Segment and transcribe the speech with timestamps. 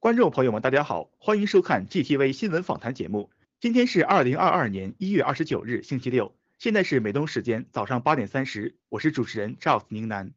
[0.00, 3.28] 观众朋友们，大家好，欢迎收看 GTV 新闻访谈节目。
[3.60, 10.32] 今天是二零二二年一月二十九日，星期六，现在是美东时间早上八点三十，我是主持人 Charles 宁南。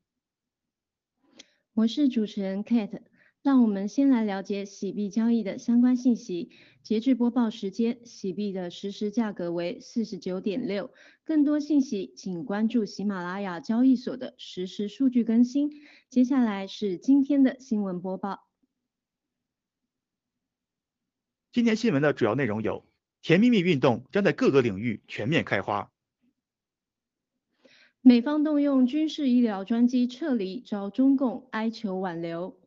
[1.74, 3.04] 我是主持人 Kate，
[3.42, 6.52] 让我们先来了解洗币交易的相关信息。
[6.84, 10.92] 截至播报时间，洗币的实时价格为四十九点六。
[11.24, 15.72] 更多信息请关注喜马拉雅交易所的实时数据更新。
[16.10, 18.50] 接下来是今天的新闻播报。
[21.54, 22.84] 今天新闻的主要内容有：
[23.22, 25.92] 甜蜜蜜运动将在各个领域全面开花。
[28.02, 32.60] 美方动用军事医疗专机撤离，遭中共哀求挽留。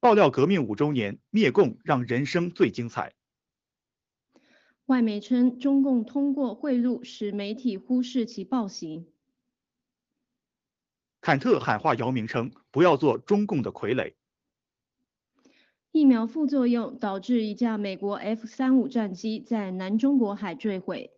[0.00, 3.14] 爆料革命五周年，灭共让人生最精彩。
[4.86, 9.06] 外媒称中共通过贿赂使媒体忽视其暴行。
[11.20, 14.14] 坎特喊话姚明称不要做中共的傀儡。
[15.96, 21.10] 疫苗副作用导致一架美国 F 三五战机在南中国海坠毁。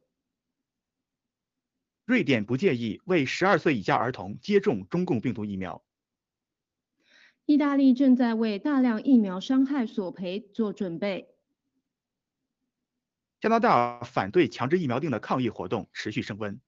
[2.04, 5.82] 瑞典不建议为十二岁以下儿童接种中共病毒疫苗。
[7.44, 11.26] 意大利正在为大量疫苗伤害索赔做准备。
[13.40, 16.60] 加拿大反对强制疫苗令的抗议活动持续升温。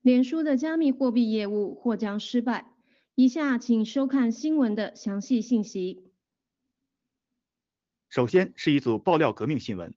[0.00, 2.74] 脸书的加密货币业务或将失败。
[3.14, 6.03] 以下请收看新闻的详细信息。
[8.14, 9.92] 首先是一组爆料革命新闻。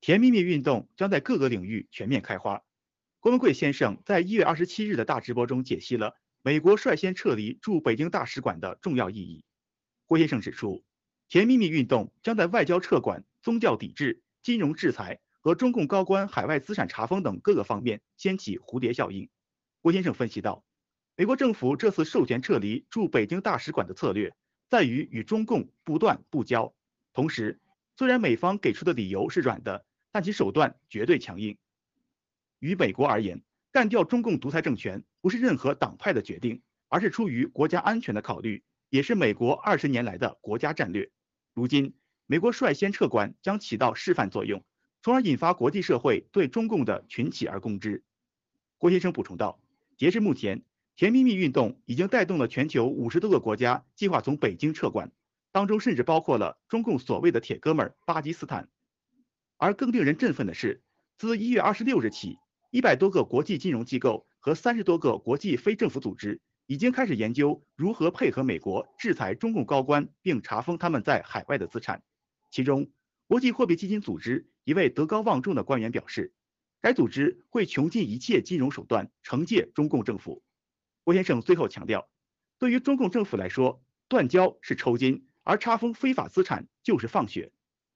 [0.00, 2.62] 甜蜜蜜运动将在各个领域全面开花。
[3.18, 9.44] 郭文贵先生在一月二十七日的大直播中解析了美国率先撤离驻北京大使馆的重要意义。
[10.06, 10.84] 郭先生指出，
[11.28, 19.28] 甜蜜蜜运动将在外交撤馆、宗教抵制、金融制裁和中共高官海外资产查封等各个方面掀起蝴蝶效应。
[19.80, 20.64] 郭先生分析道，
[21.16, 24.32] 美国政府这次授权撤离驻北京大使馆的策略
[24.72, 26.72] 在于与中共不断不交，
[27.12, 27.60] 同时，
[27.94, 29.84] 虽然美方给出的理由是软的。
[30.14, 31.56] 但其手段绝对强硬。
[32.58, 41.10] 于美国而言，干掉中共独裁政权不是任何党派的决定，而是出于国家安全的考虑，也是美国二十年来的国家战略。
[41.54, 41.94] 如今，
[42.26, 44.62] 美国率先撤关将起到示范作用，
[45.02, 48.02] 从而引发国际社会对中共的群起而攻之。
[48.78, 49.58] 郭先生补充道，
[49.96, 50.62] 截至目前，
[50.94, 55.10] 甜蜜蜜运动已经带动了全球五十多个国家计划从北京撤关，
[55.50, 58.68] 当中甚至包括了中共所谓的铁哥们儿巴基斯坦。
[59.56, 60.82] 而更令人振奋的是，
[61.16, 62.36] 自一月二十六日起，
[62.70, 72.02] 一百多个国际金融机构和三十多个国际非政府组织已经开始研究如何配合美国制裁中共高官，并查封他们在海外的资产。
[72.50, 72.90] 其中，
[73.26, 76.34] 国际货币基金组织一位德高望重的官员表示，
[76.82, 80.42] 该组织会穷尽一切金融手段惩戒中共政府。
[81.04, 82.08] 郭先生最后强调，
[82.58, 87.50] 对于中共政府来说，断交是抽筋，而查封非法资产就是放血。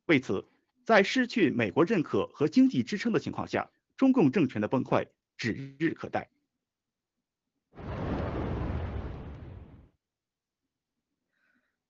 [0.07, 0.45] 为此，
[0.85, 5.07] 在失去美国认可和经济支撑的情况下，中共政权的崩溃
[5.37, 6.29] 指日可待。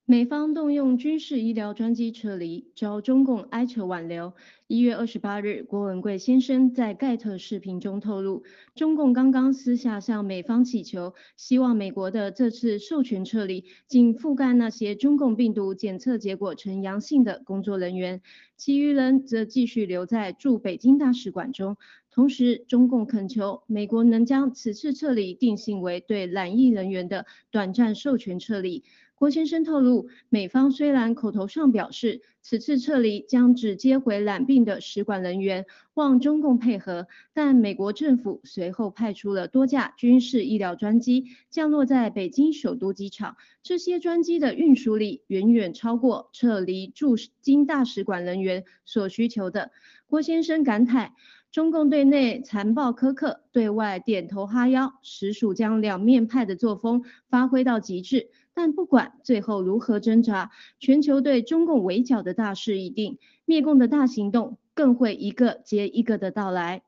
[0.08, 4.35] 美方动用军事医疗专机撤离，遭中共哀求挽留。
[4.69, 8.44] 一月二十八日，郭文贵先生在盖特视频中透露，
[8.76, 18.23] 中共刚刚私下向美方祈求，希望美国的这次授权撤离仅覆盖那些中共病毒检测结果呈阳性的工作人员，
[18.56, 21.76] 其余人则继续留在驻北京大使馆中。
[22.12, 28.85] 同时，中共恳求美国能将此次撤离定性为对染疫人员的短暂授权撤离。
[29.17, 35.65] 郭先生透露，美方虽然口头上表示此次撤离将只接回染病的使馆人员，
[35.95, 49.71] 望中共配合，但美国政府随后派出了多架军事医疗专机降落在北京首都机场，这些专机的运输力远远超过撤离驻京大使馆人员所需求的。
[50.07, 51.12] 郭先生感慨，
[51.51, 58.29] 中共对内残暴苛刻，对外点头哈腰，实属将两面派的作风发挥到极致。
[58.56, 66.82] 但不管最后如何挣扎，全球对中共围剿的大势已定，灭共的大行动更会一个接一个的到来。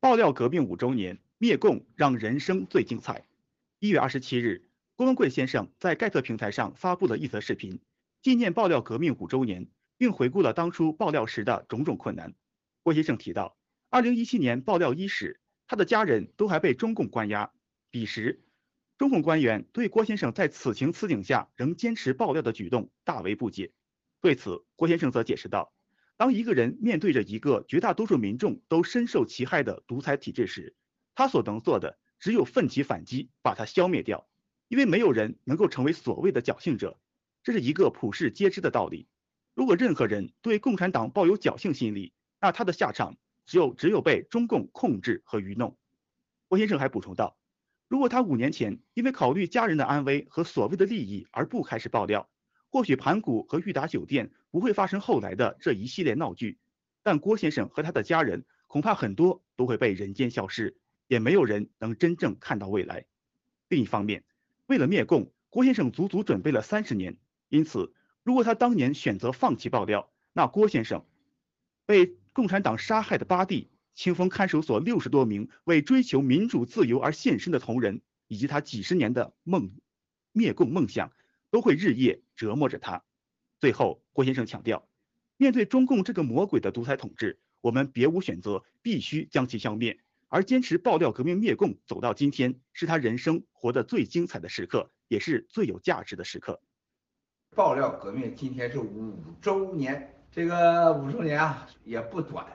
[0.00, 3.26] 爆料革命五周年，灭共让人生最精彩。
[3.78, 4.64] 一月二十七日，
[4.96, 7.78] 郭文贵先生在盖特平台上发布了一则视频，
[8.22, 9.68] 纪念爆料革命五周年，
[9.98, 12.32] 并回顾了当初爆料时的种种困难。
[12.82, 13.58] 郭先生提到，
[13.90, 15.39] 二零一七年爆料伊始。
[15.70, 17.52] 他的家人都还被中共关押，
[17.92, 18.42] 彼时，
[18.98, 23.70] 中共官员对郭先生在此情此景下仍坚持爆料的举动大为不解。
[24.20, 25.72] 对此，郭先生则解释道
[26.18, 30.74] ：“当一个人面对着一个绝大多数民众都深受其害的独裁体制时，
[31.14, 34.28] 他所能做的只有奋起反击，把它消灭掉，
[34.66, 36.98] 因为没有人能够成为所谓的侥幸者，
[37.44, 39.06] 这是一个普世皆知的道理。
[39.54, 43.16] 如果任何人对共产党抱有侥幸心理，那他的下场
[43.50, 45.76] 只有只有被中共控制和愚弄。
[46.46, 47.36] 郭先生还补充道，
[47.88, 52.30] 如果他五年前因为考虑家人的安危和所谓的利益而不开始爆料，
[52.68, 56.60] 或许盘古和裕达酒店不会发生后来的这一系列闹剧。
[57.02, 60.76] 但郭先生和他的家人恐怕很多都会被人间消失，
[61.08, 63.04] 也没有人能真正看到未来。
[63.66, 64.22] 另一方面，
[64.66, 67.16] 为了灭共，郭先生足足准备了三十年，
[67.48, 67.92] 因此。
[68.22, 71.04] 如果他当年选择放弃爆料，那郭先生
[71.84, 79.72] 被共产党杀害的八弟、清风看守所六十多名为追求民主自由而献身的同仁，以及他几十年的梦
[80.32, 81.12] 灭共梦想，
[81.50, 83.02] 都会日夜折磨着他。
[83.58, 84.88] 最后，郭先生强调，
[85.36, 89.98] 面对中共这个魔鬼的独裁统治，我们别无选择，必须将其消灭。
[90.28, 96.62] 而坚持爆料革命灭共走到今天，是他人生活得最精彩的时刻，也是最有价值的时刻。
[97.56, 102.46] 爆料革命今天是五周年，这个五周年啊也不短，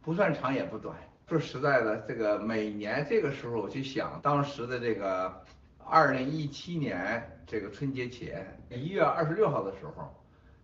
[0.00, 0.96] 不算长也不短。
[1.28, 5.42] 说实在的，这个每年这个时候我去想，当时的这个
[5.84, 10.10] 二零一七年这个春节前一月二十六号的时候，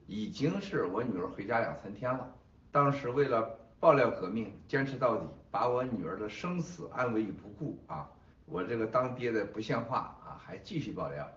[0.07, 2.27] 已经是我女儿回家两三天了。
[2.73, 8.09] 当时为了爆料革命，坚持到底，把我女儿的生死安危于不顾啊！
[8.47, 11.31] 我这个当爹的不像话啊，还继续爆料。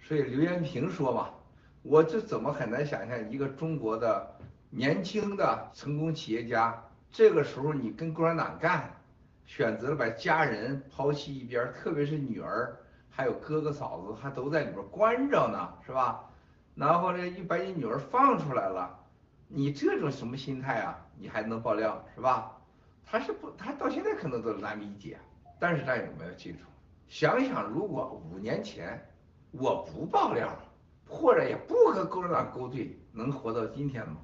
[0.00, 1.28] 所以刘延平说嘛。
[1.82, 4.34] 我这怎么很难想象一个中国的
[4.72, 8.88] 年轻的成功企业家，这个时候你跟共产党干，
[9.44, 12.78] 选择了把家人抛弃一边，特别是女儿，
[13.10, 16.24] 还有哥哥嫂子，还都在里边关着呢，是吧？
[16.76, 18.96] 然后呢，又把你女儿放出来了，
[19.48, 20.96] 你这种什么心态啊？
[21.18, 22.56] 你还能爆料是吧？
[23.04, 25.18] 他是不，他到现在可能都难理解。
[25.58, 26.58] 但是战友们要记住，
[27.08, 29.04] 想想如果五年前
[29.50, 30.48] 我不爆料。
[31.12, 34.18] 或者也不和共产党勾兑，能活到今天吗？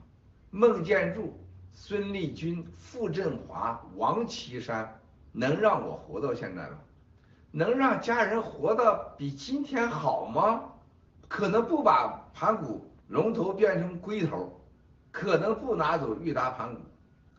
[0.50, 1.38] 孟建柱、
[1.72, 5.00] 孙立军、傅振华、王岐山，
[5.32, 6.78] 能让我活到现在吗？
[7.50, 10.62] 能让家人活得比今天好吗？
[11.28, 14.60] 可能不把盘古龙头变成龟头，
[15.10, 16.80] 可能不拿走裕达盘古，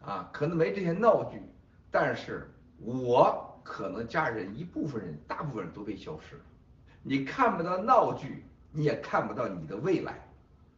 [0.06, 1.42] 啊，可能没这些闹剧，
[1.90, 6.42] 但是我可能家人一部分人，大部分人都被消失了，
[7.02, 8.44] 你看不到闹剧。
[8.70, 10.30] 你也看不到你的未来，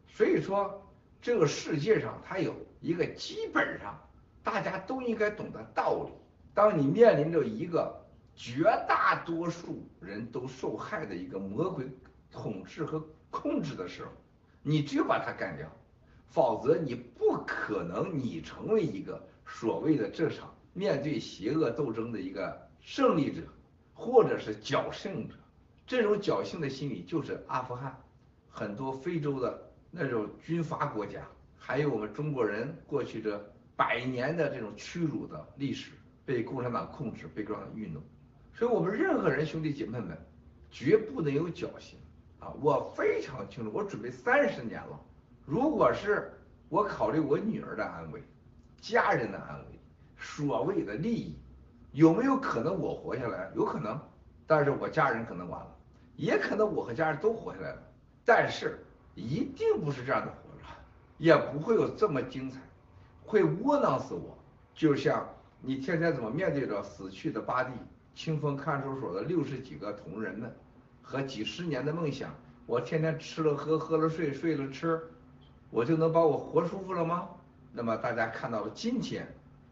[0.08, 0.89] 所以说
[1.22, 4.00] 这个世界上它有一个基本上
[4.44, 6.12] 大家都应该懂的道理：
[6.54, 7.94] 当你面临着一个
[8.36, 11.86] 绝大多数人都受害的一个魔鬼
[12.32, 14.12] 统治和控制的时候，
[14.64, 15.70] 你只有把它干掉，
[16.30, 23.42] 否则你不可能你成为一个所谓的这场面对邪恶斗争的一个胜利者，
[23.94, 25.36] 或者是侥幸者。
[25.86, 28.02] 这种侥幸的心理就是阿富汗，
[28.48, 31.22] 很多非洲的那种军阀国家，
[31.58, 33.44] 还有我们中国人过去这
[33.76, 35.92] 百年的这种屈辱的历史，
[36.26, 38.02] 被共产党控制，被共产党愚弄。
[38.54, 40.18] 所以，我们任何人兄弟姐妹们，
[40.70, 41.98] 绝不能有侥幸
[42.40, 42.54] 啊！
[42.62, 45.00] 我非常清楚，我准备三十年了。
[45.46, 46.32] 如果是
[46.68, 48.22] 我考虑我女儿的安危、
[48.80, 49.80] 家人的安危、
[50.18, 51.40] 所谓的利益，
[51.94, 53.52] 有没有可能我活下来？
[53.56, 54.00] 有可能，
[54.46, 55.76] 但是我家人可能完了。
[56.16, 57.82] 也可能我和家人都活下来了，
[58.26, 58.78] 但是
[59.20, 60.66] 一定不是这样的活着，
[61.18, 62.60] 也不会有这么精彩，
[63.24, 64.38] 会窝囊死我。
[64.74, 65.28] 就像
[65.62, 67.74] 你天天怎么面对着死去的八弟、
[68.16, 70.56] 清风看守所的六十几个同仁们，
[71.02, 72.34] 和几十年的梦想，
[72.66, 75.02] 我天天吃了喝，喝了睡，睡了吃，
[75.70, 77.28] 我就能把我活舒服了吗？
[77.74, 79.28] 那么大家看到了今天，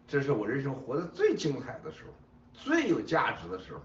[0.07, 2.11] 这是我人生活得最精彩的时候，
[2.51, 3.81] 最有价值的时候。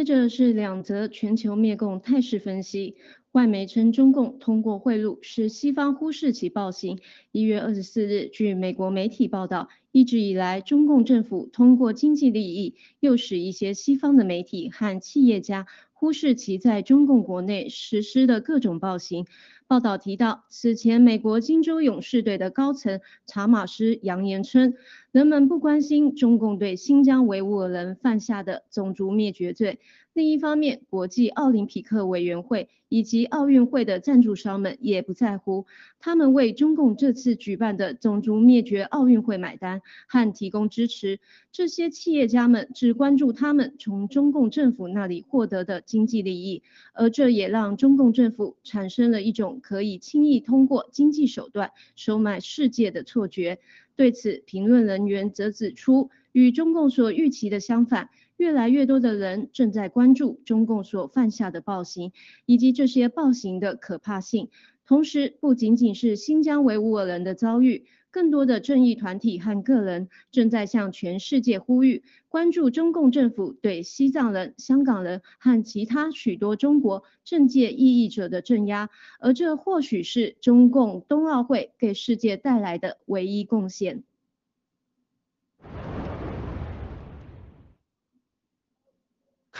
[0.00, 2.96] 接着是两则全球灭共态势分析。
[3.32, 6.98] 外媒称中共通过贿赂使西方忽视其暴行。
[7.32, 19.26] 一月二十四日，据美国媒体报道，一直以来中共政府通过经济利益，诱使一些西方的媒体和企业家忽视其在中共国内实施的各种暴行。
[19.70, 24.74] 报道提到，此前美国金州勇士队的高层查马斯扬言称，
[25.12, 29.78] 人们不关心中共对新疆维吾尔人犯下的种族灭绝罪，
[30.12, 35.66] 另一方面，国际奥林匹克委员会以及奥运会的赞助商们也不在乎，
[36.00, 41.20] 他们为中共这次举办的种族灭绝奥运会买单和提供支持。
[41.52, 53.60] 这些企业家们只关注他们从中共政府那里获得的经济利益，而这也让中共政府产生了一种可以轻易通过经济手段收买世界的错觉。
[53.94, 58.08] 对此，评论人员则指出，与中共所预期的相反。
[58.40, 62.10] 越来越多的人正在关注中共所犯下的暴行，
[62.46, 64.48] 以及这些暴行的可怕性。
[64.86, 78.88] 同时，不仅仅是新疆维吾尔人的遭遇，更多的正义团体和个人正在向全世界呼吁，关注中共政府对西藏人、香港人和其他许多中国政界异议者的镇压。
[79.20, 84.02] 而这或许是中共冬奥会给世界带来的唯一贡献。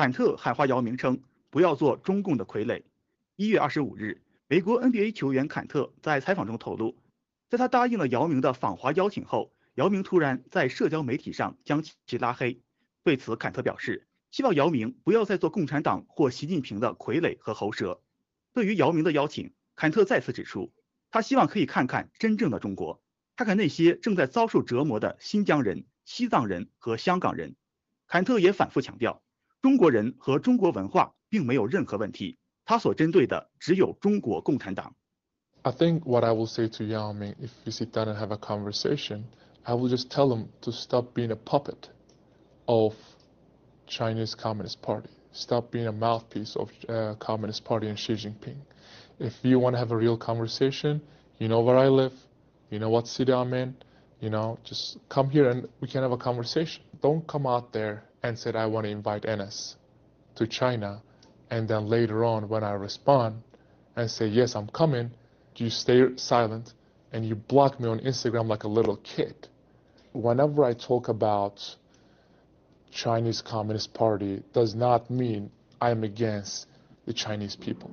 [0.01, 1.21] 坎特喊话姚明称
[1.53, 2.83] ：“不要做中共的傀儡。”
[3.37, 6.97] 一月二十五日，美国 NBA 球员坎特在采访中透露，
[7.51, 12.59] 在他答应了姚明的访华邀请后，姚明突然在社交媒体上将其拉黑。
[13.03, 18.01] 对此，坎特表示希望姚明不要再做共产党或习近平的傀儡和喉舌。
[18.55, 20.73] 对于姚明的邀请，坎特再次指出，
[21.11, 23.03] 他希望可以看看真正的中国，
[23.37, 27.55] 看看那些正在遭受折磨的新疆人、西藏人和香港人。
[28.07, 29.21] 坎特也反复强调。
[29.62, 34.96] 中国人和中国文化并没有任何问题，他所针对的只有中国共产党。
[35.64, 38.38] I think what I will say to Yao Ming if we sit down and have a
[38.38, 39.24] conversation,
[39.64, 41.90] I will just tell him to stop being a puppet
[42.68, 42.94] of
[43.88, 48.58] Chinese Communist Party, stop being a mouthpiece of uh, Communist Party and Xi Jinping.
[49.20, 51.02] If you want to have a real conversation,
[51.40, 52.14] you know where I live,
[52.70, 53.76] you know what city I'm in,
[54.20, 56.84] you know, just come here and we can have a conversation.
[57.02, 59.77] Don't come out there and said I want to invite Enes
[60.37, 61.03] to China,
[61.51, 63.43] and then later on when I respond
[63.97, 65.11] and say yes I'm coming,
[65.57, 66.73] you stay silent
[67.13, 69.49] and you block me on Instagram like a little kid.
[70.13, 71.77] Whenever I talk about
[72.91, 75.51] Chinese Communist Party does not mean
[75.81, 76.67] I am against
[77.07, 77.91] the Chinese people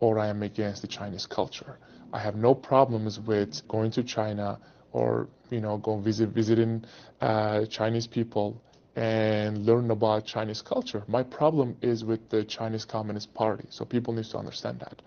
[0.00, 1.78] or I am against the Chinese culture.
[2.12, 4.58] I have no problems with going to China
[4.92, 6.84] or you know going visit visiting
[7.20, 8.60] uh, Chinese people
[8.96, 11.02] and learn about Chinese culture.
[11.08, 15.00] My problem is with the Chinese Communist Party, so people need to understand that.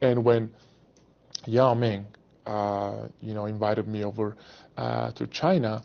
[0.00, 0.50] And when
[1.46, 2.06] Yao Ming,
[2.46, 4.36] uh, you know, invited me over
[4.76, 5.82] uh, to China,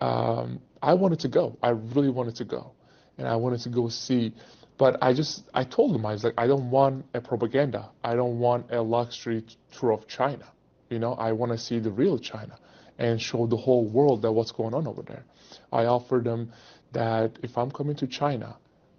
[0.00, 1.58] um, I wanted to go.
[1.62, 2.72] I really wanted to go,
[3.18, 4.32] and I wanted to go see.
[4.76, 7.90] But I just, I told him, I was like, I don't want a propaganda.
[8.02, 9.44] I don't want a luxury
[9.78, 10.46] tour of China.
[10.90, 12.58] You know, I want to see the real China
[12.98, 15.24] and show the whole world that what's going on over there.
[15.72, 16.52] I offered them
[16.94, 18.56] that if I'm coming to China,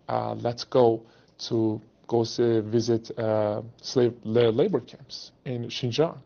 [0.08, 1.04] uh, let's go
[1.48, 6.18] to go see, visit uh, slave labor camps in Xinjiang,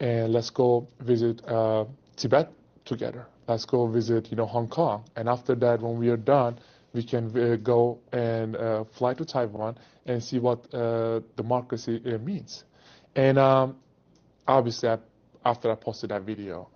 [0.00, 1.84] and let's go visit uh,
[2.16, 2.50] Tibet
[2.84, 3.26] together.
[3.46, 6.58] Let's go visit, you know, Hong Kong, and after that, when we are done,
[6.94, 12.64] we can uh, go and uh, fly to Taiwan and see what uh, democracy means.
[13.14, 13.76] And um,
[14.46, 14.98] obviously, I,
[15.44, 16.68] after I posted that video,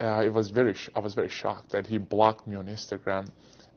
[0.00, 3.28] it was very I was very shocked that he blocked me on Instagram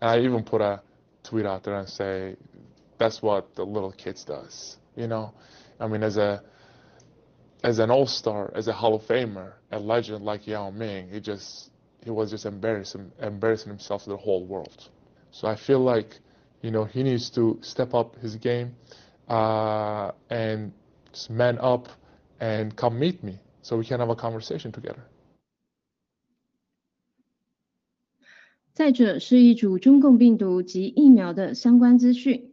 [0.01, 0.81] and I even put a
[1.23, 2.35] tweet out there and say,
[2.97, 4.77] that's what the little kids does.
[4.95, 5.33] You know,
[5.79, 6.41] I mean, as a
[7.63, 11.71] as an all-star, as a Hall of Famer, a legend like Yao Ming, he just
[12.03, 14.89] he was just embarrassing embarrassing himself to the whole world.
[15.31, 16.17] So I feel like,
[16.61, 18.75] you know, he needs to step up his game
[19.27, 20.71] uh, and
[21.29, 21.89] man up
[22.39, 25.03] and come meet me so we can have a conversation together.
[28.75, 32.51] 再者是一组中共病毒及疫苗的相关资讯。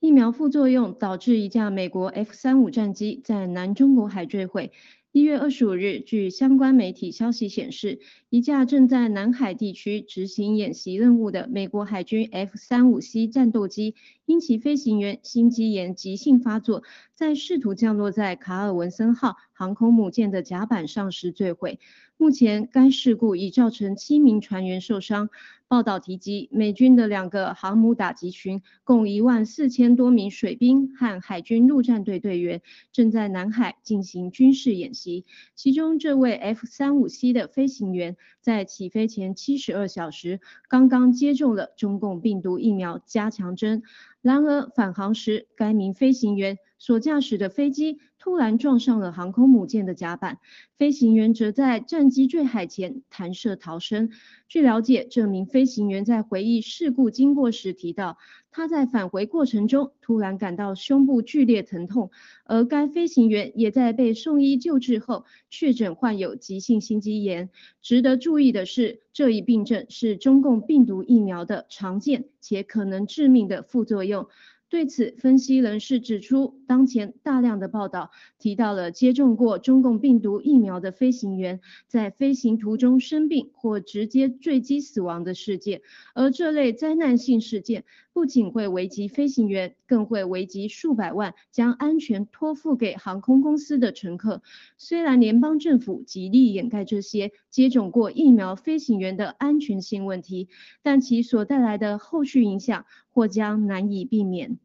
[0.00, 4.72] 疫苗副作用导致一架美国 F 三五战机在南中国海坠毁。
[5.12, 21.80] 一月二十五日，据相关媒体消息显示，一架正在南海地区执行演习任务的美国海军 F 三五 C 战斗机，因其飞行员心肌炎急性发作，在试图降落在卡尔文森号航空母舰的甲板上时坠毁。
[22.16, 25.28] 目前，该事故已造成七名船员受伤。
[25.66, 32.60] 报道提及，美军的两个航母打击群，共一万四千多名水兵和海军陆战队队员，
[32.92, 35.24] 正在南海进行军事演习。
[35.54, 43.82] 其中，这位 F 三五 C 的飞行员在起飞前七十二小时，刚刚接种了中共病毒疫苗加强针。
[44.22, 50.38] 然而，返航时，该名飞行员所驾驶的飞机突然撞上了航空母舰的甲板，
[50.76, 54.10] 飞行员则在战机坠海前弹射逃生。
[54.48, 58.18] 据了解，这名飞行员在回忆事故经过时提到，
[58.50, 62.10] 他在返回过程中突然感到胸部剧烈疼痛，
[62.44, 67.50] 而该飞行员也在被送医救治后确诊患有急性心肌炎。
[67.80, 74.26] 值得注意的是，这一病症是中共病毒疫苗的常见且可能致命的副作用。
[74.70, 85.82] 对此，分析人士指出，当前大量的报道提到了接种过中共病毒疫苗的飞行员在飞行途中生病或直接坠机死亡的事件，
[86.14, 87.84] 而这类灾难性事件。
[88.20, 94.42] 不仅会危及飞行员，更会危及数百万将安全托付给航空公司的乘客。
[94.76, 100.50] 虽然联邦政府极力掩盖这些接种过疫苗飞行员的安全性问题，
[100.82, 104.58] 但其所带来的后续影响或将难以避免。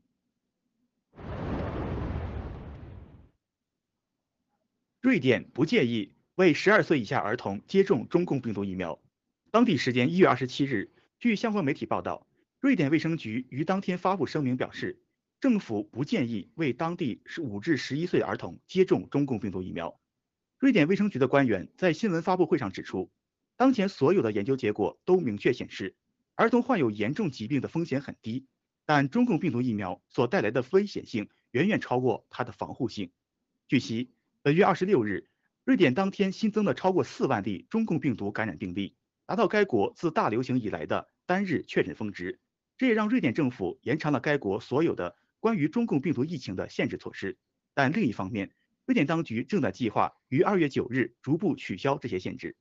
[4.99, 8.99] 瑞典不建议为十二岁以下儿童接种中共病毒疫苗。
[9.49, 12.24] 当地时间一月二十七日，据相关媒体报道。
[12.65, 14.99] 瑞典卫生局于当天发布声明表示，
[15.39, 20.01] 政府不建议为当地是五至十一岁儿童接种中共病毒疫苗。
[20.57, 23.11] 瑞典卫生局的官员在新闻发布会上指出，
[23.55, 25.95] 当前所有的研究结果都明确显示，
[26.33, 28.47] 儿童患有严重疾病的风险很低，
[28.83, 33.11] 但中共病毒疫苗所带来的危险性远远超过它的防护性。
[33.67, 34.09] 据悉，
[34.41, 35.29] 本月二十六日，
[35.65, 38.95] 瑞典当天新增了超过四万例中共病毒感染病例，
[39.27, 42.39] 达到该国自大流行以来的单日确诊峰值。
[42.77, 47.37] 这也让瑞典政府延长了该国所有的关于中共病毒疫情的限制措施。
[47.73, 48.51] 但另一方面，
[48.85, 52.55] 瑞典当局正在计划于二月九日逐步取消这些限制。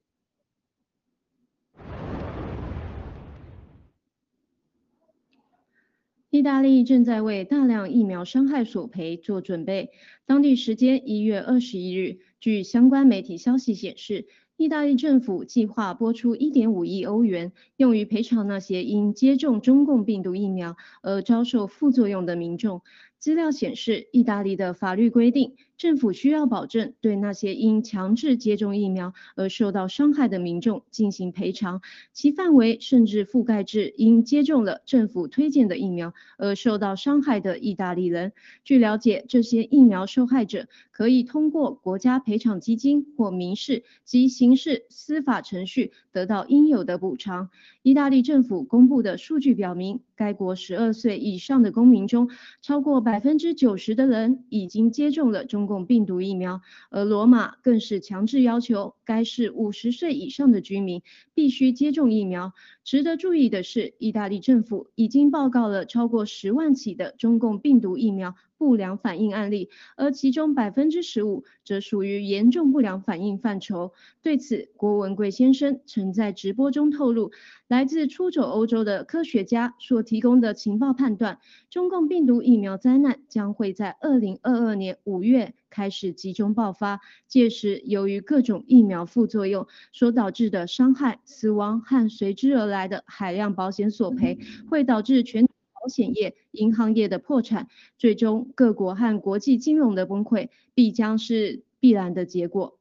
[6.31, 9.93] 意大利正在为大量疫苗伤害索赔做准备。
[10.27, 14.27] 当地时间一月二十一日，据相关媒体消息显示。
[14.57, 22.83] 意大利政府计划拨出1.5亿欧元，用于赔偿那些因接种中共病毒疫苗而遭受副作用的民众。
[23.19, 25.57] 资料显示，意大利的法律规定。
[25.77, 31.83] 政府需要保证对那些因强制接种疫苗而受到伤害的民众进行赔偿，
[32.13, 38.33] 其范围甚至覆盖至因接种了政府推荐的疫苗而受到伤害的意大利人。
[38.63, 47.51] 据了解，这些疫苗受害者可以通过国家赔偿基金或民事及刑事司法程序得到应有的补偿。
[47.83, 52.31] 意大利政府公布的数据表明，该国十二岁以上的公民中，
[52.63, 55.64] 超过百分之九十的人已经接种了中。
[55.65, 62.53] 公共病毒疫苗，而罗马更是强制要求该市五十岁以上的居民必须接种疫苗。
[62.85, 73.93] 值得注意的是，意大利政府已经报告了超过十万起的中共病毒疫苗不良反应案例，而其中百分之十五则属于严重不良反应范畴。
[74.21, 77.33] 对此，郭文贵先生曾在直播中透露，
[77.69, 81.39] 来自出走欧洲的科学家所提供的情报判断，
[81.71, 85.55] 中共病毒疫苗灾难将会在二零二二年五月。
[85.75, 94.39] 开始集中爆发，届时由于各种疫苗副作用所导致的伤害、死亡和随之而来的海量保险索赔，
[94.71, 102.79] 会导致全保险业、银行业的破产，最终各国和国际金融的崩溃，必将是必然的结果。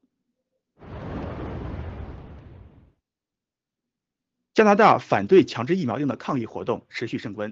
[4.53, 7.51] 加拿大反对强制疫苗令的抗议活动持续升温。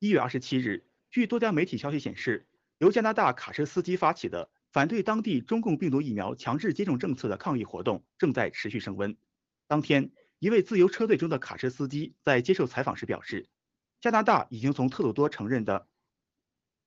[0.00, 4.48] 一月二十七日，据多家媒体消息显示，由加拿大卡车司机发起的。
[4.72, 9.14] 反对当地中共病毒疫苗强制接种政策的抗议活动正在持续升温。
[9.66, 13.46] 当天，一位自由车队中的卡车司机在接受采访时表示，
[14.00, 15.86] 加拿大已经从特鲁多承认的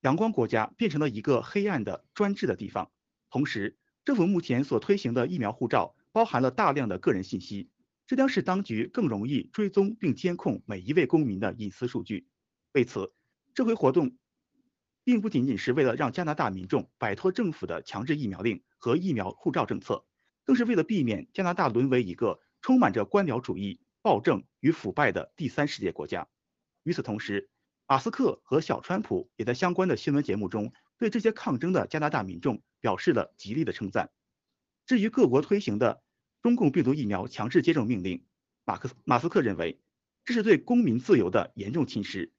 [0.02, 2.90] 阳光国家变成了一个黑暗的专制的地方。
[3.30, 7.70] 同时，政府目前所推行的疫苗护照包含了大量的个人信息，
[8.08, 12.26] 这将使当局更容易追踪并监控每一位公民的隐私数据。
[12.72, 13.14] 为此，
[13.54, 14.18] 这回活动。
[15.06, 20.04] 并不仅仅是为了让加拿大民众摆脱政府的强制疫苗令和疫苗护照政策，
[20.44, 26.28] 更是为了避免加拿大沦为一个充满着官僚主义、暴政与腐败的第三世界国家。
[26.82, 27.50] 与此同时，
[27.88, 34.10] 马斯克和小川普也在相关的新闻节目中对这些抗争的加拿大民众表示了极力的称赞。
[34.88, 36.02] 至于各国推行的
[36.42, 38.26] 中共病毒疫苗强制接种命令，
[38.66, 39.80] 马克马斯克认为
[40.24, 42.32] 这是对公民自由的严重侵蚀。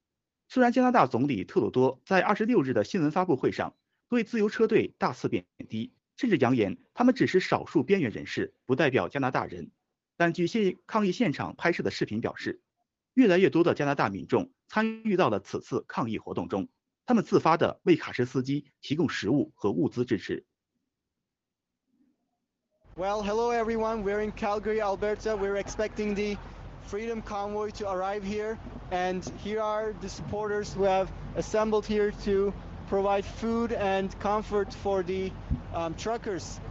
[0.49, 3.75] 虽然加拿大总理特鲁多在二十六日的新闻发布会上
[4.09, 9.71] 对自由车队大肆贬低，甚至扬言他们只是少数边缘人士，不代表加拿大人，
[10.15, 12.61] 但据现抗议现场拍摄的视频表示，
[13.13, 16.69] 越来越多的加拿大民众参与到了此次抗议活动中。
[17.05, 20.45] 他们自发的为卡车司机提供食物和物资支持。
[22.97, 24.03] Well, hello everyone.
[24.03, 25.37] We're in Calgary, Alberta.
[25.37, 26.37] We're expecting the
[26.87, 28.57] Freedom Convoy to arrive here,
[28.91, 32.53] and here are the supporters who have assembled here to
[32.87, 35.29] provide food and comfort for the
[35.73, 36.61] um, truckers.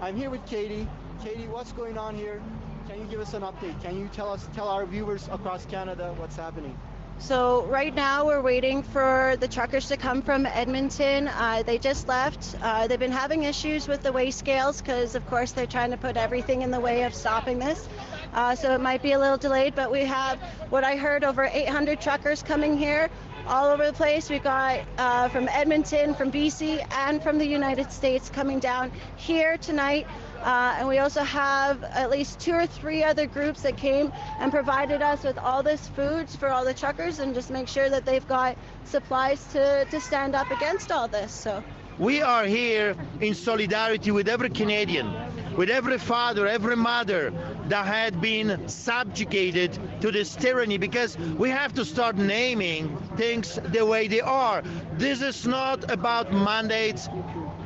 [0.00, 0.88] I'm here with Katie.
[1.22, 2.42] Katie, what's going on here?
[2.88, 3.80] Can you give us an update?
[3.82, 6.74] Can you tell us, tell our viewers across Canada what's happening?
[7.18, 11.28] So right now we're waiting for the truckers to come from Edmonton.
[11.28, 12.56] Uh, they just left.
[12.60, 15.96] Uh, they've been having issues with the weigh scales because, of course, they're trying to
[15.96, 17.88] put everything in the way of stopping this.
[18.34, 21.44] Uh, so it might be a little delayed, but we have what I heard over
[21.44, 23.08] 800 truckers coming here
[23.46, 24.28] all over the place.
[24.28, 29.56] We've got uh, from Edmonton, from BC, and from the United States coming down here
[29.58, 30.06] tonight.
[30.42, 34.50] Uh, and we also have at least two or three other groups that came and
[34.50, 38.04] provided us with all this food for all the truckers and just make sure that
[38.04, 41.32] they've got supplies to, to stand up against all this.
[41.32, 41.62] So
[41.98, 45.12] we are here in solidarity with every Canadian,
[45.56, 47.32] with every father, every mother
[47.68, 53.84] that had been subjugated to this tyranny because we have to start naming things the
[53.84, 54.62] way they are.
[54.94, 57.08] This is not about mandates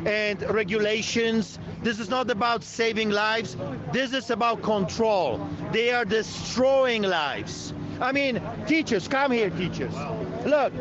[0.04, 1.58] and regulations.
[1.82, 3.56] This is not about saving lives.
[3.92, 5.46] This is about control.
[5.72, 7.72] They are destroying lives.
[8.00, 9.94] I mean, teachers, come here, teachers.
[10.44, 10.72] Look,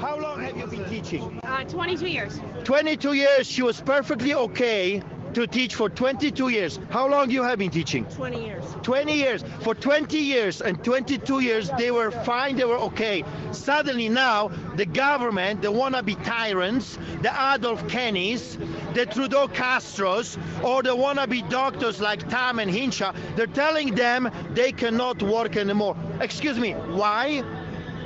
[0.00, 1.40] how long have you been teaching?
[1.44, 2.40] Uh, 22 years.
[2.64, 3.46] 22 years.
[3.46, 5.02] She was perfectly okay
[5.34, 6.80] to teach for 22 years.
[6.88, 8.04] How long you have been teaching?
[8.06, 8.64] 20 years.
[8.82, 9.44] 20 years.
[9.60, 13.24] For 20 years and 22 years, they were fine, they were okay.
[13.52, 18.56] Suddenly now, the government, the wannabe tyrants, the Adolf Kennys,
[18.94, 24.72] the Trudeau Castros, or the wannabe doctors like Tam and Hinsha, they're telling them they
[24.72, 25.96] cannot work anymore.
[26.20, 27.44] Excuse me, why?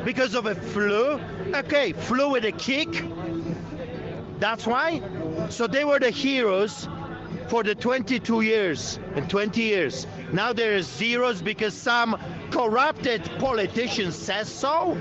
[0.05, 1.21] Because of a flu?
[1.55, 3.05] Okay, flu with a kick.
[4.39, 5.01] That's why.
[5.49, 6.89] So they were the heroes
[7.49, 10.07] for the 22 years and 20 years.
[10.33, 12.19] Now there is zeros because some
[12.51, 14.99] corrupted politician says so.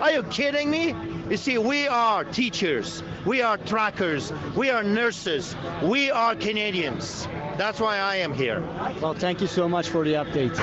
[0.00, 0.94] Are you kidding me?
[1.30, 7.26] You see, we are teachers, we are trackers, we are nurses, we are Canadians.
[7.56, 8.60] That's why I am here.
[9.00, 10.54] Well, thank you so much for the update.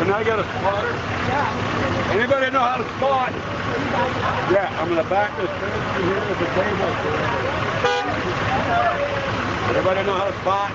[0.00, 0.92] And I got a spotter?
[1.28, 2.12] Yeah.
[2.12, 3.32] Anybody know how to spot?
[4.52, 6.92] Yeah, I'm gonna back this fence here with the table.
[9.68, 10.70] Everybody know how to spot?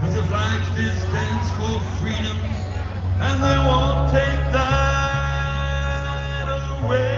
[0.00, 2.38] Cause the flags still stands for freedom
[3.20, 6.48] and they won't take that
[6.84, 7.13] away.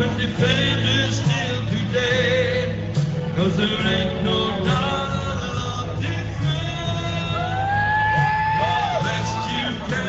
[0.00, 2.92] and the pain is still today.
[3.36, 6.14] Cause there ain't no dollar you
[9.88, 10.02] can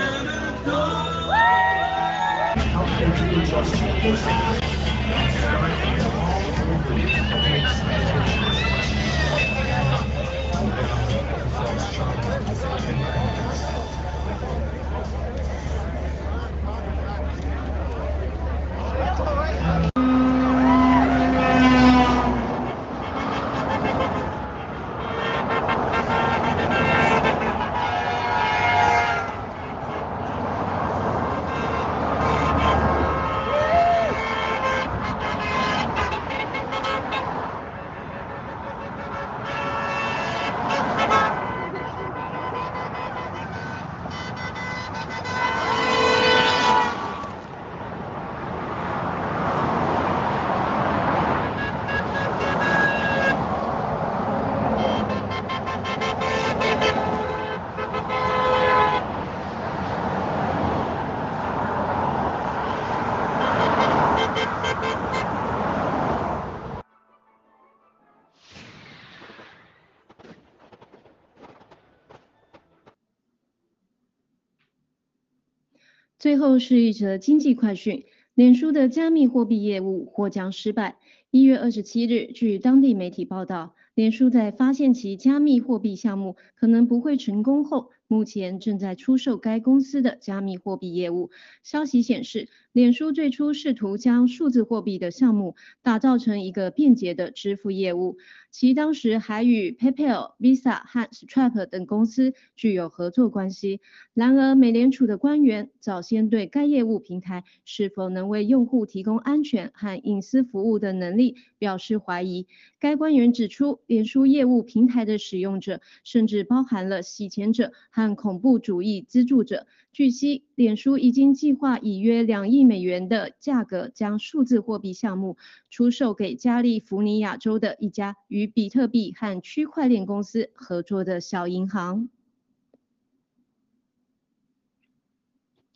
[76.34, 80.98] 最后是一则经济快讯：脸书的加密货币业务或将失败。
[81.30, 91.30] 一月二十七日，据当地媒体报道，脸书在发现其加密货币项目可能不会成功后，目前正在出售该公司的加密货币业务。
[91.62, 98.18] 消息显示，脸书最初试图将数字货币的项目打造成一个便捷的支付业务，
[98.50, 103.80] 其当时还与 PayPal、Visa 和 Stripe 等公司具有合作关系。
[104.16, 112.48] 然而，美联储的官员早先对该业务平台是否能为用户提供安全和隐私服务的能力表示怀疑。
[112.80, 119.68] 该官员指出，脸书业务平台的使用者甚至包含了洗钱者和恐怖主义资助者。
[119.94, 125.38] 据悉，脸书已经计划以约两亿美元的价格将数字货币项目
[125.70, 132.10] 出售给加利福尼亚州的一家与比特币和区块链公司合作的小银行。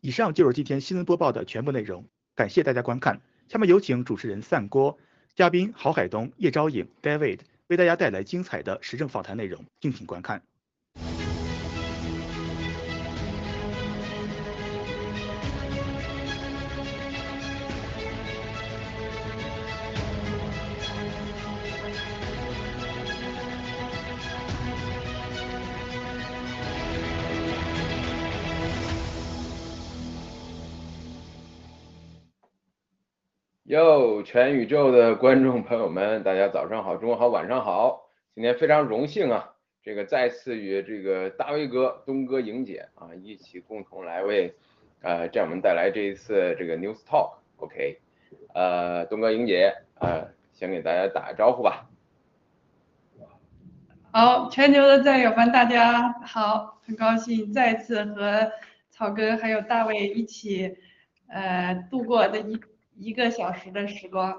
[0.01, 2.03] 以上就是今天新闻播报的全部内容，
[2.33, 3.21] 感谢大家观看。
[3.47, 4.97] 下面有请主持人散锅，
[5.35, 10.41] 嘉宾郝海东、叶昭颖、David 为大家带来精彩的时政访谈内容，敬请观看。
[33.77, 38.09] 哟，全宇宙的观众朋友们，大家早上好，中午好，晚上好。
[38.33, 44.51] 今天非常荣幸啊，这个再次与这个大卫哥、东哥、莹姐啊一起共同来为
[45.03, 47.35] 呃战友们带来这一次这个 News Talk。
[47.57, 47.99] OK，
[48.55, 51.87] 呃，东哥、莹姐呃，先给大家打个招呼吧。
[54.11, 58.51] 好，全球的战友们，大家好，很高兴再次和
[58.89, 60.75] 草哥还有大卫一起
[61.27, 62.59] 呃度过这一。
[62.97, 64.35] 一个小时的时光，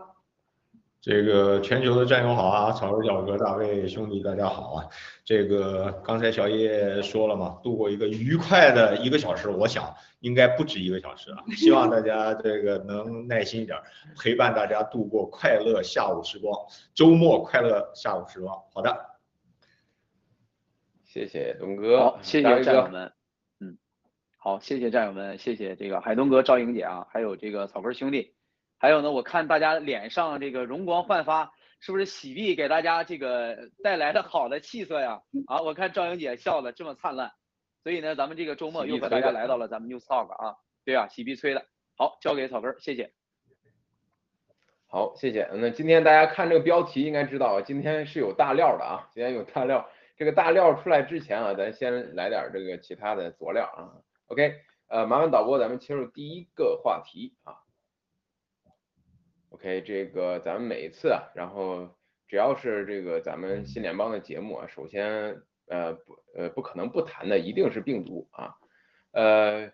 [1.01, 4.85] 这个全球的战友好啊，草根小哥、大卫兄弟大家好啊。
[5.25, 11.45] 这个刚才小叶说了嘛，度过一个愉快的一个小时，我想应该不止一个小时啊。
[11.57, 13.79] 希望大家这个能耐心一点，
[14.21, 16.53] 陪伴大家度过快乐下午时光，
[16.95, 18.61] 周末快乐下午时光。
[18.75, 19.21] 好的，
[21.05, 23.13] 谢谢东哥，好，谢谢战友们。
[23.61, 23.79] 嗯，
[24.37, 28.33] 好，谢谢战友们，谢谢这个海东哥、赵莹姐啊，还有这个草根兄弟。
[28.79, 35.21] 还有呢，我看大家脸上这个容光焕发，是不是喜币给大家这个带来了好的气色呀？
[35.47, 37.33] 啊，我看赵英姐笑的这么灿烂，
[37.83, 43.13] 所以呢，咱们这个周末又和大家来到了咱们 News Talk 啊，对啊，喜币催的，好，交给草根，谢谢。
[44.87, 45.49] 好，谢谢。
[45.53, 49.87] 那今天大家看这个标题应该知道，今天是有大料的啊，今天有大料。
[50.17, 53.93] 这个大料出来之前啊，咱先来点这个其他的佐料啊。
[54.29, 54.55] OK，
[54.89, 57.55] 呃，麻烦导播，咱们切入第一个话题啊。
[59.51, 61.89] OK，这个咱们每一次啊，然后
[62.27, 68.55] 只要是这个咱们新联邦的节目啊，首先呃不呃不可能不谈的一定是病毒啊，
[69.13, 69.73] 呃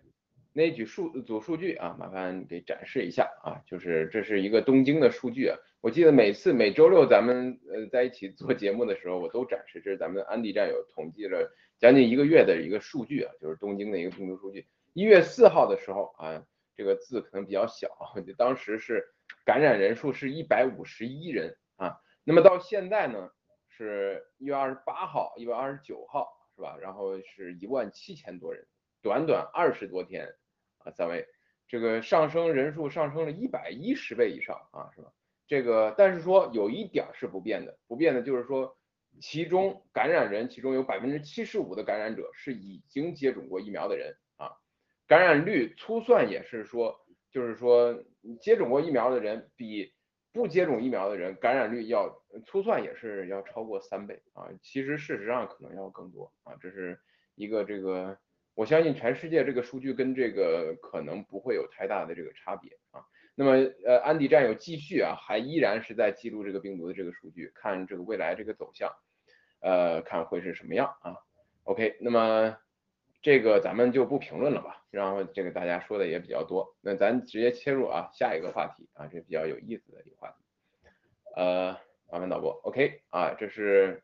[0.53, 14.69] 那组数组数据啊，麻烦给展示一下啊，就是这是一个东京的数据啊，我记得每次每周六咱们呃在一起做节目的时候，我都展示，这是咱们安迪战友统计了将近一个月的一个数据啊，就是东京的一个病毒数据。
[14.93, 17.89] 一月四号的时候啊，这个字可能比较小，
[18.25, 19.05] 就当时是。
[19.45, 23.31] 感染人数是一百五十一人啊，那么到现在呢，
[23.69, 26.79] 是一月二十八号、一月二十九号是吧？
[26.81, 28.67] 然后是一万七千多人，
[29.03, 30.35] 短短二十多天
[30.79, 31.27] 啊，三位，
[31.69, 35.13] 这个上升人数上升了一百一十倍以上啊，是吧？
[35.47, 38.79] 这个但是说有一点是不变的，不变的就是说，
[39.21, 44.53] 其中感染人其中有百分之七十五的感染者是已经接种过疫苗的人啊，
[45.07, 47.04] 感染率粗算也是说。
[47.35, 48.01] 就是说，
[48.41, 49.93] 接种过疫苗的人比
[50.33, 54.47] 不接种疫苗的人感染率要粗算也是要超过三倍啊。
[54.63, 56.55] 其实事实上可能要更多啊。
[56.61, 56.97] 这是
[57.35, 58.17] 一个这个，
[58.55, 63.03] 我相信全世界这个数据跟这个可能不会有太大的这个差别啊。
[63.35, 63.51] 那么
[63.85, 68.89] 呃，安迪战友继续啊，还依然是在记录这个病毒的这个数据，看这个未来这个走向，
[69.59, 71.17] 呃，看会是什么样啊。
[71.65, 72.57] OK，那么。
[73.25, 80.45] 这个咱们就不评论了吧，然后这个大家说的也比较多，那咱直接切入啊下一个话题啊，这比较有意思的一个话题，
[81.35, 81.73] 呃，
[82.13, 84.03] 麻烦导播，OK 啊，这是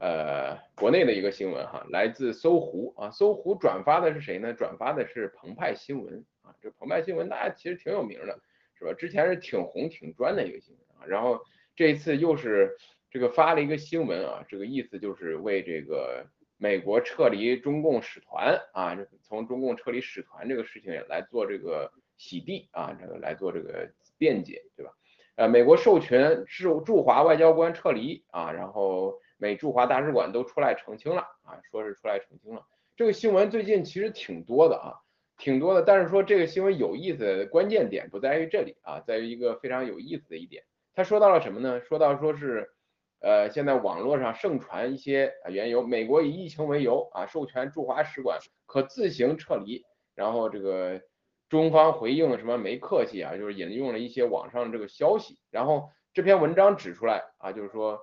[0.00, 4.54] 呃国内的一个新闻哈，来自搜狐啊，搜狐转发的是谁呢？
[4.54, 8.40] 转发的是澎湃新闻啊，这澎湃新闻大家其实挺有名的，
[8.78, 8.94] 是吧？
[8.94, 11.38] 之前是挺红挺专的一个新闻啊，然后
[11.76, 12.74] 这一次又是
[13.10, 16.26] 这个发了一个新闻啊，这个意思就是为这个。
[16.58, 24.92] 美国撤离中共使团啊，从中共撤离使团这个事情来做这个洗地啊，这个来做这个辩解，对吧？
[25.36, 32.66] 呃，美国授权驻驻华外交官撤离啊，然后美驻华大使馆都出来澄清了啊，说是出来澄清了。
[32.96, 34.94] 这个新闻最近其实挺多的啊，
[35.36, 35.82] 挺多的。
[35.82, 40.64] 但是说这个新闻有意思关键点不在于这里啊，在于一个非常有意思的一点。
[40.92, 41.80] 他说到了什么呢？
[41.82, 42.72] 说到说是，
[43.20, 51.00] 呃，现在网络上盛传一些啊缘由，美国以疫情为由啊，授权驻华使馆可自行撤离，然后这个
[51.48, 57.98] 中方回应什么没客气啊，就是引用了一些网上这个消息，然后这篇文章指出来啊，就是说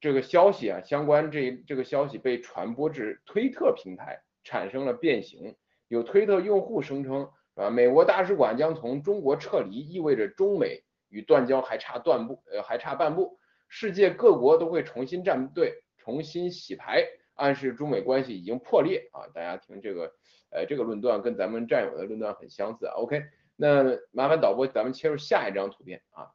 [0.00, 5.56] 这个消息啊，相关这这个消息被传播至推特平台，产生了变形，
[5.88, 10.82] 有推特用户声称啊，美国大使馆将从中国撤离，意味着中美。
[11.12, 13.36] 与断交还差断步，呃，还差半步，
[13.72, 19.30] 世界各国都会重新站队，重新洗牌，暗示中美关系已经破裂啊！
[19.32, 20.12] 大家听这个，
[20.50, 22.86] 呃，这个论断跟咱们战友的论断很相似。
[22.86, 23.22] OK，
[23.54, 26.32] 那麻烦导播，咱们切入下一张图片啊。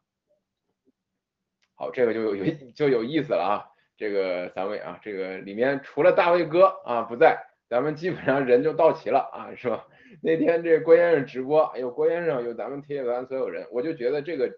[1.76, 3.68] 好，这个就有就有意思了啊！
[3.98, 9.86] 这个三位啊，这个里面除了大卫哥啊不在，咱们基本上人就到齐了啊，是吧？
[10.24, 14.50] 那天这郭先生直播，哎呦，郭先生有咱们铁铁团所有人，我就觉得这个。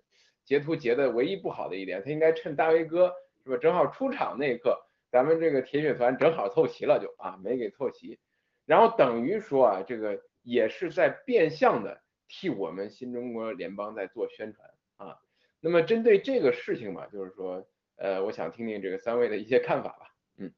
[0.47, 4.81] 截图截的唯一不好的一点，他应该趁大威哥是吧，正好出场那一刻，
[5.12, 8.17] 咱们这个铁血团正好凑齐了，就啊没给凑齐，
[8.65, 15.19] 然后等于说啊，这个也是在变相的替我们新中国联邦在做宣传啊。
[15.60, 20.15] 那么针对这个事情嘛，就是说，呃，我想听听这个三位的一些看法吧。
[20.38, 20.53] 嗯，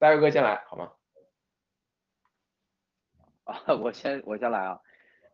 [0.00, 0.92] 大威哥先来好吗？
[3.44, 4.80] 啊，我先我先来啊。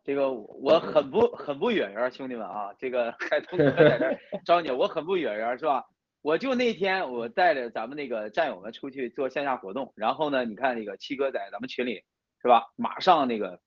[0.03, 5.85] 这个我很不很不远缘，兄弟们啊，这个海东哥在这儿 招你，我很不远缘是吧？
[6.21, 12.03] 我就那天我带着咱们那个战友们出去做线下活动，然后呢，你看那个七哥在咱们群里
[12.41, 12.71] 是吧？
[12.75, 13.61] 马上那个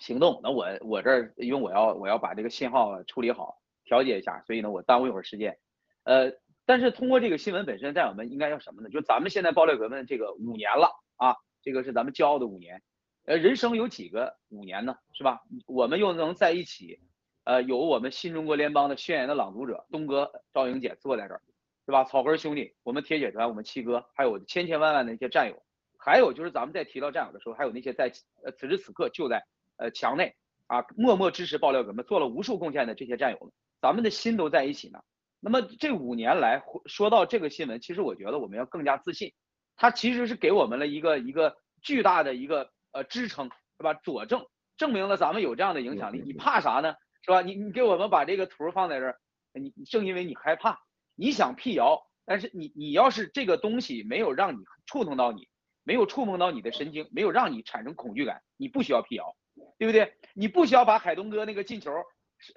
[0.00, 5.58] 行动，那我我这儿因为我要我要把这个信号处理好，调节一下，所以呢我耽误一会儿时间。
[6.04, 6.32] 呃，
[6.64, 8.88] 但是通过这个新闻本身，战友们应该要什么呢？
[8.88, 12.82] 就咱们现在爆料革命这个五年了啊，这个是咱们骄傲的五年。
[13.28, 14.96] 呃，人生有几个五年呢？
[15.12, 15.42] 是吧？
[15.66, 16.98] 我们又能在一起，
[17.44, 21.42] 呃，有我们新中国联邦的宣言的朗读者东哥、赵英姐坐在这儿，
[21.84, 22.04] 是吧？
[22.04, 25.62] 草根兄弟，我们铁血团，我们七哥，还有千千万万的一些战友，
[25.98, 28.10] 还有就是咱们在提到战友的时候，还有那些在
[28.42, 29.44] 呃此时此刻就在
[29.76, 30.34] 呃墙内
[30.66, 33.52] 啊默默支持爆料革命、做了无数贡献的这些战友们，
[33.82, 35.00] 咱们的心都在一起呢。
[35.38, 39.34] 那么这五年来说到这个新闻，其实我觉得我们要更加自信，
[39.76, 42.70] 它其实是给我们了一个一个巨大的一个。
[42.92, 43.94] 呃，支撑是吧？
[43.94, 46.94] 佐证证明了咱们有这样的影响力，你怕啥呢？
[47.22, 47.42] 是吧？
[47.42, 49.18] 你你给我们把这个图放在这儿，
[49.52, 50.80] 你正因为你害怕，
[51.14, 55.48] 你想辟谣，但是你你要是这个东西没有让你触碰到你，
[55.84, 59.36] 没有触碰到你的神经，没有让你产生恐惧感，你不需要辟谣，
[59.78, 60.14] 对不对？
[60.34, 61.92] 你不需要把海东哥那个进球，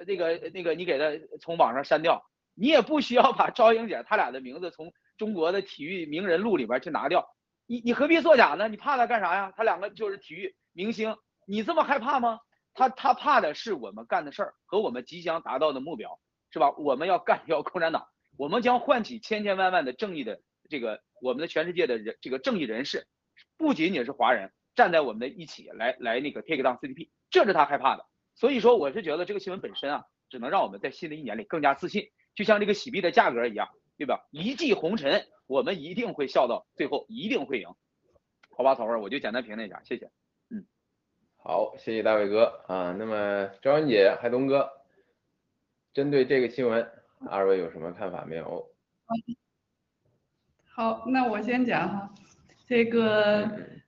[0.06, 1.06] 那个那个你给他
[1.42, 2.24] 从网上删掉，
[2.54, 7.28] 你也不需要把 赵英姐他俩的名字从中国的体育名人录里边去拿掉。
[7.72, 8.68] 你你何必作假呢？
[8.68, 9.54] 你怕他干啥呀？
[9.56, 11.16] 他两个就是体育明星，
[11.48, 12.42] 你这么害怕吗？
[12.74, 16.20] 他他怕的是我们干的事儿和我们即将达到的目标，
[16.50, 16.72] 是吧？
[16.72, 18.06] 我们要干 掉共产党，
[18.38, 23.08] 我们将唤起千千万万的正义的这个我们的全世界的人这个正义人士，
[23.56, 28.06] 不仅仅是华人站在我们的一起来来那个 take down CDP，这是他害怕的。
[28.36, 33.70] 所以说，我是觉得这个新闻本身啊，只能让我们在新的一年里更加自信，就像这个洗币的价格一样，
[34.02, 34.26] 对吧？
[34.32, 35.28] 一骑红尘。
[35.46, 37.68] 我们一定会笑到最后，一定会赢，
[38.56, 40.10] 好吧，草根，我就简单评论一下，谢谢。
[40.50, 40.66] 嗯，
[41.36, 42.96] 好，谢谢大伟哥啊。
[42.98, 44.72] 那么张文姐、海东哥，
[45.94, 46.90] 针对这个新闻，
[47.30, 48.66] 二位有什么看法没有？
[50.74, 52.16] 好，那我先讲哈，
[52.66, 53.81] 这个。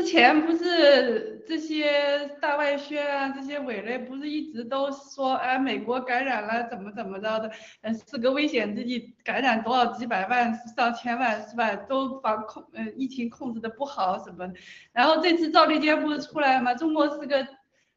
[0.00, 7.50] 之前不是这些大外宣啊，这些伪类不是一直都说，哎，美国感染了怎么怎么着的，
[7.82, 11.76] 呃，是个危险之地，感染多少几百万上千万是吧？
[11.76, 14.54] 都防控，呃，疫情控制的不好什么的。
[14.94, 16.74] 然后这次赵立坚不是出来吗？
[16.74, 17.46] 中国是个，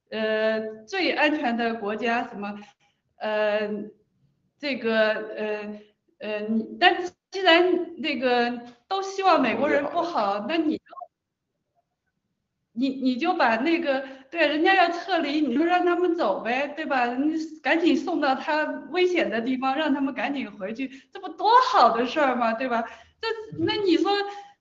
[0.10, 2.54] 呃，最安全的国家，什么，
[3.16, 3.70] 呃，
[4.60, 5.80] 这个，呃，
[6.20, 6.98] 呃，你，但
[7.32, 10.82] 既然那个都希望美国人不好，那你。
[12.76, 17.06] 你你就把那个对，人家要撤离，你就让他们走呗，对吧？
[17.16, 22.54] 你赶紧送到他危险的地方，让他们赶紧回去，这不多好的事儿吗？
[22.54, 22.84] 对吧？
[23.22, 23.28] 这
[23.66, 24.12] 那你说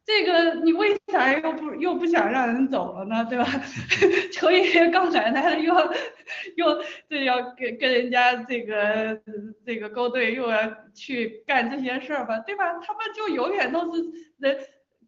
[0.04, 3.24] 这个你为啥又不又不想让人走了呢？
[3.30, 3.46] 对吧？
[4.32, 5.74] 求爷爷告奶奶的，又
[6.56, 9.18] 又这要跟跟人家这个
[9.64, 10.58] 这个勾兑，又要
[10.94, 12.74] 去干这些事儿吧，对吧？
[12.86, 14.02] 他们就永远都是
[14.38, 14.58] 人。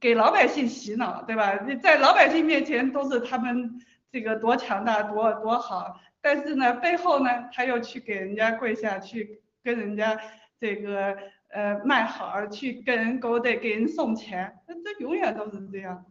[0.05, 1.59] 给老百姓洗脑，对吧？
[1.67, 3.81] 你在老百姓面前都是他们
[4.13, 10.21] 这个多强大、多多好，但是呢，背后呢，他又去给人家跪下去，跟人家
[10.61, 11.17] 这个
[11.49, 16.05] 呃卖好，去跟人勾兑，给人送钱，那这永远都是这样。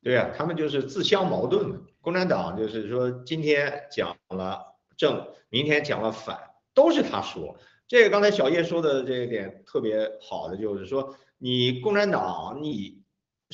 [0.00, 1.80] 对呀、他们就是自相矛盾的。
[2.00, 6.38] 共产党就是说今天讲了正，明天讲了反，
[6.72, 7.56] 都是他说。
[7.88, 13.02] 这个刚才小叶说的这一点特别好的，就是说你共产党你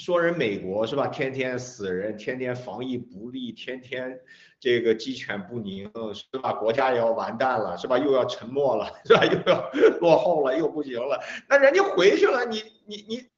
[0.00, 1.08] 说人美国是吧？
[1.08, 4.18] 天天死人，天天防疫不力，天天
[4.58, 6.54] 这个鸡犬不宁是吧？
[6.54, 7.98] 国家也要完蛋了是吧？
[7.98, 9.26] 又要沉默了 是吧？
[9.26, 9.70] 又要
[10.00, 11.20] 落后了，又不行了。
[11.46, 13.28] 那人家回去了，你你你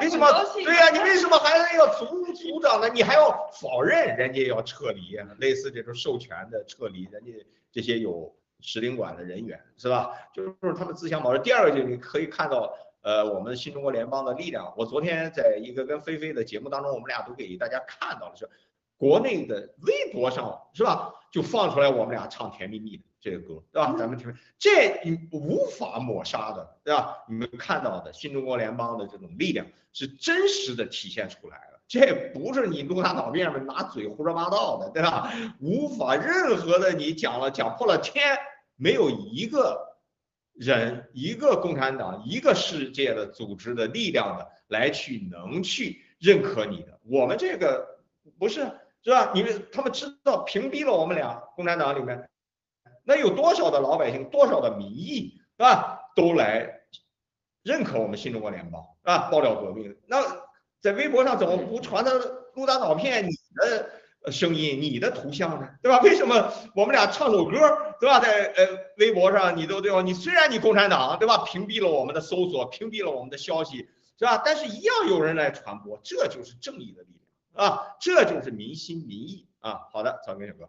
[0.00, 0.28] 为什么？
[0.54, 2.88] 对呀、你为什么还要阻阻挡呢？
[2.88, 5.26] 你还要否认人家要撤离呀？
[5.40, 7.32] 类似这种授权的撤离，人家
[7.72, 10.12] 这些有使领馆的人员是吧？
[10.32, 11.42] 就是他们自相矛盾。
[11.42, 12.72] 第二个就是你可以看到，
[13.06, 14.74] 呃，我们新中国联邦的力量。
[14.76, 18.50] 我昨天在一个跟菲菲的节目当中，我们俩都给大家看到了，是
[18.96, 21.14] 国内的微博上是吧？
[21.30, 23.94] 就放出来我们俩唱《甜蜜蜜》的这个歌，对吧？
[23.96, 27.16] 咱们听，这你无法抹杀的，对吧？
[27.28, 35.32] 你们看到的新中国联邦的这种力量是真实的体现出来了，这不是你露大脑面上拿嘴胡说八道的，对吧？
[35.60, 38.36] 无法任何的你讲了讲破了天，
[38.74, 39.85] 没有一个
[40.58, 46.98] 人、一个共产党、一个世界的组织的力量的来去能去认可你的。
[47.04, 47.98] 我们这个
[48.38, 48.66] 不是
[49.02, 49.32] 是吧？
[49.34, 52.28] 你们他们知道屏蔽了我们俩共产党里面，
[53.04, 56.80] 那有多少的老百姓、多少的民意是吧，都来
[57.62, 59.96] 认可我们新中国联邦啊，爆料革命。
[60.06, 60.22] 那
[60.80, 62.12] 在微博上怎么不传的
[62.54, 63.90] 陆大脑片你的
[64.30, 65.68] 声音、你的图像呢？
[65.82, 66.00] 对吧？
[66.00, 67.52] 为什么我们俩唱首歌，
[68.00, 68.18] 对吧？
[68.20, 68.66] 在呃
[68.98, 70.02] 微博上你都对吧？
[70.02, 74.42] 你虽然你共产党对吧，屏蔽了我们的搜索，屏蔽了我们的消息，是吧？
[74.44, 77.08] 但是一样有人来传播，这就是正义的力
[77.54, 79.86] 量啊，这就是民心民意啊。
[79.92, 80.68] 好的，早给小哥。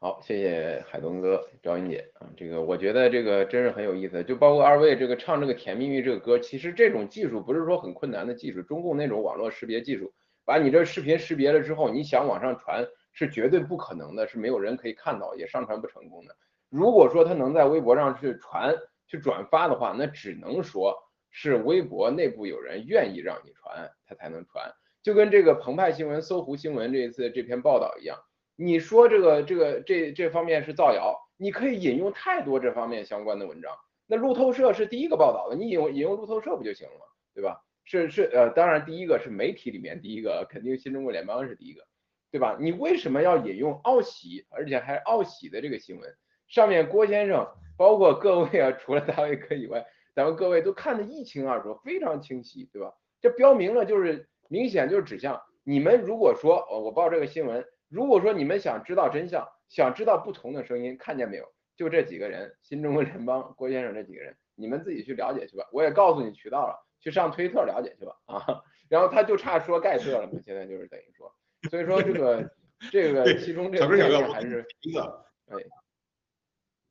[0.00, 10.12] 好，谢谢海东哥、赵云姐啊，这个我觉得这个真是很有意思，就包括二位这个唱这个《甜蜜蜜》这个歌，其实这种技术不是说很困难的技术，中共那种网络识别技术，
[10.44, 16.36] 把你这视频识别了之后，你想往上传是绝对不可能的，是没有人可以看到，也上传不成功的。
[16.68, 18.74] 如果说他能在微博上去传、
[19.06, 20.94] 去转发的话，那只能说
[21.30, 24.70] 是微博内部有人愿意让你传，他才能传。
[25.02, 28.18] 就跟这个澎湃新闻、搜狐新闻这一次这篇报道一样。
[28.56, 33.72] 你说这个这个这这方面是造谣，你可以引用太多这方面相关的文章。
[34.06, 37.04] 那路透社是第一个报道的，你引用引用路透社不就行了吗？
[37.34, 37.60] 对吧？
[37.84, 41.86] 是是呃，当然第一个是媒体里面第一个，肯定新中国联邦是第一个，
[42.30, 42.56] 对吧？
[42.58, 46.16] 你为什么要引用奥喜，而且还是奥喜的这个新闻？
[46.48, 52.92] 上面郭先生，包括各位啊，除了大卫哥以外，咱们各位都看得一清二楚，非常清晰，对吧？
[53.20, 56.00] 这标明了就是明显就是指向你们。
[56.00, 57.64] 如果说呃我报这个新闻。
[57.90, 61.44] 如果说你们想知道真相，想知道不同的声音，看见没有？
[61.76, 65.68] 就这几个人，新中国联邦郭先生这几个人，你们自己去了解去吧。
[65.70, 66.74] 我也告诉你渠道了，
[67.04, 68.64] 去上推特了解去吧啊。
[68.88, 71.32] 然后他就差说盖特了嘛，现在就是等于说，
[71.70, 72.56] 所以说这个
[72.90, 75.56] 这个其中这个小哥还是一个，哎，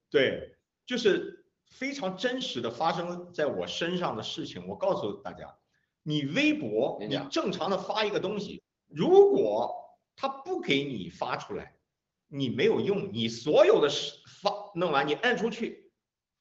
[0.10, 0.56] 对，
[0.86, 4.68] 就是非常真实的发生在我身上的事情。
[4.68, 5.56] 我告诉大家，
[6.02, 11.76] 你微博你正常的发一个东西，如果他不给你发出来，
[12.28, 13.90] 你没有用，你所有的
[14.42, 15.92] 发弄完，你按出去，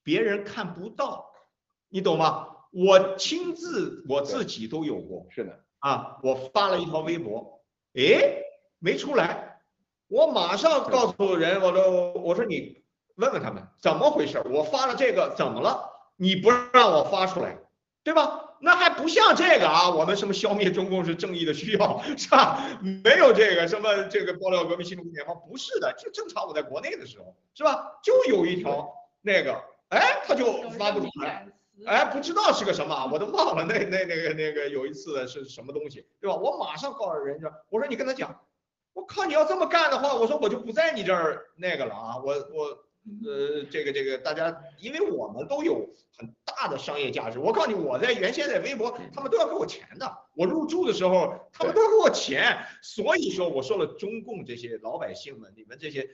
[0.02, 1.30] 别人看不到，
[1.88, 2.51] 你懂吗？
[2.72, 7.60] 我亲自我自己都有过，是的啊，我发了一条微博，
[7.94, 8.42] 诶，
[8.78, 9.60] 没出来，
[10.08, 12.82] 我马上告诉人，我说我说你
[13.16, 15.90] 问问他们怎么回事，我发了这个怎么了？
[16.16, 17.58] 你不让我发出来，
[18.02, 18.48] 对吧？
[18.64, 22.64] 那还不像这个啊，我们什么消灭中共是正义的需要，是吧？
[22.80, 27.98] 没有这个什么这个爆料革命新中国联邦，不是的，就正常我在国内的时候，是吧？
[28.02, 28.88] 就有一条
[29.20, 31.46] 那个，哎，他就发不出来，
[31.86, 36.36] 哎，不知道是个什么，我都忘了那那那个那个有一次是什么东西，对吧？
[36.36, 38.40] 我马上告诉人家，我说你跟他讲，
[38.92, 42.84] 我靠，你要这么干的话，我说我就不在你这儿那个了啊，我我。
[43.26, 47.40] 呃，这个这个，大家，因为我们都有很大的商业价值。
[47.40, 50.18] 我告诉你，我在原先在微博，他们都要给我钱的。
[50.36, 52.56] 我入驻的时候，他们都要给我钱。
[52.80, 56.08] 所以说，我说了，中共这些老百姓们，你们这些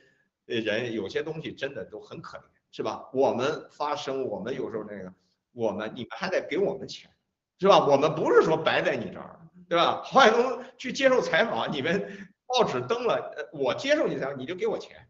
[0.47, 3.11] 呃人，有些东西真的都很可怜，是吧？
[3.13, 5.13] 我们发声，我们有时候那个，
[5.59, 7.11] 我们你们还得给我们钱，
[7.59, 7.85] 是吧？
[7.85, 10.01] 我们不是说白在你这儿，对吧？
[10.05, 15.09] 郝海东去接受采访，你们报纸登了，呃，我接受你采访，你就给我钱，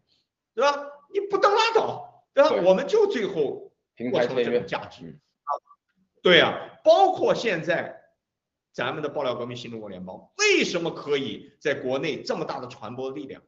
[0.55, 0.87] 对吧？
[1.13, 2.49] 你不登拉倒，对吧？
[2.65, 3.71] 我们就最后
[4.11, 5.49] 过成了这种价值啊，
[6.23, 8.01] 对呀、啊，包括现在
[8.71, 13.39] 咱们的爆料革命新中国联邦为什么可以在国内这么大的传播力量，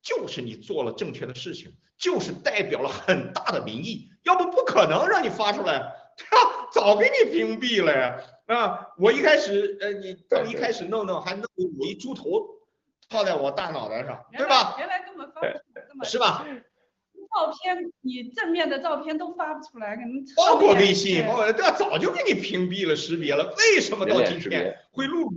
[0.00, 6.68] 就是你做了正确的事情，就是代表了很大的民意，要不不可能让你发出来，对吧？
[6.72, 11.44] 早给你屏蔽了呀，啊，我一开始呃，你刚一开始弄弄还弄
[11.78, 12.46] 我一猪头
[13.08, 14.74] 套在我大脑袋上，对吧？
[14.78, 16.46] 原来根本发不出来，是吧？
[17.34, 21.72] 照片你正面的照片都发不出来，可能包括微信，包括对吧？
[21.72, 25.28] 早就给你屏蔽了、识别了，为什么到今天会露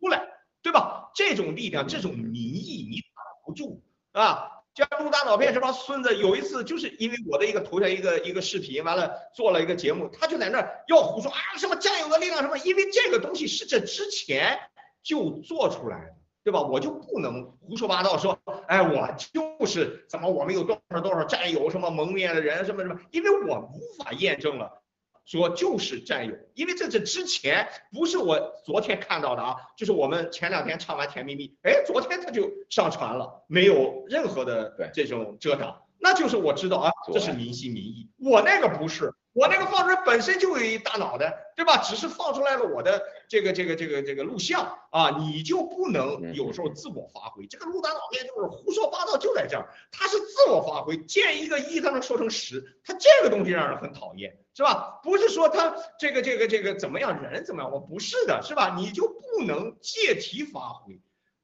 [0.00, 0.22] 出来，
[0.62, 1.10] 对吧？
[1.14, 4.55] 这种力量、这种民意你挡不住啊！
[4.76, 14.58] 像录大脑片这帮孙子，有一次就是因为我的一个头像一个一个视频，完了做了一个节目，他就在那儿要胡说啊什么战友的力量什么，因为这个东西是这之前
[15.02, 16.16] 就做出来的。
[16.46, 16.62] 对吧？
[16.62, 24.80] 我就不能胡说八道说，哎，我就是怎么我们有多少多少战友，什么蒙面的人，什么什么，因为我无法验证了，
[25.26, 39.12] 说就是占有，因为这是之前不是我昨天看到的啊，就是我们前两天唱完《甜蜜蜜》，哎，昨天他就上传了，没有任何的这种遮挡，那就是我知道啊，这是民心民意，我那个不是。
[39.36, 41.76] 我那个放出来本身就有一大脑袋，对吧？
[41.82, 47.46] 只是放出来了我的这个这个这个这个录像啊，你就不能有时候自我发挥。
[47.46, 55.00] 这个录大脑袋就是胡说八道，就在这儿，他是自我发挥，见一个一，他能说成十，他这个东西让人很讨厌，是吧？
[55.02, 58.74] 不是说他这个这个这个怎么样，人怎么样，我不是的，是吧？
[58.78, 60.98] 你就不能借题发挥，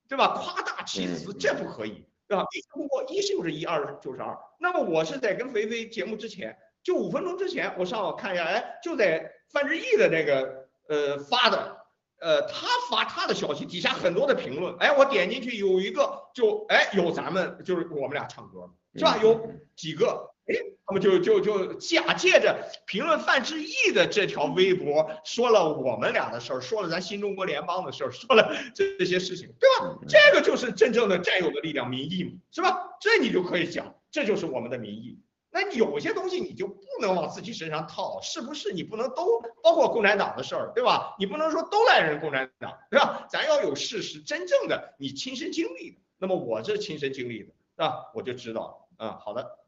[0.09, 0.29] 对吧？
[0.29, 2.47] 夸大其词，这不可以，对吧？
[2.57, 4.39] 一通过一就是一，二就是二。
[4.59, 6.57] 那么我是在跟肥肥节目之前。
[6.83, 11.77] 就五分钟之前，我上网看一下，哎，就在范志毅的那个呃发的，
[12.21, 19.17] 呃，他发他的消息，底下很多的评论，哎，我点进去有一个，就哎有咱们就是我们俩唱歌是吧？
[19.23, 20.55] 有几个，哎，
[20.85, 29.99] 他们就就就假借着评论范志毅的这条微博，说了我们俩的事儿，说了咱新中国联邦的事儿，说了这这些事情，对吧？
[30.09, 32.97] 这个就是真正的战友的力量，民意嘛，是吧？
[33.01, 35.19] 这你就可以讲，这就是我们的民意。
[35.55, 38.73] 那有些东西你就不能往自己身上套，是不是？
[38.73, 41.15] 你不能都包括共产党的事儿，对吧？
[41.19, 43.27] 你不能说都赖人共产党，对吧？
[43.29, 45.99] 咱要有事实，真正的你亲身经历的。
[46.19, 48.11] 那么我这亲身经历的，是吧？
[48.15, 49.59] 我就知道，嗯，好的，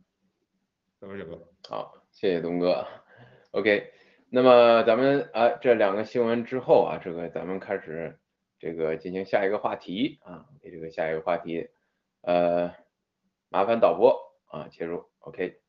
[0.98, 2.86] 怎么怎么，好，谢谢东哥。
[3.50, 3.92] OK，
[4.30, 8.18] 那么咱们啊这两个新闻之后啊，这个咱们开始
[8.58, 11.68] 这个进行下一个话题啊，给这个下一个话题，
[12.22, 12.72] 呃，
[13.50, 15.60] 麻烦导播啊切入，OK。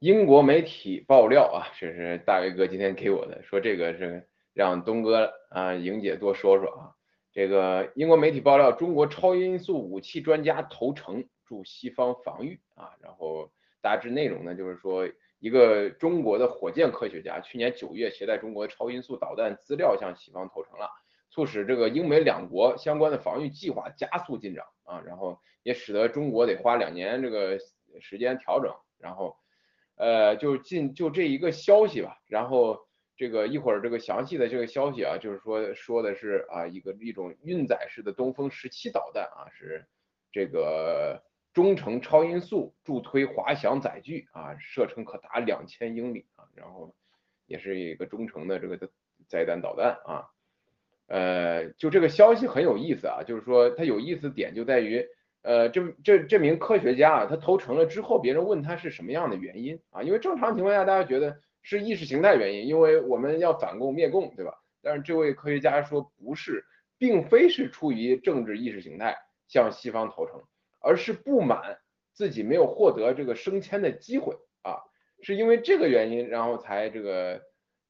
[0.00, 6.92] 英国媒体爆料啊，这是大卫哥今天给我的，说这个是让东哥啊莹姐多说说啊。
[7.32, 12.90] 这个英国媒体爆料，中国超音速武器专家投诚助西方防御啊。
[13.00, 20.90] 然后大致内容呢，就是说一个中国的火箭科学家去年九月携带中国超音速导弹资料向西方投诚了，
[21.30, 25.02] 促使这个英美两国相关的防御计划加速进展啊。
[25.06, 27.58] 然后也使得中国得花两年这个
[27.98, 29.34] 时间调整，然后。
[29.96, 32.86] 呃，就进就这一个消息吧，然后
[33.16, 39.86] 这个一会儿这个详细的这个消息啊，就是说说的是啊一个一种运载式的东风十七导弹啊，是
[40.30, 41.22] 这个
[41.54, 46.94] 中程超音速助推滑翔载具啊，射程可达两千英里啊，然后
[47.46, 48.90] 也是一个中程的这个
[49.26, 50.28] 载弹导弹啊，
[51.06, 55.06] 呃，就这个消息很有意思啊，就是说它有意思点就在于。
[55.46, 60.02] 呃，这这这名科学家啊，他投诚了之后，别人问他是什么样的原因啊？
[60.02, 64.52] 因为正常情况下，大家觉得是意识形态原因，因为我们要反共灭共，对吧？
[64.82, 66.64] 但是这位科学家说不是，
[66.98, 69.16] 并非是出于政治意识形态
[69.46, 70.42] 向西方投诚，
[70.80, 71.78] 而是不满
[72.12, 74.82] 自己没有获得这个升迁的机会啊，
[75.22, 77.40] 是因为这个原因，然后才这个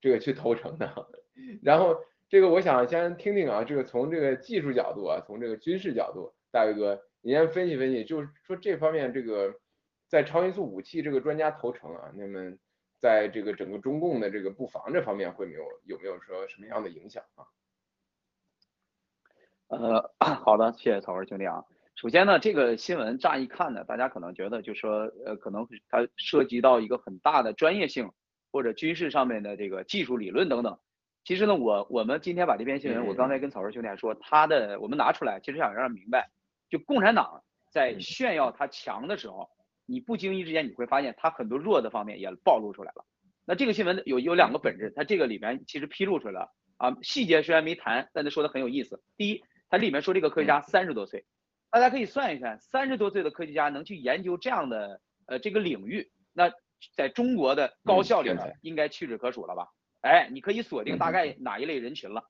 [0.03, 0.93] 这个去投诚的。
[1.65, 1.97] 然后
[2.29, 7.01] 这个我想先听听啊，这个从这个技术角度啊，从这个军事角度，大卫哥。
[7.27, 9.53] 你先分析分析，就是说这方面这个
[10.07, 12.57] 在超音速武器这个专家投诚啊，那么
[13.01, 17.43] 在这个整个中共的这个布防这方面会没有有没有说什么样的影响啊？
[19.67, 20.15] 呃，
[20.45, 21.65] 好的，谢谢曹文兄弟啊。
[21.97, 28.13] 首先呢，这个新闻乍一看呢，大家可能觉得就说呃，可能它涉及到一个很大的专业性
[28.53, 30.79] 或者军事上面的这个技术理论等等。
[31.25, 36.31] 其实呢，我我们今天把这篇新闻，我刚才跟曹文兄弟还说，他的我们拿出来，其实想让人明白。
[36.69, 39.49] 就共产党在炫耀他强的时候，
[39.87, 43.05] 你不经意之间你会发现他很多弱的方面也暴露出来了。
[43.45, 49.01] 那这个新闻有有两个本质，它这个里面其实披露出来了啊，细节虽然没谈，但他说的很有意思。
[49.17, 51.25] 第一，它里面说这个科学家三十多岁，
[51.71, 56.51] 大家可以算一算，三十多岁的科学家能去研究这样的呃这个领域，那
[56.97, 59.69] 在中国的高校里面应该屈指可数了吧？
[60.01, 62.25] 哎，你可以锁定大概哪一类人群了。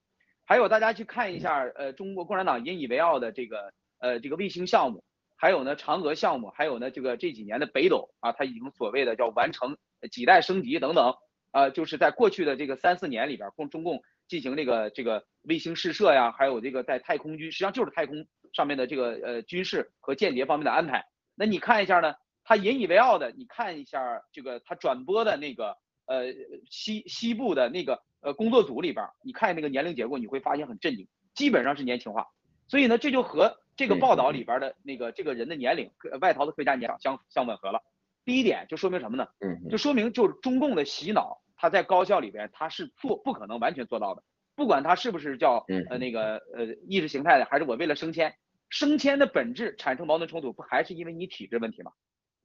[0.44, 3.72] 还有大家去看一下呃中国共产党引以为傲的这个。
[4.06, 5.02] 呃，这个卫星项目，
[5.34, 9.76] 还有呢，嫦娥项目，还有呢，这个这几年的北斗啊，它已经所谓的叫完成
[10.12, 11.12] 几代升级等等，
[11.50, 21.04] 呃，就是在过去的这个三四年里边，共中共进行这个这个卫星试射呀，还有这个在太空军，实际上就是太空上面的这个呃军事和间谍方面的安排。
[21.34, 25.76] 那你看一下呢，他引以为傲的，你看一下这个他转播的那个
[26.06, 26.32] 呃
[26.70, 32.26] 西西部的那个呃工作组里边，你看那个年龄结构，你会发现很震惊，基本上是年轻化。
[32.68, 37.82] 所以呢，这就和这个报道里边的那个这个人的年龄，呃外逃的科学家年龄相相吻合了。
[38.24, 39.28] 第一点就说明什么呢？
[39.40, 44.22] 嗯就说明就是中共的洗脑，他在高校里边他是做不可能完全做到的，
[44.54, 48.34] 不管他是不是叫嗯呃那个呃意识形态的，还是我为了升迁，
[48.68, 51.92] 升迁的本质产生矛盾冲突，不还是因为你体制问题吗？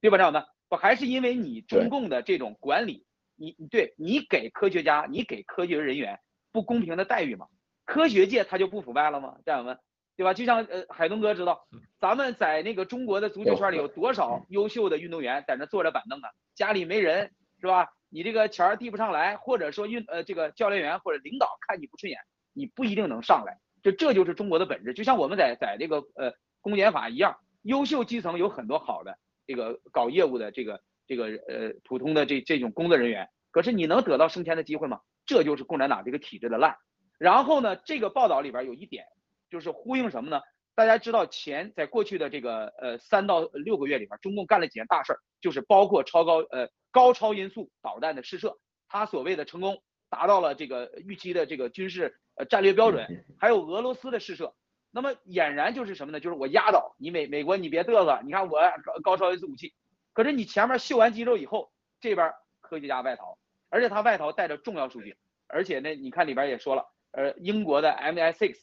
[0.00, 0.44] 对吧，张友们？
[0.68, 3.04] 不还是因为你中共的这种管理，
[3.36, 6.20] 你你对你给科学家，你给科学人员
[6.50, 7.46] 不公平的待遇吗？
[7.84, 9.36] 科学界它就不腐败了吗？
[9.44, 9.78] 战友们，
[10.16, 10.34] 对吧？
[10.34, 11.66] 就像呃海东哥知道，
[11.98, 17.88] 咱们在那个中国的足球圈里有多少优秀的运动员在那坐着板凳啊，家里没人是吧？
[18.08, 22.20] 你这个钱儿递不上来，或者说运呃这个教练员或者领导看你不顺眼，
[22.52, 23.58] 你不一定能上来。
[23.82, 35.00] 这这就是中国的本质，就像我们在在这个呃公检法一样，优秀基层有很多好的这个搞业务的这个这个呃普通的这这种工作人员，可是你能得到升迁的机会吗？
[35.24, 36.76] 这就是共产党这个体制的烂。
[37.18, 39.06] 然后呢，这个报道里边有一点
[39.52, 40.40] 就是呼应什么呢？
[40.74, 48.56] 大家知道前在过去的这个呃三到六个月里边，中共干了几件大事儿，就是包括超高呃高超音速导弹的试射，
[48.88, 54.54] 它所谓的成功达到了这个预期的这个军事呃战略标准，还有俄罗斯的试射。
[54.90, 56.20] 那么俨然就是什么呢？
[56.20, 59.74] 就是我压倒你美美国，你别嘚瑟，你看我高高超音速武器，
[60.14, 62.32] 可是你前面秀完肌肉以后，这边
[62.62, 63.36] 科学家外逃，
[63.68, 65.16] 而且他外逃带着重要数据，
[65.48, 68.56] 而且呢，你看里边也说了，呃，英国的 MI6，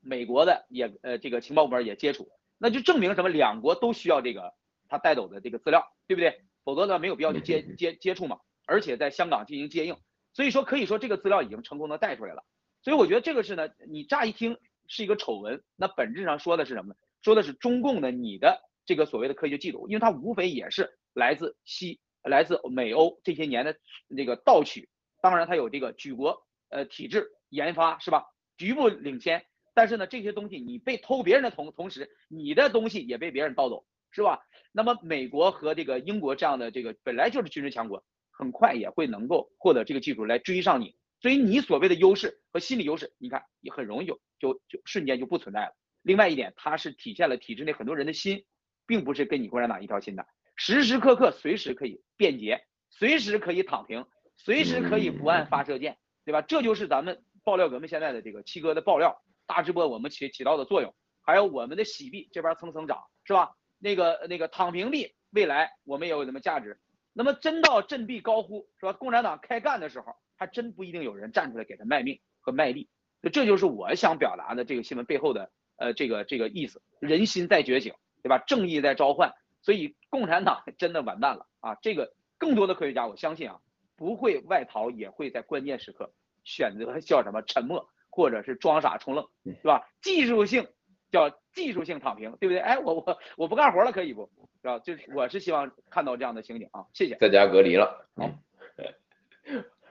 [0.00, 2.28] 美国的也呃这个情报部门也接触，
[2.58, 3.28] 那就证明什么？
[3.28, 4.54] 两国都需要这个
[4.88, 6.40] 他带走的这个资料，对不对？
[6.64, 9.96] 否则呢没有必要去接接接触嘛，而且在香港进行接应，
[10.34, 12.44] 所以说可以说这个资料已经成功的带出来了。
[12.82, 16.94] 所以我觉得这个是呢，你乍一听是一个丑闻，那本质上说的是什么呢？
[17.22, 23.76] 说的是中共的你的这个所谓的科学技术，因为它无非也是来自西、来自美欧这些年的
[24.16, 24.88] 这个盗取，
[25.22, 28.24] 当然它有这个举国呃体制研发是吧？
[28.56, 29.44] 局部领先，
[29.74, 34.40] 但是呢这些东西你被偷别人的同同时，你的东西也被别人盗走是吧？
[34.72, 40.96] 那么美国和这个英国这样的这个本来就是军事强国，很快也会能够获得这个技术来追上你。
[41.20, 45.76] 所以你所谓的优势和心理优势，你看也很容易就就就瞬间就不存在了。
[46.02, 48.44] 另外一点，它是体现了体制内很多人的心，
[48.86, 54.06] 并不是跟你共产党一条心的，时时刻刻随时可以便捷，随时可以躺平，
[54.36, 56.40] 随时可以不按发射键，对吧？
[56.40, 63.56] 这就是咱们爆料革命现在的这个七哥的爆料大直播我们起起到的作用，还有我们的洗币这边蹭蹭涨，是吧？
[63.80, 66.78] 那个那个躺平币未来我们也有什么价值？
[67.12, 68.92] 那么真到振臂高呼是吧？
[68.92, 72.88] 共产党开干的时候，还真不一定有人站出来给他卖命和卖力。
[73.32, 77.92] 这就是我想表达的这个新闻背后的呃这个这个意思，人心在觉醒，
[78.22, 78.38] 对吧？
[78.38, 81.74] 正义在召唤，所以共产党 真的完蛋了啊！
[81.82, 83.60] 这个更多的科学家，我相信啊，
[83.96, 86.12] 不会外逃，也会在关键时刻
[86.44, 89.88] 选择叫什么沉默，或者是装傻充愣，对吧？
[90.02, 90.66] 技术性
[91.10, 92.58] 叫技术性躺平，对不对？
[92.58, 94.28] 哎，我我我不干活了，可以不？
[94.62, 94.78] 是吧？
[94.80, 97.16] 就是我是希望看到这样的情景啊，谢谢。
[97.16, 98.06] 在家隔离了。
[98.14, 98.30] 好，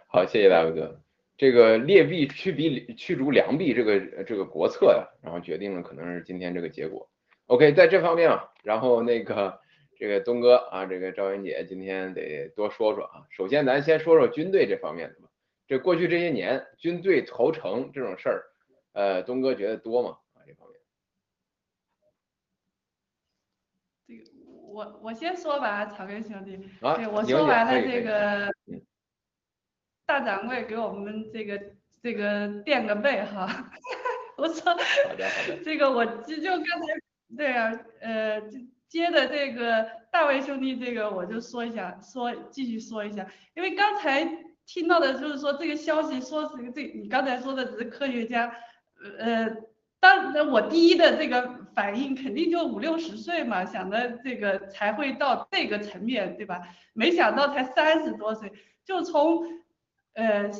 [0.07, 0.99] 好，谢谢大卫哥。
[1.37, 7.09] 这个劣币驱彼驱逐良币这个这个国策呀，然后决定了可能是今天这个结果。
[7.47, 9.59] OK，在这方面啊，然后那个
[9.97, 13.23] 这个东哥啊，这个赵云姐今天得多说说啊。
[13.29, 15.28] 首先咱先说说军队这方面的吧。
[15.69, 18.43] 这过去这些年军队投诚这种事儿，
[18.93, 20.17] 呃，东哥觉得多吗？
[20.33, 20.79] 啊，这方面。
[24.73, 26.55] 我我先说吧，草根兄弟。
[26.81, 28.81] 啊对，我说完了这个嗯
[30.07, 31.61] 大掌柜给我们这个
[32.01, 33.71] 这个垫个背哈。
[34.37, 34.75] 我说。
[35.63, 36.87] 这个我就就刚才
[37.37, 38.41] 对啊，呃，
[38.87, 44.25] 接的这个大卫兄弟这个我就说一下，说继续说一下，因为刚才
[44.71, 48.53] 听到的就是说这个消息说是这你刚才说的只是科学家，
[49.17, 49.49] 呃，
[49.99, 56.61] 当我第一的这个反应肯定就五六十岁嘛，想的这个才会到这个层面，对吧？
[56.93, 58.53] 没想到才三十多岁，
[58.85, 59.43] 就从
[60.13, 60.51] 呃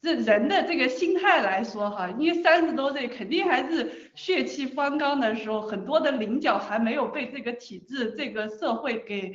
[0.00, 9.34] 这人的这个心态来说哈，因为三十多岁肯定还是血气方刚的时候，很多的棱角还没有被这个体制、这个社会给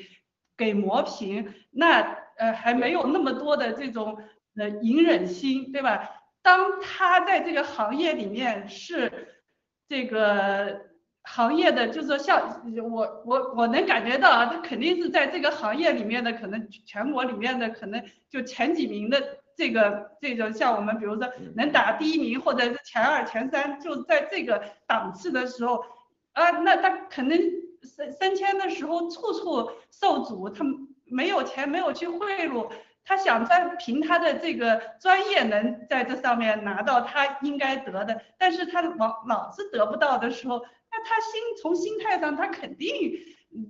[0.57, 4.17] 给磨平，那呃还没有那么多的这种
[4.57, 6.09] 呃隐忍心，对吧？
[6.41, 9.29] 当他在这个行业里面是
[9.89, 10.81] 这个
[11.23, 12.61] 行业的，就是说像
[12.91, 25.83] 我我我能感觉到啊，他肯定是在这个行业里面的，可能全国里面的可能就前几名的这个这种像我们比如说能打第一名或者是前二前三，就在这个档次的时候，
[26.33, 27.41] 啊，那他肯定
[27.81, 30.63] 升升迁的时候处处受阻，他
[31.06, 32.70] 没有钱没有去贿赂。
[33.08, 40.58] 他想在凭他的这个专业能在这上面拿到他应该得的，但是他老老是得不到的时候，
[40.91, 43.14] 那他心从心态上他肯定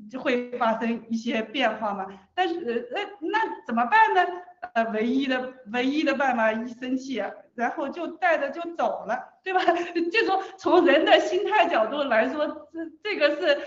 [0.10, 2.08] 就会发生一些变化嘛。
[2.34, 4.26] 但是呃那那怎么办呢？
[4.74, 7.22] 呃，唯一的唯一的办法一生气，
[7.56, 9.62] 然后就带着就走了，对吧？
[10.12, 13.58] 这种从人的心态角度来说，这这个是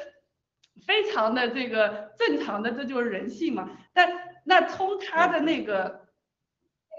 [0.86, 3.70] 非常的这个正常的，这就是人性嘛。
[3.92, 4.10] 但
[4.44, 6.08] 那从他的那个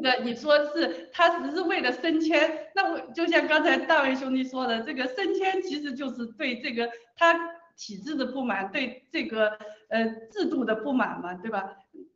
[0.02, 7.34] 那个你说是他只是为了升迁，那我就像刚才大卫兄弟说的，这个升迁其实就是对这个他
[7.78, 9.58] 体制的不满，对这个
[9.90, 11.76] 呃制度的不满嘛，对吧？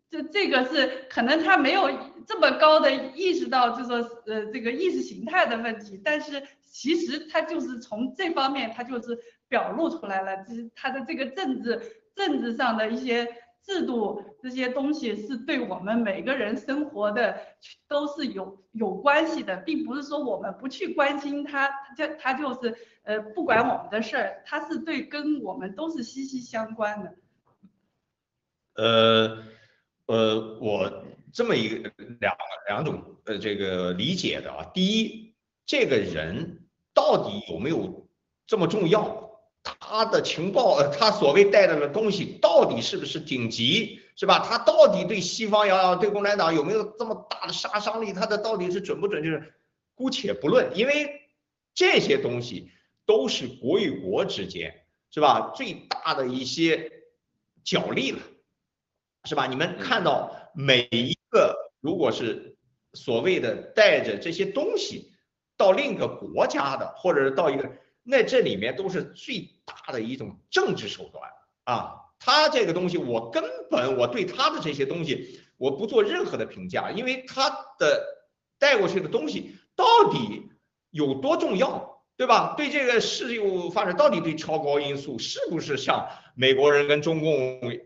[0.09, 1.89] 这这个是可能他没有
[2.27, 3.97] 这么高的意识到，就说
[4.27, 9.17] 呃这个意识形态的问题，但是其实他就是从这方面他就是
[9.53, 11.79] 表露出来了，就是他的这个政治
[12.15, 13.27] 政治上的一些
[13.61, 17.39] 制度这些东西是对我们每个人生活的
[17.87, 27.15] 都是有有关系的，并不是说我们不去关心他，就他就是呃不管我们的事儿，他是对跟我们都是息息相关的。
[28.73, 29.37] 呃
[30.07, 32.35] 呃，我这么一个两
[32.67, 35.35] 两种呃这个理解的啊，第一，
[35.67, 38.07] 这个人到底有没有
[38.47, 39.22] 这么重要？
[39.85, 44.39] 他的情报，呃他所谓带来的东西到底是不是顶级，是吧？
[44.39, 48.13] 他到底对西方呀，对共产党有没有这么大的杀伤力？
[48.13, 49.21] 他的到底是准不准？
[49.21, 49.53] 就是
[49.93, 51.21] 姑且不论，因为
[51.73, 52.71] 这些东西
[53.05, 55.51] 都是国与国之间，是吧？
[55.53, 56.89] 最大的一些
[57.63, 58.19] 角力了。
[59.25, 59.47] 是吧？
[59.47, 62.57] 你们看到每一个如果是
[62.93, 65.13] 所谓的带着这些东西
[65.55, 67.71] 到另一个国家的，或者是到一个，
[68.03, 71.29] 那这里面都是最大的一种政治手段
[71.63, 71.99] 啊。
[72.19, 78.01] 他这个东西，我根本我对他的这些东西，我不做任何的评价，因为他的
[78.57, 80.49] 带过去的东西到底
[80.89, 82.53] 有多重要，对吧？
[82.55, 87.33] 对这个事物发展到底对超高音速是不是像美国人跟中共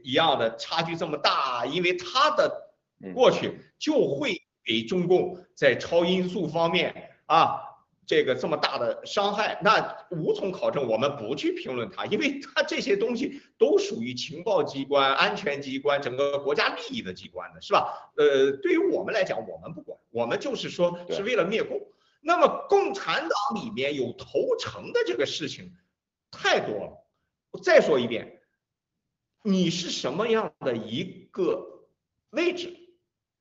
[0.03, 1.65] 一样的差距这么大？
[1.65, 2.75] 因为他的
[3.15, 7.59] 过去就会给中共在超音速方面啊
[8.08, 10.88] 这个这么大的伤害，那无从考证。
[10.88, 18.12] 我们不去评论它，因为它这些东西都属于情报机关、安全机关、整个国家利益的机关的，是吧？
[18.16, 21.80] 呃，对于我们来讲，我们不管，我们就是说是为了灭共。
[22.22, 25.74] 那么共产党里面有投诚的这个事情
[26.32, 27.05] 太多了。
[27.51, 28.39] 我再说一遍，
[29.43, 31.86] 你是什么样的一个
[32.30, 32.74] 位置，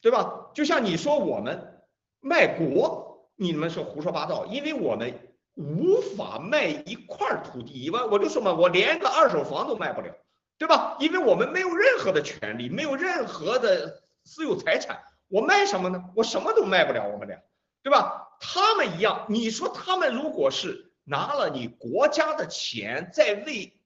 [0.01, 0.51] 对吧？
[0.55, 1.83] 就像你说我们
[2.21, 5.18] 卖国，你们是胡说八道，因为我们
[5.55, 10.12] 无法卖一块土地，我我就说嘛，我连个二手房都卖不了，
[10.59, 10.97] 对吧？
[11.01, 16.03] 因为我们没有任何的权利，没有任何的私有财产，我卖什么呢？
[16.14, 17.39] 我什么都卖不了，我们俩，
[17.82, 18.37] 对吧？
[18.41, 23.80] 他们一样，你说他们如果是拿了你国家的钱在为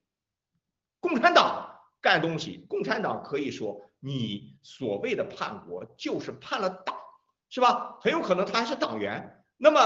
[0.99, 6.95] 共产党干东西，共产党可以说你所谓的叛国就是叛了党，
[7.49, 7.97] 是吧？
[8.01, 9.79] 很有可能他还是党员，那么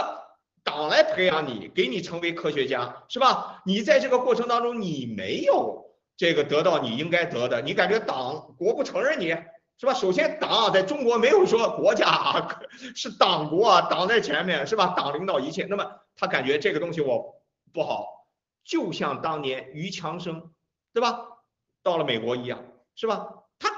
[0.64, 3.62] 党来培养你，给你成为科学家，是吧？
[3.66, 9.36] 你在这个过程当中你没有这个得到你应该得的，你感觉党国不承认你，
[9.78, 9.94] 是吧？
[9.94, 12.60] 首先，党在中国没有说国家啊，
[12.96, 14.94] 是党国啊，党在前面，是吧？
[14.96, 15.66] 党领导一切。
[15.66, 18.26] 那么他感觉这个东西我不好，
[18.64, 20.52] 就像当年于强生，
[20.94, 21.20] 对吧？
[21.84, 22.64] 到了美国一样，
[22.96, 23.28] 是吧？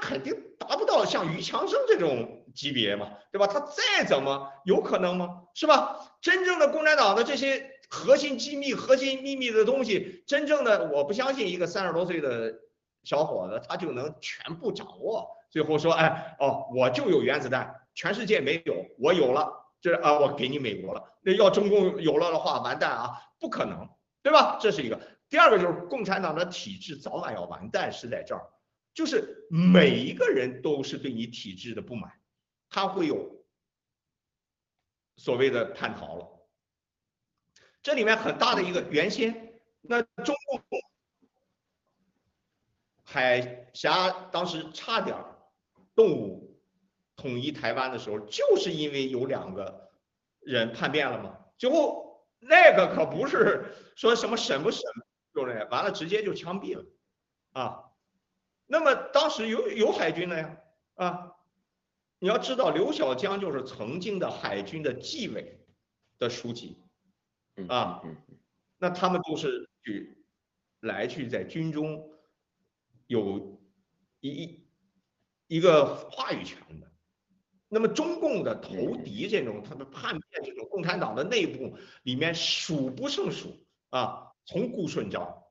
[0.08, 3.46] 肯定达不到像于强生这种级别嘛，对吧？
[3.46, 5.42] 他再怎么有可能吗？
[5.52, 6.14] 是吧？
[6.22, 12.54] 真正的共产党的这些核心机密、核心秘密的东西，真正的我不相信一个三十多岁的
[13.04, 15.28] 小伙子他就能全部掌握。
[15.50, 19.52] 最后说，哎，哦，我就有原子弹，全世界没有，我有了，
[19.82, 21.04] 这啊，我给你美国了。
[21.20, 23.86] 那要中共有了的话，完蛋啊，不可能，
[24.22, 24.56] 对吧？
[24.58, 24.98] 这是一个。
[25.28, 28.46] 第二个就是共产党的体制早晚要完蛋，是在这儿，
[28.98, 32.20] 就是每一个人都是对你体制的不满，
[32.68, 33.46] 他会有
[35.16, 36.28] 所谓的叛逃了。
[37.80, 40.60] 这里面很大的一个原先，那中共
[43.04, 45.38] 海峡当时差点儿
[45.94, 46.60] 动武
[47.14, 49.92] 统一台湾的时候，就是因为有两个
[50.40, 51.38] 人叛变了嘛。
[51.56, 54.82] 最后那个可不是说什么审不审，
[55.32, 56.84] 就是完了直接就枪毙了
[57.52, 57.84] 啊。
[58.70, 60.56] 那么当时有有海军的呀？
[60.94, 61.32] 啊，
[62.18, 65.66] 你要知道，刘小江就是曾经的海军的纪委
[66.18, 66.76] 的书记。
[67.68, 68.02] 啊，
[68.76, 70.22] 那他们都是去
[70.80, 72.08] 来去在军中
[73.06, 73.58] 有
[74.20, 74.68] 一一
[75.46, 76.92] 一个话语权的。
[77.68, 83.56] 那么中共的投敌这种，他们叛变这种，共产党的内部里面数不胜数。
[83.90, 85.42] 啊，从顾顺章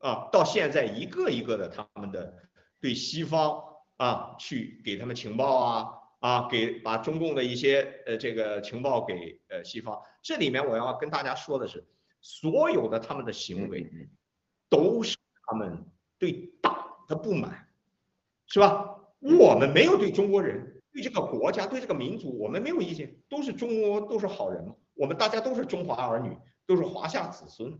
[0.00, 2.34] 啊到现在一个一个的他们的
[2.80, 3.62] 对西方
[3.96, 5.88] 啊去给他们情报啊
[6.20, 11.86] 啊给把中共的一些呃这个情报给呃西方，这里面我要跟大家说的是，
[12.20, 13.90] 所有的他们的行为
[14.68, 15.84] 都是他们
[16.18, 17.68] 对党的不满，
[18.46, 18.96] 是吧？
[19.20, 20.74] 我们没有对中国人。
[20.90, 24.74] 对这个国家，对这个民族，我们没有意见，都是中国，都是好人嘛。
[24.94, 26.36] 我们大家都是中华儿女，
[26.66, 27.78] 都是华夏子孙。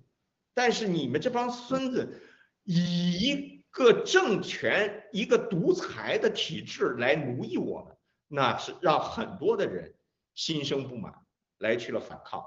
[0.59, 2.21] 但是你们这帮孙子，
[2.65, 7.97] 以一个政权、一个独裁的体制来奴役我们，
[8.27, 9.95] 那是让很多的人
[10.35, 11.15] 心生不满，
[11.59, 12.45] 来去了反抗。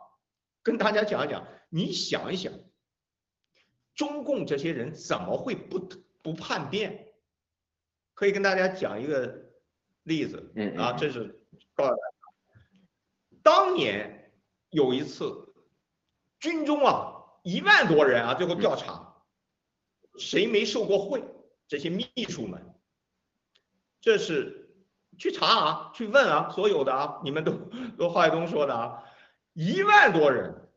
[0.62, 2.51] 跟大家讲一讲，你想一想，
[3.95, 5.80] 中共这些人怎么会不
[6.22, 7.07] 不叛变？
[8.14, 9.49] 可以跟大家讲一个。
[10.05, 11.39] 例子，嗯啊，这是
[11.76, 12.01] 告诉大家，
[13.43, 14.34] 当年
[14.72, 15.53] 有一次，
[16.39, 19.16] 军中啊一万多人啊，最后调查，
[20.18, 21.24] 谁没受过贿？
[21.68, 22.76] 这些秘书们，
[24.02, 24.76] 这是
[25.18, 27.54] 去查啊，去问啊，所有的啊，你们都
[27.98, 29.04] 都华海东说的啊，
[29.54, 30.70] 一万多人，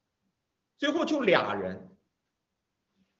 [0.79, 1.97] 最后就俩人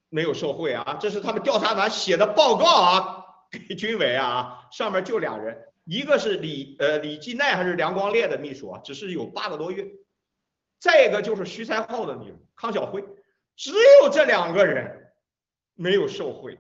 [0.09, 5.73] 没有受贿啊，这是他们调查团写的报告啊，给军委啊，上面就俩人。
[5.85, 9.87] 一个是李呃李继耐还是梁光烈的秘书啊，只是有八个多月。
[10.79, 13.05] 再一个就是徐才厚的秘书康晓辉，
[13.57, 15.13] 只有这两个人
[15.75, 16.59] 没有受贿。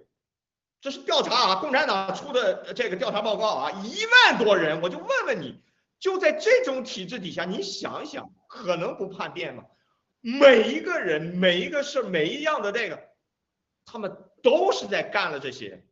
[0.80, 5.62] 这是调查啊，共产党出的这个调查报告啊，一万多人，我就问问你，
[5.98, 9.64] 就在这种体制底下，你想想，可能不叛变吗？
[10.20, 13.02] 每一个人，每一个事，每一样的这个，
[13.84, 15.86] 他们都是在干了这些。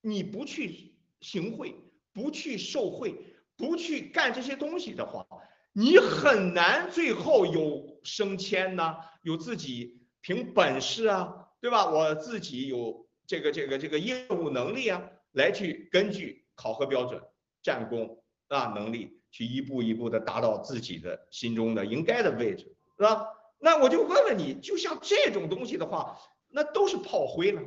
[0.00, 0.94] 你不去。
[1.22, 1.74] 行贿
[2.12, 3.14] 不去受贿，
[3.56, 5.26] 不去干这些东西的话，
[5.72, 8.96] 你很难最后有升迁呢，
[9.26, 11.90] 有自己凭本事啊，对吧？
[11.90, 15.02] 我自己有这个这个这个业务能力啊，
[15.32, 17.20] 来去根据考核标准、
[17.60, 23.26] 战功啊能力去一步一步的达到自己的心中的应该的位置，是吧？
[23.58, 26.16] 那我就问问你，就像这种东西的话，
[26.48, 27.60] 那都是炮灰了，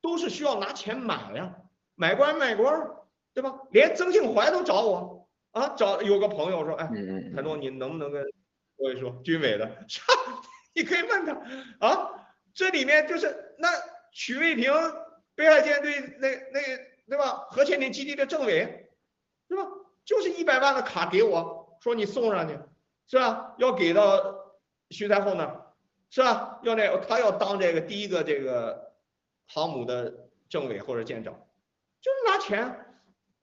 [0.00, 1.56] 都是需要拿钱买呀，
[1.96, 2.88] 买官卖官。
[3.32, 3.60] 对吧？
[3.70, 6.88] 连曾庆怀都找我啊，找有个朋友说，哎，
[7.32, 8.24] 谭东，你能不能跟
[8.76, 9.66] 我一说军委的？
[10.72, 12.10] 你可以问他啊。
[12.52, 13.68] 这里面就是那
[14.12, 14.72] 曲卫平
[15.34, 16.60] 北海舰队那那
[17.08, 17.46] 对吧？
[17.50, 18.90] 核潜艇基地的政委，
[19.48, 19.68] 对吧？
[20.04, 22.58] 就是一百万的卡给我说你送上去，
[23.08, 23.54] 是吧？
[23.58, 24.20] 要给到
[24.90, 25.72] 徐才厚那儿，
[26.10, 26.58] 是吧？
[26.62, 28.92] 要那他要当这个第一个这个
[29.46, 31.32] 航母的政委或者舰长，
[32.00, 32.86] 就是拿钱。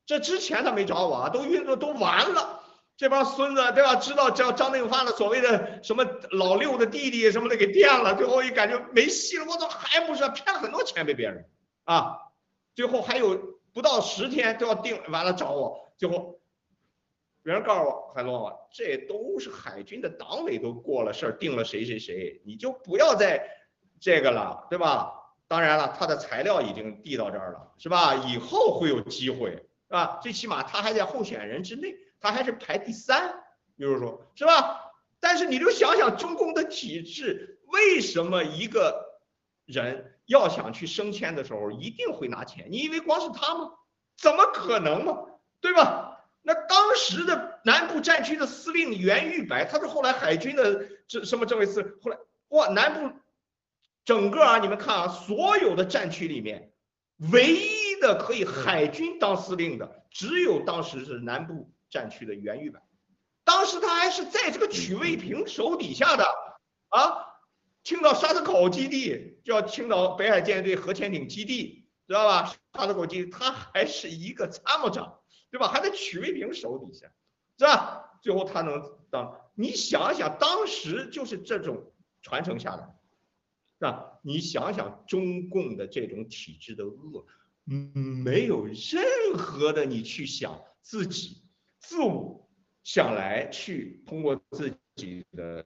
[0.06, 2.64] 这之前他没找我啊，都运作都完了，
[2.98, 3.96] 这帮孙子对吧？
[3.96, 11.46] 知道叫张定发的所谓的什么老六的弟弟什么的给垫了，最后一感觉没戏了，我操，还不是骗了很多钱被别人
[11.84, 12.18] 啊？
[12.74, 16.40] 最后还有不到十天都要定完了找我，最后
[17.44, 23.48] 别人告诉我海龙，这都是海军的党委都过了事儿定了谁谁谁，你就不要再
[24.02, 25.14] 这个了，对吧？
[25.48, 28.16] 当然了，他的材料已经递到这儿了，是吧？
[28.16, 29.64] 以后会有机会。
[29.90, 30.20] 是吧？
[30.22, 33.44] 最起码他还在候选人之内，他还是排第三，
[33.76, 34.92] 比如说是吧？
[35.20, 39.22] 但是你就想想中共的体制，为什么一个
[39.66, 42.68] 人要想去升迁的时候一定会拿钱？
[42.70, 43.72] 你以为光是他吗？
[44.18, 45.26] 怎么可能嘛？
[45.62, 46.26] 对吧？
[46.42, 52.18] 那当时的南部战区的司令袁玉白，他是后来海军的这什么政委司令，后来
[52.50, 53.16] 哇，南部
[54.06, 56.72] 整个啊，你们看啊，所有的战区里面
[57.32, 57.78] 唯一。
[58.00, 62.82] 的可以海军当司令的，只有当时是南部战区的袁玉白，
[63.44, 66.26] 当时他还是在这个曲卫平手底下的
[66.90, 67.26] 啊，
[67.84, 72.56] 青岛沙子口基地叫青岛北海舰队核潜艇基地，知道吧？
[72.74, 75.20] 沙子口基地他还是一个参谋长，
[75.50, 75.68] 对吧？
[75.68, 77.08] 还在曲卫平手底下，
[77.58, 78.20] 是吧？
[78.22, 82.84] 最后他能当，你想想，当时就是这种传承下来，
[83.80, 84.20] 是吧？
[84.24, 87.26] 你想想中共的这种体制的恶。
[88.24, 91.42] 没有任何的你去想自己、
[91.88, 92.46] 自我
[92.84, 95.66] 想来去通过自己的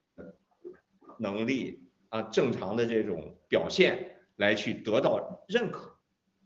[1.18, 5.98] 能力啊，正常的这种表现来去得到认可，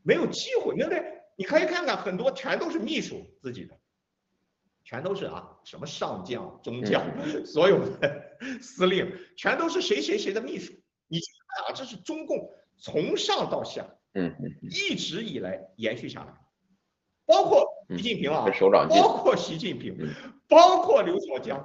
[0.02, 1.04] 没有机会，对不对？
[1.36, 3.78] 你可以看看很多全都是秘书自己的，
[4.82, 7.04] 全都是啊，什么上将、中将，
[7.44, 10.72] 所有的司令，全都是谁谁谁的秘书。
[11.06, 16.34] 你去看啊，这是中共从上到下，嗯一直以来延续下来，
[17.26, 18.44] 包括习近平啊，
[18.88, 19.96] 包括习近平，
[20.48, 21.58] 包括刘小江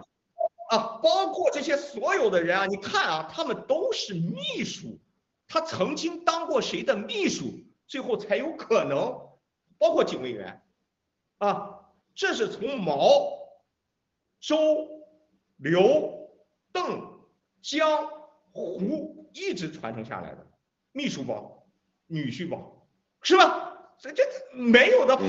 [0.70, 5.00] 啊，包括这些所有的人啊，你看啊，他们都是秘书，
[5.48, 9.30] 他曾经当过谁的秘书，最后才有可能，
[9.78, 10.62] 包括警卫员
[11.40, 11.80] 啊，
[12.14, 13.40] 这是从毛、
[14.40, 14.58] 周、
[15.58, 16.30] 刘、
[16.72, 17.20] 邓、
[17.62, 18.10] 江、
[18.52, 20.46] 胡一直传承下来的
[20.92, 21.52] 秘书帮、
[22.06, 22.72] 女婿帮，
[23.22, 23.70] 是吧？
[23.98, 25.24] 这这没有的跑，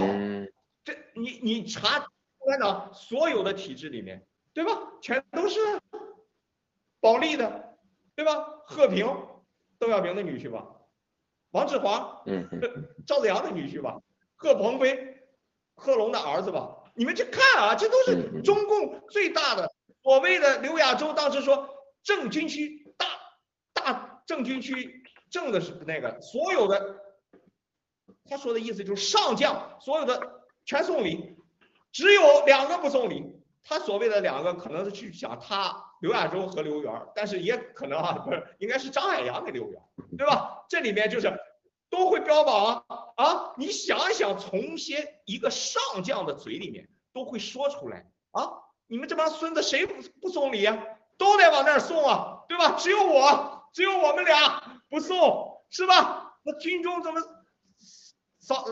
[0.85, 2.07] 这你你查
[2.39, 4.72] 共产党所有的体制里面，对吧？
[5.01, 5.59] 全都是
[7.01, 7.76] 保利的，
[8.14, 8.45] 对吧？
[8.66, 9.07] 贺平，
[9.78, 10.66] 邓小平的女婿吧，
[11.51, 12.49] 王志华，嗯
[13.07, 14.01] 赵子阳的女婿吧，
[14.37, 15.22] 贺鹏飞，
[15.74, 16.78] 贺龙的儿子吧。
[16.95, 19.72] 你们去看啊，这都是中共最大的
[20.03, 21.68] 所谓的刘亚洲当时说
[22.03, 23.07] 正军区大
[23.72, 26.97] 大正军区正的是那个所有的，
[28.24, 31.37] 他说的意思就是上将所有的全送礼，
[31.91, 33.39] 只有两个不送礼。
[33.65, 39.81] 他所谓的两个可能是去想他刘亚洲和刘源，但是也可能啊，不是应该是张海洋给刘源，
[40.19, 40.65] 对吧？
[40.69, 41.33] 这里面就是
[41.89, 43.53] 都会标榜啊啊！
[43.57, 48.51] 你想一想，从些一个上将的嘴里面都会说出来啊！
[48.89, 50.77] 你们这帮孙子谁不不送礼啊？
[51.17, 52.73] 都得往那儿送啊，对吧？
[52.73, 56.35] 只有我，只有我们俩不送，是吧？
[56.43, 57.21] 那军中怎么
[58.41, 58.65] 扫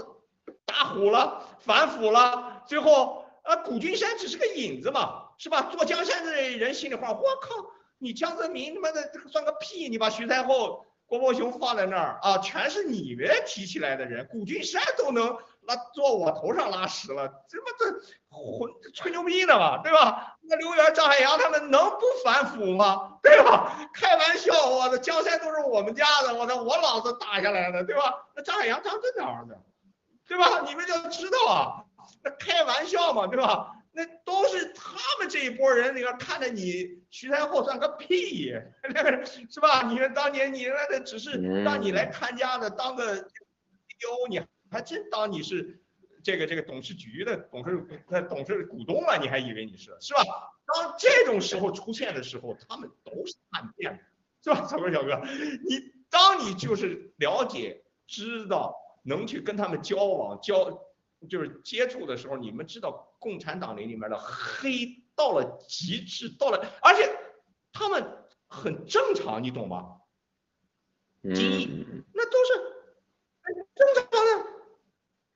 [0.70, 2.62] 打虎了，反腐了？
[2.64, 5.62] 最后啊，古君山只是个引子嘛，是吧？
[5.62, 7.54] 做江山的人心里话，我靠，
[7.98, 9.88] 你江泽民他妈的这个算个屁！
[9.88, 18.00] 你把徐太后、郭伯雄放在那儿啊，全是你们提起来的人，古君山都能拉坐我头上拉屎了，这不这
[18.30, 20.36] 混吹牛逼呢嘛，对吧？
[20.42, 23.18] 那刘源、张海洋他们能不反腐吗？
[23.22, 23.76] 对吧？
[23.92, 28.14] 开玩笑，我的江山都是我们家的，我的我老子打下来的，对吧？
[28.36, 29.58] 那张海洋、张震的儿子，
[30.30, 30.60] 对吧？
[30.64, 31.84] 你们就知道啊，
[32.22, 33.74] 那开玩笑嘛，对吧？
[33.90, 38.52] 那都是他们这一波人里边看着你徐太后算个屁，
[39.50, 39.82] 是吧？
[39.90, 41.32] 你们当年你那的只是
[41.64, 45.82] 让你来看家的，当个 CEO，你还真当你是
[46.22, 50.22] 这个这个董事局的董事那董事股东了，你还以为你是是吧？
[50.72, 53.98] 当这种时候出现的时候，他们都是叛变的，
[54.44, 54.68] 是吧？
[54.68, 55.20] 小哥小哥，
[55.68, 60.86] 你当你就是了解、知道、能去跟他们交往交。
[61.28, 67.14] 就是接触的时候，你们知道共产党里里面的黑到了极致，到了，而且
[67.74, 68.03] 他们
[68.48, 69.98] 很正常，你懂吗？
[71.22, 71.84] 金毅
[72.14, 74.51] 那都是正常的，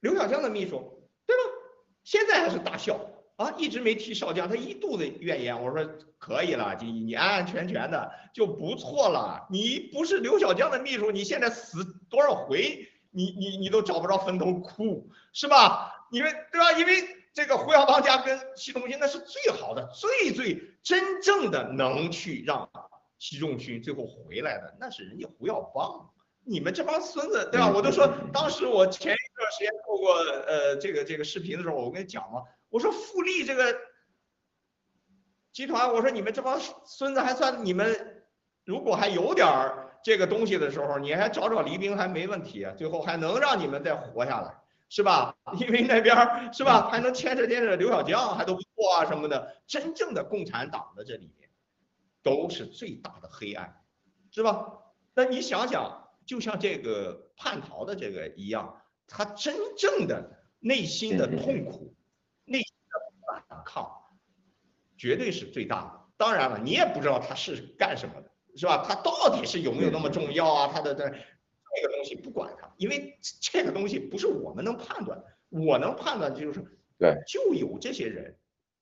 [0.00, 1.42] 刘小江的秘书，对吧？
[2.02, 2.98] 现在还是大校
[3.36, 5.62] 啊，一直没提少将，他一肚子怨言。
[5.62, 5.86] 我说
[6.16, 9.46] 可以了，金一，你安安全全的就不错了。
[9.50, 12.88] 你不是刘小江的秘书，你现在死多少回？
[13.14, 16.06] 你你你都找不着坟头哭是吧？
[16.10, 16.72] 因为对吧？
[16.72, 22.68] 因为这个胡耀邦家跟习仲勋那是最好的、最最真正的能去让
[23.18, 26.10] 习仲勋最后回来的，那是人家胡耀邦。
[26.44, 27.72] 你们这帮孙子对吧？
[27.74, 30.14] 我都说，当时我前一段时间做过
[30.46, 33.74] 呃这个这个视频的时候，我跟你讲嘛，我说富力这个
[35.52, 38.24] 集团，我说你们这帮孙子还算你们，
[38.64, 39.93] 如果还有点儿。
[40.04, 44.54] 这个东西的时候，你还找找黎兵还没问题啊，最后还能让你们再活下来，
[44.90, 45.34] 是吧？
[45.58, 49.56] 因为那边是吧，还能牵扯牵扯刘小江还都不错啊什么的。
[49.66, 51.48] 真正的共产党的这里面，
[52.22, 53.82] 都是最大的黑暗，
[54.30, 54.74] 是吧？
[55.14, 61.96] 那你想想，就像这个叛逃的这个一样，他真正的内心的痛苦，
[62.44, 63.90] 内心的反抗，
[64.98, 66.00] 绝对是最大的。
[66.18, 68.30] 当然了，你也不知道他是干什么的。
[68.56, 68.84] 是吧？
[68.86, 70.70] 它到底是有没有那么重要啊？
[70.72, 75.24] 它的这这个东西不管它，因为这个东西不是我们能判断的。
[75.50, 76.64] 我能判断就是，
[76.98, 78.36] 对，就有这些人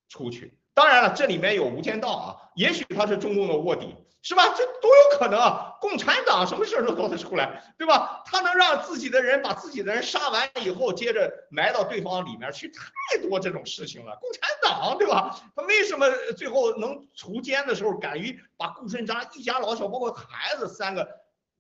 [0.09, 0.57] 出去。
[0.73, 4.55] 当然了，这里面有无间道啊，也许他是中共的卧底，是吧？
[4.57, 5.77] 这都有可能啊。
[5.81, 8.23] 共产党什么事儿都做得出来，对吧？
[8.25, 14.17] 他能让自己的人把自己的人杀完以后，接着埋到对方里面去，太多这种事情了。
[14.21, 15.37] 共产党，对吧？
[15.57, 21.09] 他为什么最后能锄奸的时候敢于把顾顺章一家老小，包括孩子三个，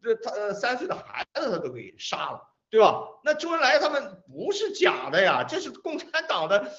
[0.01, 2.41] 这他三岁的孩子他都给杀了，
[2.71, 3.03] 对吧？
[3.25, 6.71] 那周恩来他们不是假的呀，这是共产党的，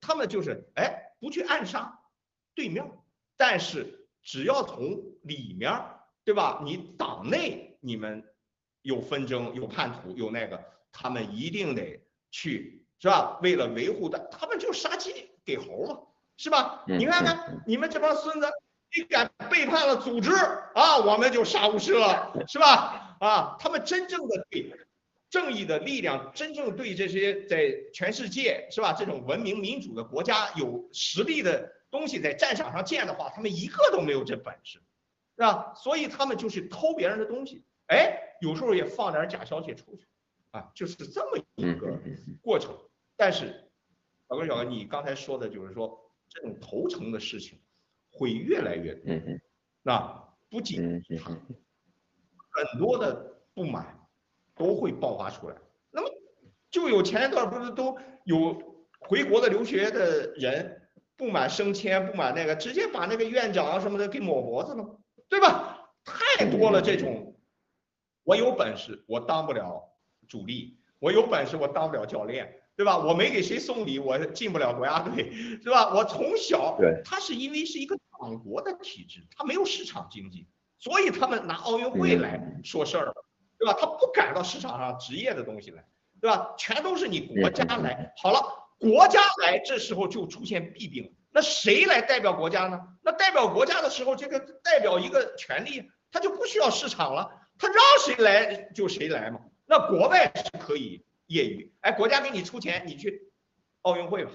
[0.00, 1.98] 他们就是哎不去暗杀
[2.54, 2.88] 对面，
[3.36, 5.70] 但是只要从里面。
[6.26, 6.62] 对吧？
[6.64, 8.24] 你党内你们
[8.80, 10.58] 有纷争、有叛徒、有那个，
[10.90, 12.00] 他们一定得
[12.30, 13.38] 去，是吧？
[13.42, 15.98] 为了维护的，他们就杀鸡给猴嘛，
[16.38, 16.82] 是吧？
[16.88, 18.48] 嗯你看看你们这帮孙子，
[18.96, 20.32] 你敢背叛了组织
[20.74, 23.18] 啊，我们就杀无赦了，是吧？
[23.20, 24.62] 啊，他们真正的对
[25.34, 28.92] 正义的力量，真正对这些在全世界是吧？
[28.92, 34.78] 这种文明民主的国家有实力的东西在战场上见的话，他们一个都没有这本事，
[35.34, 35.74] 是吧？
[35.74, 40.06] 所以他们就是偷别人的东西，哎，有时候也放点假消息出去，
[40.52, 41.98] 啊，就是这么一嗯个
[42.40, 42.72] 过程。
[43.16, 43.68] 但是，
[44.28, 47.58] 小哥小哥，你刚才说的就是说这种投诚的事情
[48.12, 49.12] 会越来越多，
[49.82, 51.02] 那不仅
[52.52, 53.98] 很多的不满
[54.56, 55.56] 都会爆发出来。
[55.90, 56.08] 那么
[56.70, 58.56] 就有前一段不是都有
[59.00, 60.82] 回国的留学的人
[61.16, 64.98] 不满升迁，不满那个，直接把那个院长啊什么的给抹脖子了，
[65.28, 65.90] 对吧？
[66.04, 67.36] 太多了这种，
[68.22, 69.92] 我有本事我当不了
[70.28, 72.60] 主力，我有本事我当不了教练。
[72.76, 72.98] 对吧？
[72.98, 75.30] 我没给谁送礼，我进不了国家队，
[75.62, 75.94] 是吧？
[75.94, 80.48] 我从小，对他是因为是一个党国的体制，他没有市场经济，
[80.80, 83.23] 所以他们拿奥运会来说事儿了，
[83.64, 83.78] 对吧？
[83.80, 85.82] 他不敢到市场上职业的东西来，
[86.20, 86.54] 对吧？
[86.58, 88.12] 全都是你国家来。
[88.18, 88.42] 好了，
[88.78, 91.16] 国家来，这时候就出现弊病。
[91.30, 92.78] 那谁来代表国家呢？
[93.02, 99.40] 那代表国家的时候，这个代表一个权利，他就不需要市场了，他让谁来就谁来嘛。
[99.64, 103.32] 那国外是可以业余，哎，国家给你出钱，你去
[103.80, 104.32] 奥运会吧，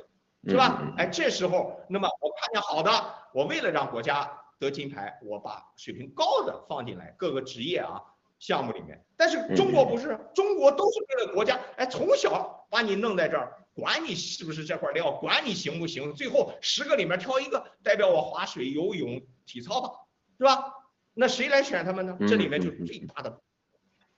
[0.48, 0.94] 是吧？
[0.98, 2.92] 哎，这时候，那么我看见好的，
[3.34, 8.02] 我为了让国家得金牌，我把水平高的放进来，各个职业啊
[8.40, 9.06] 项目里面。
[9.16, 19.90] 但是中国不是，中国都是为了国家，哎，从小把你弄在这儿，管你是不是这块料，管你行不行，最后十个里面挑一个代表我划水、游泳、体操吧，
[20.38, 20.74] 是吧？
[21.14, 22.18] 那谁来选他们呢？
[22.28, 23.42] 这里面就是最大的，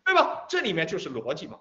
[0.05, 0.45] 对吧？
[0.47, 1.59] 这里面就是逻辑嘛。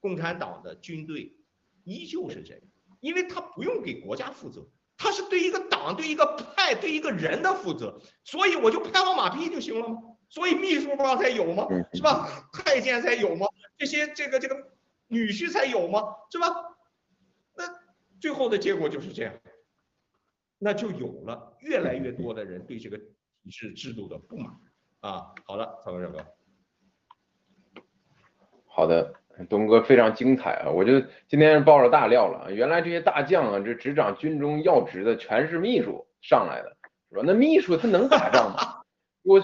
[0.00, 1.36] 共产党的军队
[1.84, 2.62] 依旧是这样，
[3.00, 6.26] 因为他不用给国家负责，他是对一个党、对一个
[6.56, 9.98] 派、对一个人的负责，所以我就拍好马屁就行了吗？
[10.28, 11.66] 所以秘书帮才有吗？
[11.92, 12.48] 是吧？
[12.52, 13.46] 太监才有吗？
[13.76, 14.56] 这些这个这个
[15.06, 16.02] 女婿才有吗？
[16.30, 16.46] 是吧？
[17.56, 17.64] 那
[18.20, 19.34] 最后的结果就是这样，
[20.58, 24.52] 那就有了越来越多的人对这个体制制度的不满
[25.00, 25.32] 啊。
[25.44, 26.26] 好了，曹哥这个。
[28.66, 29.14] 好的，
[29.48, 30.70] 东哥非常精彩啊！
[30.70, 32.50] 我就今天是爆了大料了啊！
[32.50, 36.76] 原来这些大将啊，这执掌军中要职的全是秘书上来的，
[37.10, 37.22] 是吧？
[37.24, 38.82] 那秘书他能打仗吗？
[39.24, 39.40] 我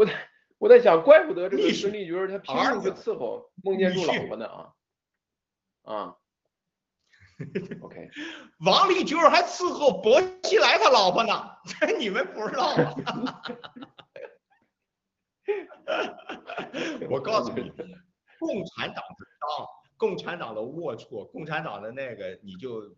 [0.00, 4.72] 我在我在想，怪不得这个孙立军他拼命去伺候孟建柱老婆呢啊
[5.82, 6.16] 啊！
[7.82, 8.10] OK，
[8.64, 13.42] 王立军还伺候薄熙来他老婆呢，这你们不知道啊？
[17.10, 17.70] 我告诉你。
[18.40, 19.66] 共产党的当，
[19.98, 22.96] 共产党的龌龊，共产党的那个，你就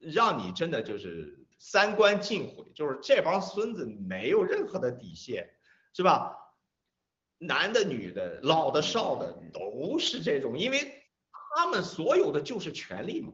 [0.00, 5.48] 让你真的就是三观尽毁，就是这帮孙子没有任何的底线，
[5.94, 6.36] 是吧？
[7.38, 11.02] 男的、女的、老的、少的都是这种，因为
[11.56, 13.32] 他们所有的就是权利嘛，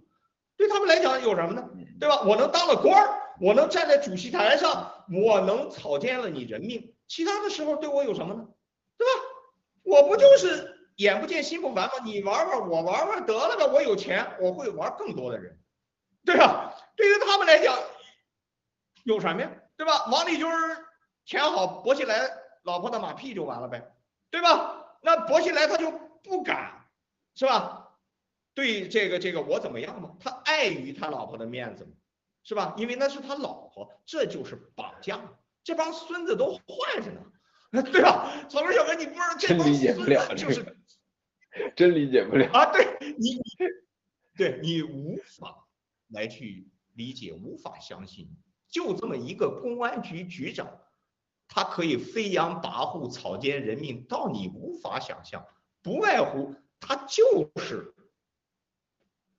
[0.56, 1.68] 对他们来讲有什么呢？
[1.98, 2.22] 对吧？
[2.22, 8.46] 我能当了官儿，我能站在主席台上，我能草菅了你人命，其他的时候对我有什么呢？
[8.96, 9.10] 对吧？
[9.82, 10.76] 我不就是？
[10.96, 15.58] 眼不见心不烦吗，你玩玩我玩玩得了呗，我有钱，我会玩更多的人，
[16.26, 16.74] 对吧？
[16.94, 17.78] 对于他们来讲，
[19.04, 19.50] 有什么呀？
[19.78, 20.04] 对吧？
[20.10, 20.46] 王立军
[21.24, 22.30] 钱好薄熙来
[22.62, 23.94] 老婆的马屁就完了呗，
[24.30, 24.98] 对吧？
[25.02, 25.90] 那薄熙来他就
[26.22, 26.86] 不敢，
[27.34, 27.96] 是吧？
[28.54, 30.16] 对这个这个我怎么样嘛？
[30.20, 31.92] 他碍于他老婆的面子嘛，
[32.44, 32.74] 是吧？
[32.76, 35.20] 因为那是他老婆，这就是绑架，
[35.64, 37.20] 这帮孙子都坏着呢。
[37.92, 38.48] 对吧？
[38.48, 40.76] 草根小哥，你不知道这帮孙子就是，
[41.76, 42.66] 真理解不了啊！
[42.72, 43.40] 对你，你
[44.36, 45.68] 对你无法
[46.08, 48.28] 来去理解，无法相信，
[48.68, 50.80] 就这么一个公安局局长，
[51.50, 55.44] 他可以飞扬跋扈、草菅人命到你无法想象，
[55.82, 57.92] 不外乎他就是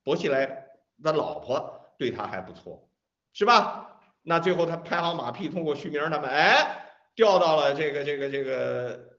[0.03, 0.67] 薄熙来
[1.01, 2.87] 的老婆对他还不错，
[3.33, 3.99] 是吧？
[4.21, 6.77] 那最后他拍好马屁，通过徐明他们，哎。
[7.13, 9.17] 调到了这个这个这个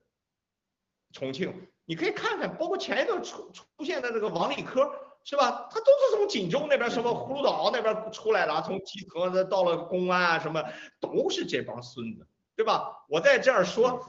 [1.13, 4.91] 重庆，你可以看看，包括前一段出出现的这个王立科，
[5.25, 5.69] 是吧？
[5.71, 10.65] 他都是从锦州那边什么葫芦岛那边出来的，从基层的到了公安啊，什么
[11.01, 12.27] 都是这帮孙子，
[12.57, 13.05] 对吧？
[13.09, 14.09] 我在这儿说，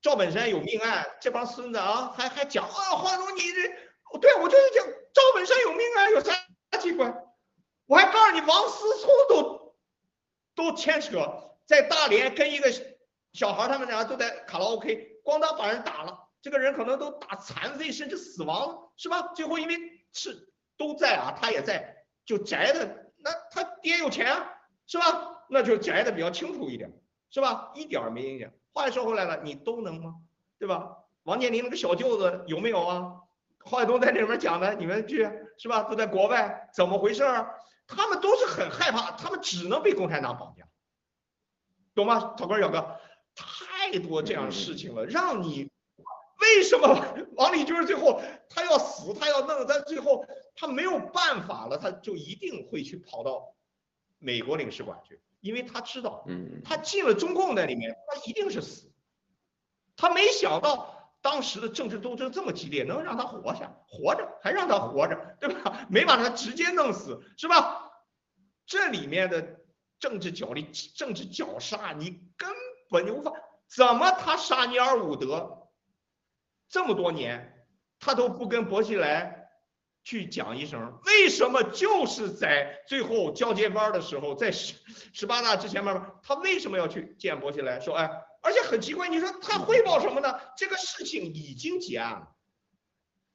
[0.00, 6.32] 赵本山有命案，这帮孙子啊，还还讲啊，黄总你这，对我就是讲赵本山有命案，有啥
[6.80, 7.14] 奇怪？
[7.86, 9.74] 我还告诉你，王思聪都
[10.54, 12.72] 都牵扯，在大连跟一个。
[13.34, 19.20] 小孩他们俩都在卡拉 OK，咣当把人打了，这个人可能都打残废甚至死亡了，是吧？
[19.34, 19.78] 最后因为
[20.14, 24.50] 是都在啊，他也在，就宅的，那他他爹有钱啊，
[24.86, 25.44] 是吧？
[25.50, 26.90] 那就宅的比较清楚一点，
[27.30, 27.72] 是吧？
[27.74, 28.50] 一点儿没影响。
[28.72, 30.16] 话又说回来了，你都能吗？
[30.58, 30.96] 对吧？
[31.24, 33.20] 王健林那个小舅子有没有啊？
[33.58, 35.28] 郝海东在这里面讲的，你们去
[35.58, 35.82] 是吧？
[35.82, 37.54] 都在国外，怎么回事儿？
[37.86, 40.64] 他们都是很害怕，他们只能被共产党绑架，
[41.94, 42.34] 懂吗？
[42.36, 42.98] 草根小哥，
[43.34, 45.70] 太多这样的事情了，让你
[46.40, 47.04] 为什么
[47.36, 50.24] 王立军最后他要死，他要弄，但最后
[50.54, 53.54] 他没有办法了，他就一定会去跑到
[54.18, 58.92] 美国领事馆去，因为他知道，嗯，他进了中共那里面，他一定是死。
[59.96, 65.86] 他没想到当时的政治斗争这么激烈，能让他活下，活着还让他活着，对吧？
[65.88, 67.90] 没把他直接弄死，是吧？
[68.66, 69.60] 这里面的
[69.98, 72.50] 政治角力、政治绞杀，你根
[72.90, 73.32] 本就无法。
[73.68, 75.68] 怎么他杀尼尔伍德
[76.68, 77.66] 这么多年，
[77.98, 79.37] 他都不跟薄熙来
[80.08, 80.98] 去讲一声？
[81.04, 84.74] 为什么就是在最后交接班的时候，在十
[85.12, 87.94] 十八大之前慢慢，他为什么要去见薄熙来说？
[87.94, 88.10] 哎，
[88.40, 90.40] 而且很奇怪，你说他汇报什么呢？
[90.56, 92.28] 这个事情已经结案了，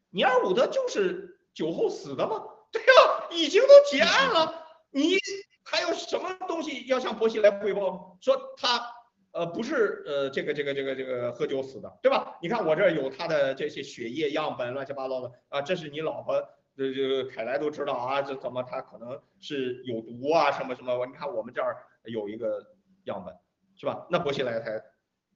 [0.09, 2.41] 尼尔伍德就是酒后死的吗？
[2.71, 5.19] 对呀、已经都结案了，你
[5.63, 8.17] 还有什么东西要向薄熙来汇报？
[8.19, 8.83] 说他
[9.31, 12.35] 呃不是呃这个这个这个这个喝酒死的，对吧？
[12.41, 16.43] 你看我这儿有他的这些血液样本，乱七八糟的啊，这是你老婆
[16.75, 21.05] 这这个凯莱都知道啊，这怎么他可能是有毒啊什么什么？
[21.05, 22.65] 你看我们这儿有一个
[23.03, 23.35] 样本，
[23.75, 24.07] 是吧？
[24.09, 24.81] 那薄熙来才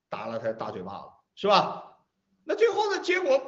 [0.09, 1.97] 打了他大嘴巴子，是吧？
[2.43, 3.39] 那最后的结果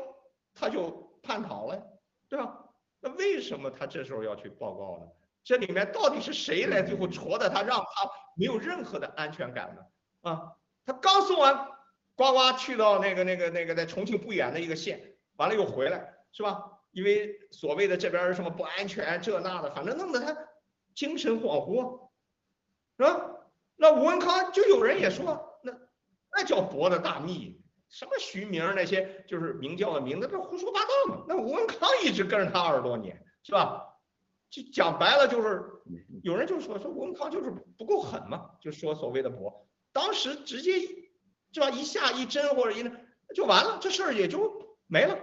[0.54, 1.82] 他就叛逃了，
[2.28, 2.66] 对吧？
[3.00, 5.08] 那为什么他这时候要去报告呢？
[5.44, 10.30] 这里面到底是谁来最后戳的他，让他没有任何的安全感呢？
[10.30, 10.52] 啊，
[10.86, 11.66] 他刚送完
[12.16, 16.79] 呱呱去到那个那个那个在重庆不远的一个县，完了又回来，是吧？
[16.92, 20.38] 因为所谓的这边什么不安全这那的，反正弄得他
[20.96, 22.10] 精神恍惚，
[22.98, 23.36] 是吧？
[23.76, 25.72] 那吴文康就有人也说，那
[26.32, 31.26] 那叫博的大秘，什么徐明那些就是明教的名字，这胡说八道嘛。
[31.28, 33.86] 那吴文康一直跟着他二十多年，是吧？
[34.50, 35.64] 就讲白了就是，
[36.24, 40.80] 有人就说说吴文康就是不够狠嘛，就说所谓的博，当时直接
[41.52, 42.92] 是吧一下一针或者一那
[43.36, 45.18] 就完了，这事儿也就没了，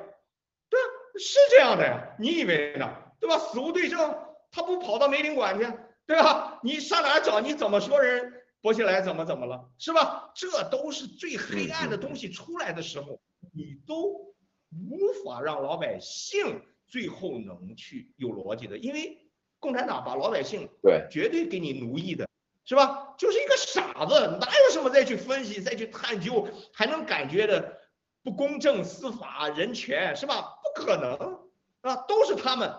[1.18, 2.88] 是这样的呀，你以为呢？
[3.18, 3.38] 对吧？
[3.38, 4.14] 死无对证，
[4.51, 5.66] 他不跑到梅林馆去，
[6.06, 6.60] 对吧？
[6.62, 7.40] 你上哪儿找？
[7.40, 9.68] 你怎么说人薄熙来怎么怎么了？
[9.78, 10.30] 是吧？
[10.34, 13.20] 这都是最黑暗的东西出来的时候，
[13.55, 14.34] 你都
[14.70, 19.18] 无法让老百姓最后能去有逻辑的，因为
[19.59, 22.28] 共产党把老百姓对绝对给你奴役的，
[22.64, 23.14] 是吧？
[23.16, 27.78] 就是一个傻子，哪有什么再去分析、再去探究，还能感觉的
[28.22, 30.56] 不公正司法、人权，是吧？
[30.77, 31.40] 不可能
[31.81, 32.73] 啊，都是他们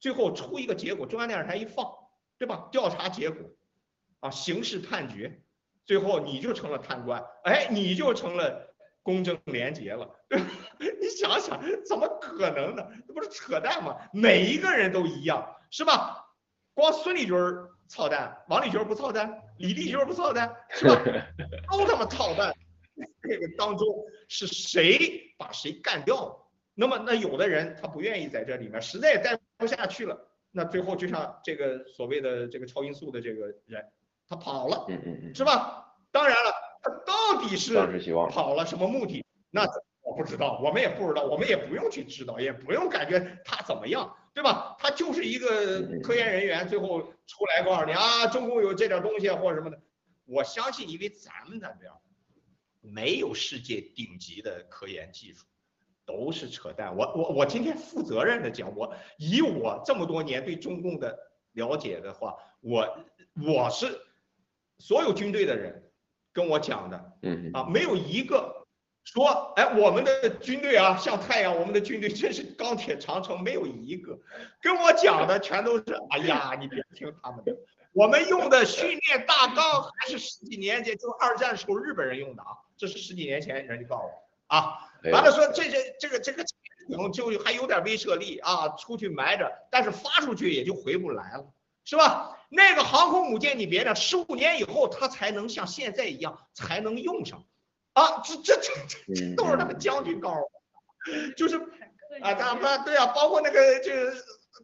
[0.00, 1.86] 最后出一个结果，中央电视台一放，
[2.38, 2.68] 对吧？
[2.72, 3.50] 调查结果
[4.20, 5.42] 啊，刑事判决，
[5.84, 10.46] 最后你就成了贪官，哎，你就成了公正廉洁了，对吧？
[10.78, 12.86] 你想想，怎么可能呢？
[13.06, 13.96] 这不是扯淡吗？
[14.12, 16.24] 每一个人都一样，是吧？
[16.72, 20.96] 光孙立军儿操蛋，王立军儿不操蛋，李立军儿不操蛋，是吧？
[21.70, 22.52] 都他妈操蛋。
[23.22, 23.88] 这个当中
[24.28, 26.43] 是谁把谁干掉了？
[26.74, 33.84] 那么那有的人他不愿意在这里面，实在待不下去了，那最后就像这个所谓的这个超音速的这个人，
[34.28, 35.94] 他跑了，嗯嗯嗯，是吧？
[36.10, 36.52] 当然了，
[36.82, 37.74] 他到底是
[38.30, 39.24] 跑了什么目的？
[39.50, 39.62] 那
[40.02, 44.76] 我不知道，我们也不知道，我们也不用去知道，也不用感觉他怎么样，对吧？
[44.78, 49.80] 他就是一个科研人员，最后出来告诉你啊，中共有这点东西啊或者什么的。
[50.26, 51.90] 我相信，因为咱们那边
[52.80, 55.44] 没有世界顶级的科研技术，
[56.06, 56.96] 都是扯淡。
[56.96, 61.18] 我我我今天负责任的讲，我以我这么多年对中共的
[61.52, 62.98] 了解的话，我
[63.46, 64.00] 我是
[64.78, 65.90] 所有军队的人
[66.32, 67.50] 跟我讲的，嗯。
[67.52, 68.66] 啊，没有一个
[69.04, 74.18] 说，哎，我们的军队啊，像太阳，我们的军队真是钢铁长城，没有一个。
[74.60, 77.54] 跟我讲的全都是，哎呀，你别听他们的，
[77.92, 84.23] 我们用的训练大纲还是十几年前，就二战时候日本人用的啊，这是十几年前人家告诉我
[84.54, 84.78] 啊，
[85.12, 86.56] 完了说这这这个这个潜
[86.88, 91.46] 艇就还有点威慑力啊，出去埋着，但是发出去也就回不来了，
[91.84, 92.38] 是吧？
[92.50, 97.44] 那个航空母舰你别的，十五年以后它才能像现在一样才能用上，
[97.94, 101.56] 啊，这这这这这都是那个将军告诉我，就是
[102.22, 104.14] 啊，他们对啊，包括那个这个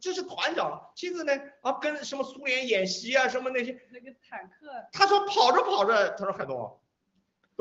[0.01, 6.79] 这是团长亲自呢啊，跟什么苏联演习啊，什么那些，那个坦克，他说跑着跑着，他说海东，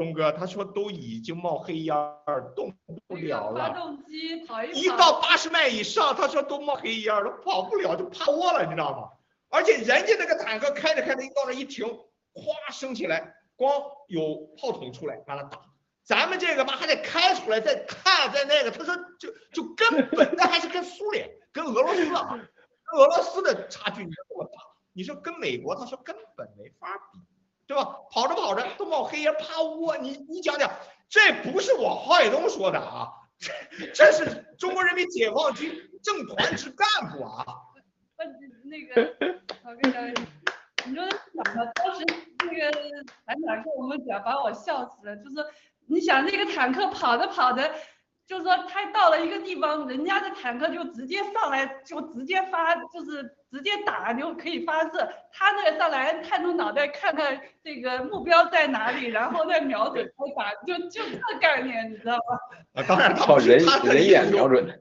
[0.00, 2.72] 东哥，他说都已经冒黑烟儿，动
[3.06, 3.74] 不了了发了。
[3.74, 9.10] 动机跑一跑，一到八十迈以上，他说都冒黑烟儿了，跑不了就趴窝了，你知道吗？
[9.50, 11.86] 而且人家那个坦克开着开着一到那一停，
[12.32, 13.70] 哗升起来，光
[14.08, 15.60] 有炮筒出来，完了打。
[16.02, 24.62] 咱们这个嘛还得开出来再看再那个，他说就就根本那还是跟苏联、跟俄罗斯啊，跟俄罗斯的差距这么大。
[24.94, 27.18] 你说跟美国，他说根本没法比，
[27.70, 27.84] 对吧？
[28.10, 30.68] 跑着跑着都冒黑烟，趴窝，你你讲讲，
[31.08, 33.06] 这不是我郝海东说的啊，
[33.38, 35.72] 这这是中国人民解放军
[36.02, 37.46] 正团之干部啊。
[38.18, 38.24] 那，
[38.64, 39.14] 那个，
[39.62, 40.04] 我跟你讲，
[40.84, 42.04] 你说想吧，当时
[42.44, 42.72] 那个
[43.24, 45.14] 团长跟我们讲，把我笑死了。
[45.18, 45.36] 就是
[45.86, 47.72] 你想那个坦克跑着跑着，
[48.30, 55.12] 就是说他到了一个地方，人家的坦克就直接上来，就直接发，就是直接打就可以发射。
[55.32, 62.80] 他那个上来探出脑袋看看这个目标在哪里，然后再瞄准开打，就就这概念，你知道吧？
[62.80, 64.64] 啊，当然他靠人人眼瞄准。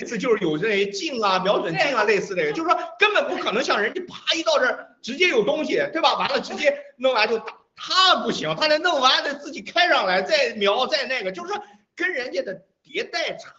[0.00, 6.14] 类似就是有这近啊、瞄准近啊，类似这个，就是说根本不可能像人家啪一到这儿直接有东西，对吧？
[6.18, 11.62] 完了直接弄完就打，他不行，他得弄完得自己开上来再瞄再那个，就是说
[11.94, 13.54] 跟人家的迭代差，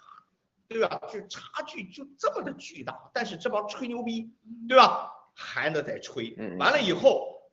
[0.68, 1.02] 对吧？
[1.12, 4.32] 就差距就这么的巨大，但是这帮吹牛逼，
[4.68, 5.12] 对吧？
[5.34, 7.52] 还能再吹，嗯完了以后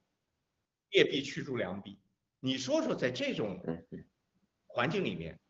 [0.91, 1.99] 劣币驱逐良币，
[2.39, 3.85] 你说说在这种嗯
[4.67, 5.41] 环境里面，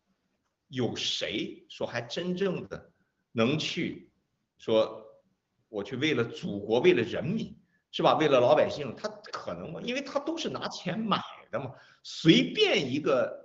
[0.67, 2.91] 有谁说还真正的
[3.31, 4.11] 能去
[4.57, 5.05] 说
[5.69, 7.55] 我去为了祖国，为了人民，
[7.91, 8.15] 是吧？
[8.15, 9.79] 为了老百姓，他可能吗？
[9.83, 13.42] 因为他都是拿钱买的嘛，随便一个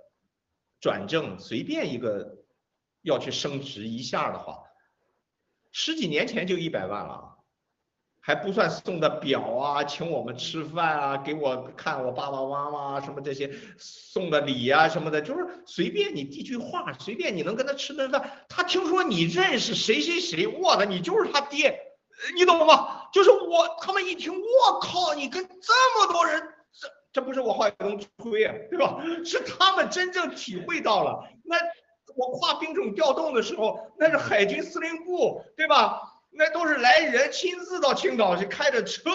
[0.79, 2.37] 转正，随便一个
[3.01, 4.63] 要去升职一下的话，
[5.71, 7.35] 十几年前就一百万了。
[8.21, 21.79] 还不算送的表啊，请我们吃饭啊，给我看我爸爸妈妈什么这些送的礼啊什么的，就是随便你递句话，随便你能跟他吃顿饭，他听说你认识谁谁谁，我的你就是他爹，
[22.35, 23.07] 你懂吗？
[23.13, 26.53] 就是我他们一听，我靠，你跟这么多人，
[27.19, 28.97] 这不是我话东吹啊，对吧？
[29.25, 31.21] 是他们真正体会到了。
[31.43, 31.57] 那
[32.15, 36.13] 我跨兵种调动的时候，那是海军司令部，对吧？
[36.31, 39.09] 那都是来人亲自到青岛去开着车，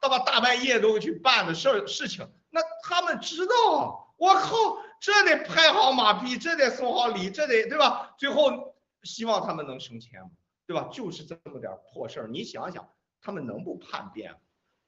[0.00, 2.26] 到吧大半夜都去办的事儿事情。
[2.48, 4.56] 那他们知道，我靠，
[4.98, 8.14] 这得拍好马屁，这得送好礼，这得对吧？
[8.16, 10.22] 最后希望他们能升迁，
[10.66, 10.88] 对吧？
[10.90, 12.88] 就是这么点儿破事儿，你想想，
[13.20, 14.34] 他们能不叛变？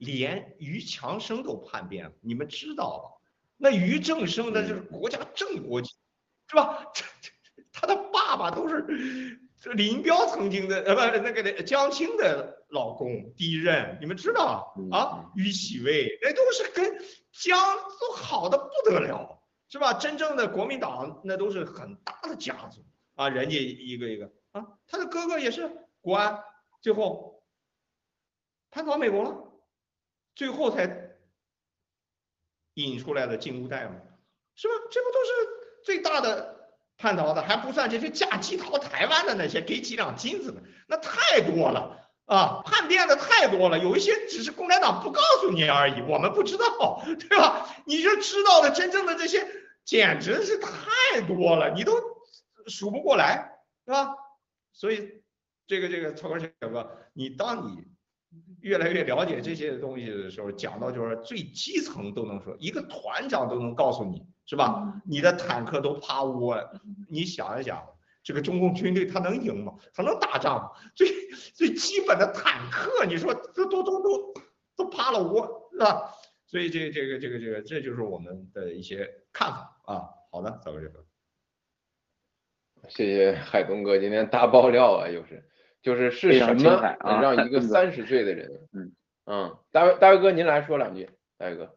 [0.04, 3.30] 连于强生都叛变了，你们知道吧？
[3.56, 5.94] 那于正生那就是国家正国级，
[6.48, 6.90] 是吧？
[6.92, 7.30] 这这
[7.72, 9.38] 他的爸爸都是
[9.74, 15.30] 林彪曾经的呃不那个江青的老公第一任，你们知道啊？
[15.36, 16.98] 于启威那都是跟
[17.30, 17.56] 江
[18.00, 19.94] 都好的不得了，是吧？
[19.94, 22.84] 真正的国民党那都是很大的家族
[23.14, 25.70] 啊，人家一个一个啊，他的哥哥也是
[26.00, 26.42] 国安，
[26.80, 27.44] 最后
[28.70, 29.51] 叛逃美国了，
[30.34, 31.16] 最后才
[32.74, 33.96] 引出来的金乌代嘛，
[34.54, 34.74] 是吧？
[34.90, 35.30] 这不都是
[35.84, 42.62] 最大的叛逃的，还不算这些嫁鸡逃台湾的那些给几两金子的，那太多了啊！
[42.64, 47.68] 叛变的太多了，有一些只是共产党不告诉你而已，我们不知道，对吧？
[47.84, 49.46] 你就知道的真正的这些，
[49.84, 51.92] 简直是太多了，你都
[52.68, 54.14] 数不过来，对吧？
[54.72, 55.22] 所以
[55.66, 57.84] 这个这个曹根小哥，你当你
[58.60, 65.00] 越来越了解这些东西的时候，讲到就是最基层都能说，一个团长都能告诉你，是吧？
[65.04, 66.56] 你的坦克都趴窝，
[67.08, 67.84] 你想一想，
[68.22, 69.74] 这个中共军队他能赢吗？
[69.92, 70.70] 他能打仗吗？
[70.94, 71.08] 最
[71.54, 74.34] 最基本的坦克，你说这都都都
[74.76, 76.12] 都趴了窝，是吧？
[76.46, 80.08] 所以这这个这个这个，这就是我们的一些看法啊。
[80.30, 81.04] 好的，咱们这个。
[82.88, 85.48] 谢谢海东哥今天大爆料啊，又是，
[85.82, 88.92] 就是是什么精彩啊能让一个 嗯三十岁的人，嗯
[89.26, 91.76] 嗯，大卫大卫哥您来说两句，大卫哥，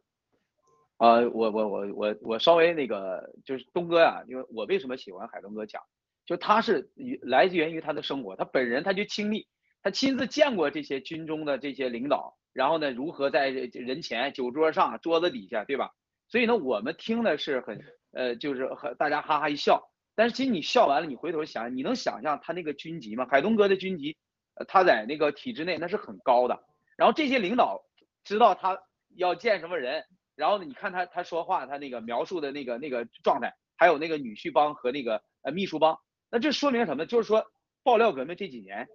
[0.97, 5.81] 啊、我我我我我稍微那个就是东哥呀、因为我为什么喜欢海东哥讲，
[6.25, 6.89] 就他是
[7.21, 9.47] 来自源于他的生活，他本人他就亲历，
[9.83, 15.91] 他亲自见过这些军中的这些领导，然后呢如何在人前酒桌上桌子底下，对吧？
[16.27, 23.27] 所以呢我们听的是很呃就是很大家哈哈一笑，但是其实你笑完了，你回头想，你能想象他那个军级吗？
[23.29, 24.17] 海东哥的军级，
[24.55, 26.63] 呃他在那个体制内那是很高的，
[26.97, 27.83] 然后这些领导
[28.23, 28.79] 知道他
[29.15, 30.05] 要见什么人。
[30.37, 35.97] 然后，你看他他说话，他那个描述的那个那个状态，还有那个女婿帮和那个呃秘书帮，
[36.29, 37.05] 那这说明什么？
[37.05, 37.45] 就是说
[37.83, 38.89] 爆料革命这几年，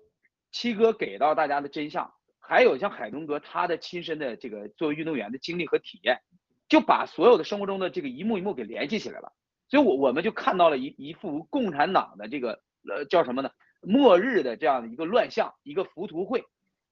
[0.52, 6.20] 七哥给到大家的真相，还有像海东哥他的亲身的这个作为运动员的经历和体验，
[6.68, 9.32] 就把所有的生活中的这个一幕一幕给联系起来了。
[9.70, 13.50] 所以我我们就看到了一一幅共产党的这个呃叫什么呢？
[13.80, 16.44] 末日的这样的一个乱象，一个浮屠会。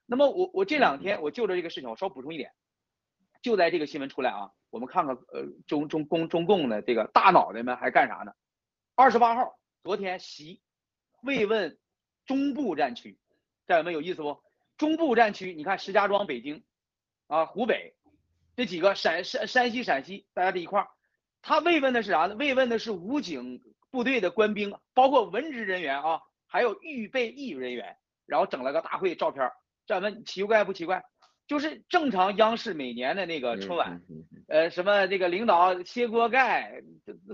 [0.07, 2.53] 那么我我这两天我就着这个事情，我稍补充一点，
[3.43, 8.33] 就在这个新闻出来啊，我们看看呃中中共中共的这个大脑袋们还干啥呢？
[8.95, 10.63] 二十八号昨天习
[11.23, 11.79] 慰问
[12.25, 13.19] 中部战区，
[13.67, 14.41] 战友们有意思不？
[14.77, 16.65] 中部战区，你看石家庄、北京
[17.27, 17.95] 啊、湖北
[18.57, 20.89] 这几个陕山山西、陕西，大家这一块儿，
[21.43, 22.35] 他慰问的是啥呢？
[22.35, 23.60] 慰问的是武警
[23.90, 27.97] 部队的官兵，包括文职人员啊，还有预备役人员，
[28.27, 29.52] 然后整了个大会照片儿，
[29.86, 31.02] 战友们奇怪不奇怪？
[31.47, 34.02] 就是正常央视每年的那个春晚，
[34.48, 36.82] 呃，什么这个领导揭锅盖，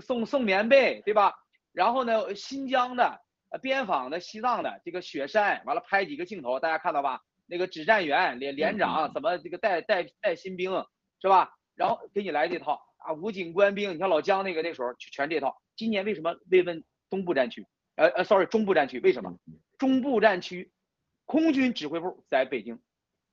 [0.01, 1.33] 送送棉被，对吧？
[1.73, 3.19] 然后呢，新疆的、
[3.51, 7.19] 呃边防的、西藏的这个雪山，完了拍几个镜头，大家看到吧？
[7.45, 10.71] 那个指战员连连长怎么这个带带带新兵
[11.21, 11.51] 是吧？
[11.75, 15.61] 然后给你来这套啊，武警官兵，你像老姜那个那时候全这套。
[15.75, 17.67] 今年为什么慰问东部战区？
[17.95, 19.37] 呃呃，sorry，中部战区为什么？
[19.77, 20.71] 中部战区
[21.25, 22.81] 空军指挥部在北京，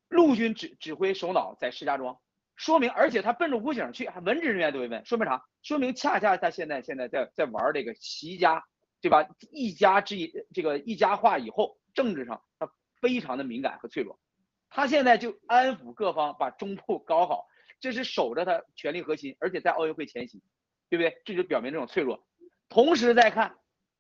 [0.09, 2.19] 陆军指指挥首脑在石家庄，
[2.55, 5.45] 说明而且他奔着武警去，还文职人员都慰问，说明啥？
[5.63, 8.65] 说明恰恰他现在现在在在玩这个习家，
[9.01, 9.27] 对吧？
[9.51, 12.71] 一家之一这个一家化以后，政治上他
[13.01, 14.19] 非常的敏感和脆弱，
[14.69, 17.47] 他现在就安抚各方，把中部搞好，
[17.83, 20.41] 这是守着他权力核心，而且在奥运会前夕，
[20.89, 21.21] 对不对？
[21.25, 22.25] 这就表明这种脆弱。
[22.71, 23.59] 同时再看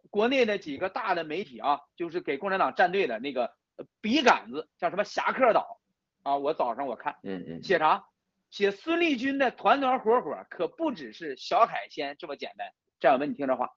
[0.08, 5.80] 国内的几个大的媒体啊，就是给共产党站队的那个呃笔杆子，像什么侠客岛
[6.22, 8.06] 啊，我早上我看，嗯嗯，写啥？
[8.50, 12.72] 写孙立军的团团伙伙可不只是小海鲜这么简单。
[13.00, 13.72] 战友们，你听这话，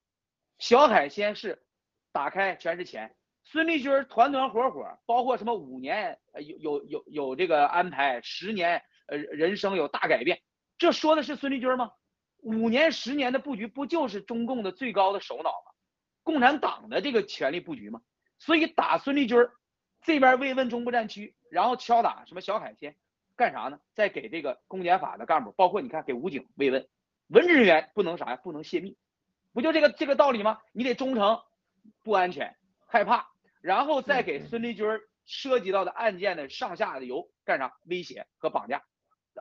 [0.59, 1.65] 小海鲜是
[2.11, 10.41] 打开全是钱，孙立军团团伙伙，包括什么五年呃有有有有这个安排，十年呃人生有大改变，
[10.77, 11.91] 这说的是孙立军吗？
[12.41, 15.71] 五年十年的布局不就是中共的最高的首脑吗？
[16.23, 18.01] 共产党的这个权力布局吗？
[18.37, 19.51] 所以打孙立军儿
[20.01, 22.95] 这边慰问中部战区，然后敲打什么小海鲜，
[23.35, 23.79] 干啥呢？
[23.93, 26.87] 再给这个公检法的干部，包括你看给武警慰问，
[27.27, 28.35] 文职人员不能啥呀？
[28.35, 28.97] 不能泄密，
[29.53, 30.61] 不就这个这个道理吗？
[30.73, 31.41] 你得忠诚，
[32.03, 32.55] 不安全，
[32.85, 33.29] 害怕，
[33.61, 37.75] 然后再给孙立军儿涉及到的案件的上下游干啥？
[37.85, 38.83] 威胁和绑架。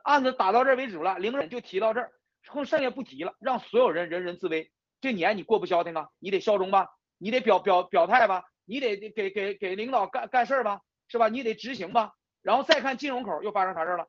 [0.03, 2.11] 案子打到这儿为止了，零审就提到这儿，
[2.47, 4.71] 后剩下不提了，让所有人人人自危。
[5.01, 11.29] 这年你过不消停啊，你得效忠吧，你得表表表态吧，你得给给给领导干干事儿吧，是吧？
[11.29, 12.13] 你得执行吧。
[12.41, 14.07] 然后再看金融口又发生啥事儿了？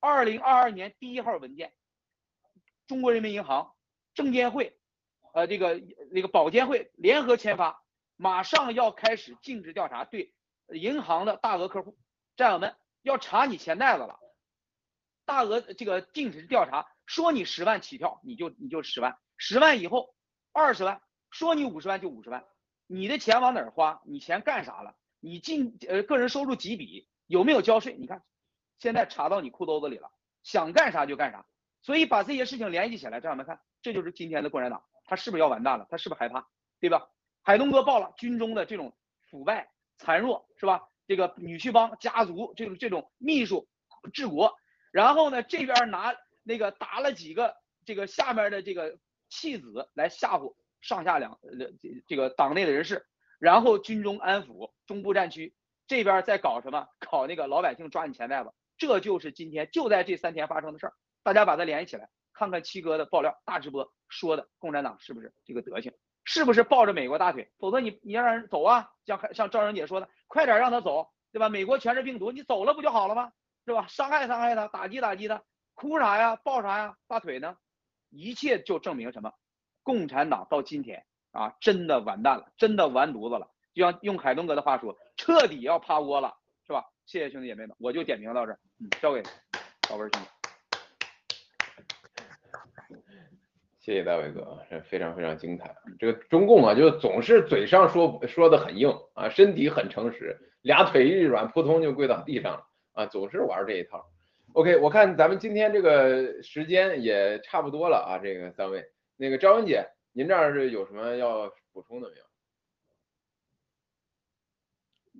[0.00, 1.72] 二零二二年第一号文件，
[2.86, 3.72] 中国人民银行、
[4.14, 4.76] 证监会，
[5.32, 5.80] 呃，这个
[6.10, 7.82] 那个保监会联合签发，
[8.16, 10.32] 马上要开始尽职调查，对
[10.68, 11.96] 银行的大额客户，
[12.36, 14.18] 战友们要查你钱袋子了，
[15.26, 20.14] 大额这个尽职调查，说你十万起跳，你就你就十万，十万以后
[20.52, 22.44] 二十万，说你五十万就五十万，
[22.86, 24.00] 你的钱往哪儿花？
[24.04, 24.96] 你钱干啥了？
[25.20, 27.08] 你进呃个人收入几笔？
[27.26, 27.96] 有没有交税？
[27.98, 28.22] 你看，
[28.78, 30.12] 现在查到你裤兜子里了，
[30.44, 31.44] 想干啥就干啥。
[31.82, 35.86] 所以把这些事情联系起来，战友们看，这就是今天的共产党，他是不是要完蛋了？
[35.90, 36.46] 他是不是害怕？
[36.78, 37.08] 对吧？
[37.42, 38.96] 海东哥报了军中的这种
[39.28, 40.88] 腐败、残弱，是吧？
[41.08, 43.68] 这个女婿帮家族这种这种秘书
[44.12, 44.56] 治国，
[44.96, 47.54] 然后呢这边拿那个打了几个
[47.84, 48.98] 这个下面的这个
[49.28, 51.50] 弃子来吓唬上下两呃
[51.82, 53.06] 这这个党内的人士，
[53.38, 55.54] 然后军中安抚中部战区
[55.86, 56.88] 这边在搞什么？
[56.98, 60.94] 搞那个老百姓抓你钱袋子，这就是今天就在这三天发生的事儿。
[61.22, 65.92] 大家把它联系起来，看看七哥的爆料大直播说的共产党是不是这个德行？
[66.24, 67.50] 是不是抱着美国大腿？
[67.58, 71.50] 否则你你要让人走啊，像像赵英姐说的，快点让他走，对吧？
[71.50, 73.30] 美国全是病毒，你走了不就好了吗？
[73.66, 73.84] 是吧？
[73.88, 75.42] 伤害伤害他，打击打击他，
[75.74, 76.36] 哭啥呀？
[76.36, 76.96] 抱啥呀？
[77.08, 77.56] 大腿呢？
[78.10, 79.32] 一切就证明什么？
[79.82, 83.50] 共产党到今天啊，真的完蛋了，真的完犊子了。
[83.74, 86.32] 就像用海东哥的话说，彻底要趴窝了，
[86.64, 86.84] 是吧？
[87.06, 89.20] 谢谢兄弟姐妹们，我就点评到这儿，嗯，交给
[89.88, 90.18] 宝贝兄弟。
[93.80, 95.74] 谢谢大伟哥啊，这非常非常精彩。
[95.98, 102.66] 这个中共啊，就总是嘴上说说的很硬啊，身体很诚实，俩腿一软，扑通就跪到地上了
[102.96, 104.10] 啊，总是玩这一套。
[104.54, 108.84] OK，我看咱们今天这个时间也差不多了啊，这个三位，
[109.16, 112.22] 那个张文姐，您这儿是有什么要补充的没有？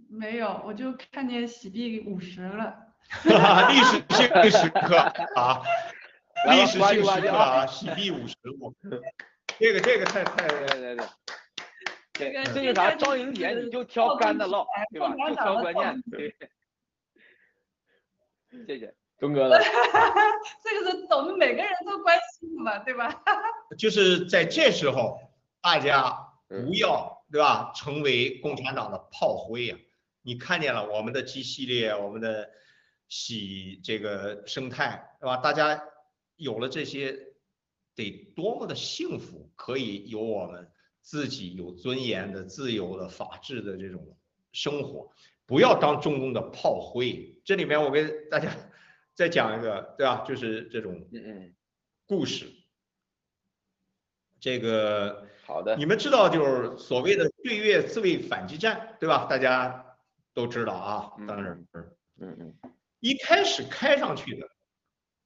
[0.08, 2.74] 没有，我就看见喜币五十了。
[3.22, 4.96] 历史性时刻
[5.36, 5.62] 啊，
[6.50, 8.72] 历史性时刻啊，喜币五十我，
[9.60, 11.06] 这个这个太太对对对。
[12.14, 12.94] 这个这个啥？
[12.94, 15.14] 赵英姐你就挑干的唠，对吧？
[15.28, 16.16] 就挑关键的。
[16.16, 16.34] 对。
[18.50, 19.56] 谢谢东 哥呢？
[20.62, 23.22] 这个是我们每个人都关心的嘛，对吧？
[23.78, 25.18] 就是在这时候，
[25.60, 26.16] 大家
[26.48, 29.76] 不要对吧，成为共产党的炮灰呀、
[30.22, 32.48] 你看见了我们的 G 系列，我们的
[33.08, 35.38] 喜这个生态，对吧？
[35.38, 35.82] 大家
[36.36, 37.18] 有了这些，
[37.94, 40.70] 得多么的幸福，可以有我们
[41.00, 44.16] 自己有尊严的、自由的、法治的这种
[44.52, 45.10] 生活，
[45.46, 47.32] 不要当中共的炮灰。
[47.46, 48.50] 这里面我跟大家
[49.14, 50.24] 再讲一个，对吧？
[50.26, 51.54] 就是这种嗯嗯，
[52.04, 52.44] 故事。
[54.38, 59.24] 这个好的，你们知道就是所谓的对越自卫反击战，对吧？
[59.30, 59.96] 大家
[60.34, 61.96] 都知道啊，当然是。
[62.18, 64.48] 嗯嗯，一开始开上去的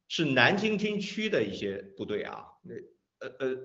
[0.09, 2.75] 是南京军区的一些部队啊，那
[3.27, 3.57] 呃呃，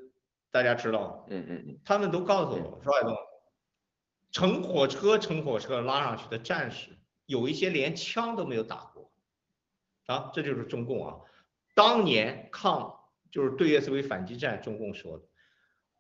[0.50, 3.16] 大家知道，嗯嗯嗯，他们都告诉我说，海东，
[4.32, 6.95] 乘火车乘火车拉上去的战士，
[7.26, 9.12] 有一些连枪都没有打过，
[10.08, 11.20] 啊，这就是中共啊，
[11.74, 13.00] 当年抗
[13.32, 15.26] 就是对越自卫反击战，中共说的，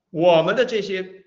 [0.09, 1.23] 我们的这些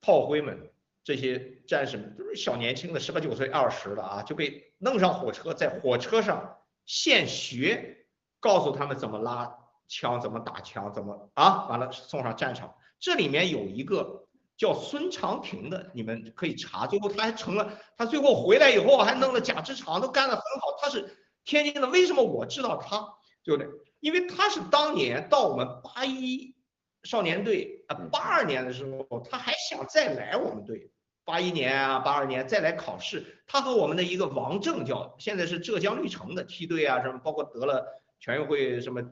[0.00, 0.70] 炮灰们。
[1.06, 6.56] 这些战士们都是小年轻的，十八九岁、二十的啊，就被弄上火车，在火车上
[6.86, 8.06] 现学，
[8.40, 9.54] 告诉他们怎么拉
[9.86, 12.74] 枪、怎么打枪、怎么啊，完了送上战场。
[12.98, 14.23] 这里面有一个
[14.56, 20.78] 叫孙长平的，你们可以查，最后他还成了，他最后回来以后还弄了假肢厂，都干得很好。
[20.80, 23.06] 他是天津的，为什么我知道他？
[23.42, 23.70] 对不对？
[24.00, 26.54] 因为他是当年到我们八一
[27.02, 30.90] 少年队啊，八二年的时候，他还想再来我们队。
[31.26, 37.82] 八一年啊，八二年再来考试，他和我们的一个王正叫，现在是浙江绿城的梯队啊，什么包括得了
[38.20, 39.02] 全运会什么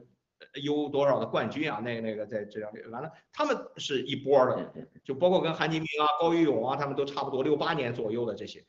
[0.61, 4.71] U 多少的冠军啊，那那个在浙江绿，完了他们是一波的，
[5.03, 8.65] 就包括跟韩金明啊、高玉勇啊，他们都差不多六八年左右的这些。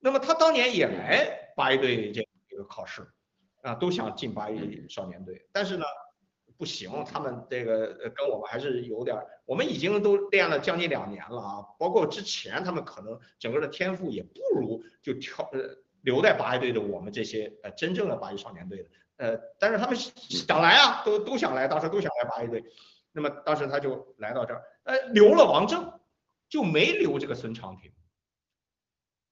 [0.00, 3.06] 那么他当年也来八一队这这个考试，
[3.62, 5.84] 啊，都想进八一少年队，但是呢。
[6.58, 22.64] 不行，他们这个呃跟我们还是有点儿，我们已经都练了将近两年了啊，包括之前他们可能整个的天赋也不如就挑呃留在八一队的我们这些呃真正的八一少年队的，呃，但是他们想来啊，都都想来，当时都想来八一队，
[23.12, 26.00] 那么当时他就来到这儿，呃，留了王正，
[26.48, 27.92] 就没留这个孙长平，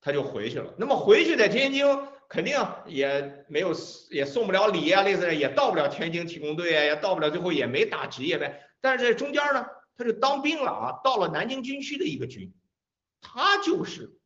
[0.01, 1.87] 他就回去了，那么回去在天津。
[2.31, 3.73] 肯定也没有，
[4.09, 8.63] 也送不了礼啊，类似的也到不了天津体工队啊，也到不了，最后也没打职业呗。
[8.81, 9.67] 但是在中间呢，
[9.97, 12.55] 他就当兵了啊，到了南京军区的一个军，
[13.21, 14.17] 他就是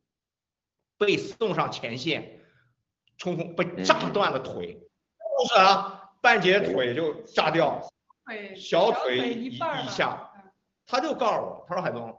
[0.99, 2.45] 被送上前线
[3.17, 4.84] 冲锋，被炸断了腿，就
[5.47, 7.81] 是啊，半截腿就炸掉，
[8.55, 9.59] 小腿以以
[9.89, 10.31] 下，
[10.85, 12.17] 他就告诉我，他说海东，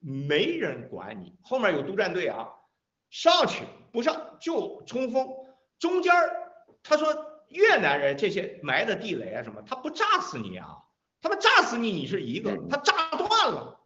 [0.00, 2.48] 没人管你，后面有督战队啊。
[3.10, 5.28] 上去不上就冲锋，
[5.78, 6.12] 中间
[6.82, 7.14] 他说
[7.46, 10.78] 越南人这些埋的地雷啊什么，他不炸死你啊，
[11.22, 13.80] 他们炸死你你是一个，他炸断了，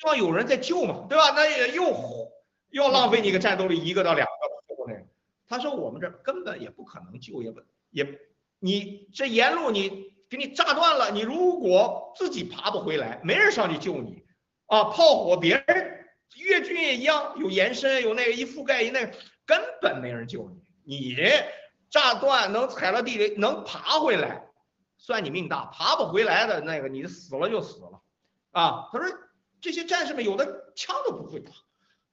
[0.00, 1.32] 希望有人在救嘛，对吧？
[1.36, 2.32] 那也又
[2.70, 4.37] 又浪费你个战斗力一个到两个，
[5.48, 7.60] 他说我们这根本也不可能救，也不
[7.90, 8.20] 也
[8.58, 14.24] 你这沿路你给你炸断了，你如果自己爬不回来，没人上去救你
[14.66, 15.94] 啊，炮火别人。
[16.36, 19.12] 越军也一样，有延伸，有那个一覆盖一那个，
[19.44, 20.62] 根本没人救你。
[20.84, 21.16] 你
[21.90, 24.46] 炸断能踩了地雷，能爬回来，
[24.98, 28.02] 算你命大；爬不回来的那个，你死了就死了。
[28.52, 29.08] 啊，他说
[29.60, 31.52] 这些战士们有的枪都不会打，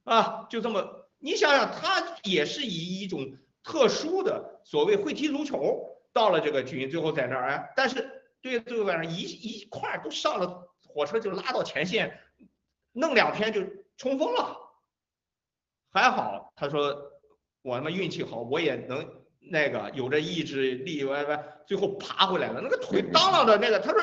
[0.06, 12.20] 啊，就这么，你想想，他也是以一种特殊的所谓会踢足球到了这个军，最后在那儿哎，但是对最后晚上一一块都上了火车就拉到前线，
[12.92, 13.62] 弄两天就。
[13.98, 14.58] 冲锋了，
[15.94, 17.14] 还好，他说
[17.62, 19.10] 我他妈运气好，我也能
[19.40, 22.60] 那个有着意志力，歪歪最后爬回来了。
[22.62, 24.02] 那个腿当啷的那个，他说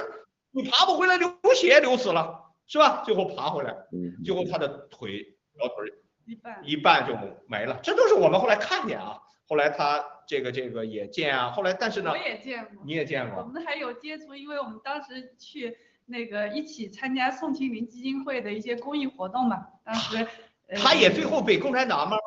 [0.50, 3.02] 你爬不回来，流血流死了，是吧？
[3.04, 3.76] 最后爬回来，
[4.24, 5.92] 最后他的腿小腿
[6.24, 7.16] 一半一半就
[7.46, 7.78] 没了。
[7.82, 9.18] 这都是我们后来看见啊，
[9.48, 15.76] 后来他这个这个也见啊，后来但是呢，我也见过，你也见过，我们还有接触，因为我们当时去。
[16.04, 20.26] 那个一起参加宋庆龄基金会的一些公益活动嘛，当时
[20.76, 22.18] 他也最后被共产党慢慢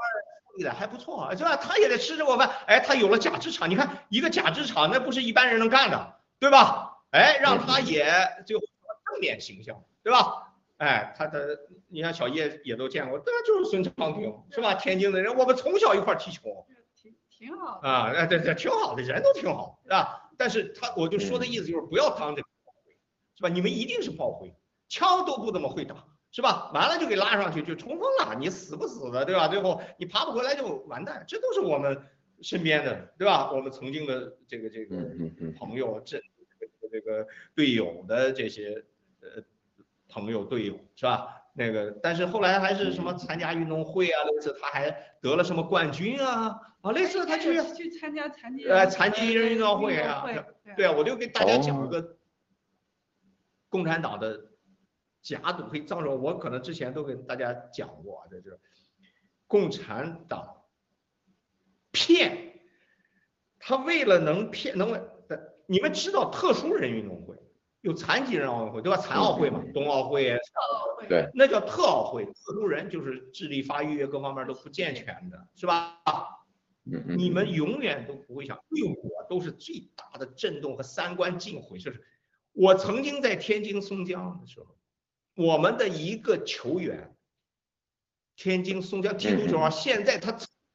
[0.47, 1.57] 处理的还不错啊，是吧？
[1.57, 6.99] 他也得吃这口饭，哎，他有了假肢厂，你看一个假肢厂，那不是一般人能干的，对吧？
[7.11, 8.05] 哎，让他也
[8.45, 8.63] 最后
[9.11, 10.54] 正面形象，对吧？
[10.77, 11.57] 哎，他的
[11.87, 14.73] 你看小叶也都见过，对，就是孙长平，是吧？
[14.75, 16.65] 天津的人，我们从小一块踢球，
[16.95, 20.31] 挺挺好啊，哎，对对，挺好的，人都挺好，是吧？
[20.37, 22.91] 但是他我就说的意思就是不要当这个炮灰。
[23.37, 23.49] 是吧？
[23.49, 24.53] 你们一定是炮灰，
[24.87, 26.71] 枪都不怎么会打，是吧？
[26.73, 29.47] 完了就给拉上去就冲锋了，你死不死的，对吧？
[29.47, 32.01] 最后你爬不回来就完蛋，这都是我们
[32.41, 33.51] 身边的，对吧？
[33.51, 34.97] 我们曾经的这个这个
[35.57, 36.17] 朋友、这
[36.59, 38.83] 这个这个队友的这些
[39.21, 39.41] 呃
[40.07, 41.41] 朋友队友，是吧？
[41.57, 44.91] 那个，但是后来还是什么参加运动会啊，类似他还
[45.21, 50.25] 得了什么冠军啊啊，类似他去去参加残疾呃残疾人运动会啊，
[50.75, 50.85] 对。
[50.85, 52.17] 啊，我就给大家讲一个
[53.69, 54.49] 共产党的
[55.21, 58.59] 假赌会藏手，我可能之前都跟大家讲过啊，这就是
[59.47, 60.63] 共产党
[61.91, 62.59] 骗，
[63.59, 64.91] 他为了能骗能
[65.29, 67.37] 的，你们知道特殊人运动会
[67.85, 68.97] 有残疾人奥运会对吧？
[68.97, 70.35] 残奥会嘛，冬奥会、
[71.07, 76.01] 对，那叫特奥会，特殊人就是智力发育各方面都不健全的，是吧？
[76.85, 81.77] 嗯嗯你们永远都不会想，对我都是最大的震动和三观尽毁。
[81.77, 82.03] 就是
[82.53, 84.65] 我曾经在天津松江的时候，
[85.35, 87.15] 我们的一个球员，
[88.35, 90.31] 天津松江踢足球啊，现在他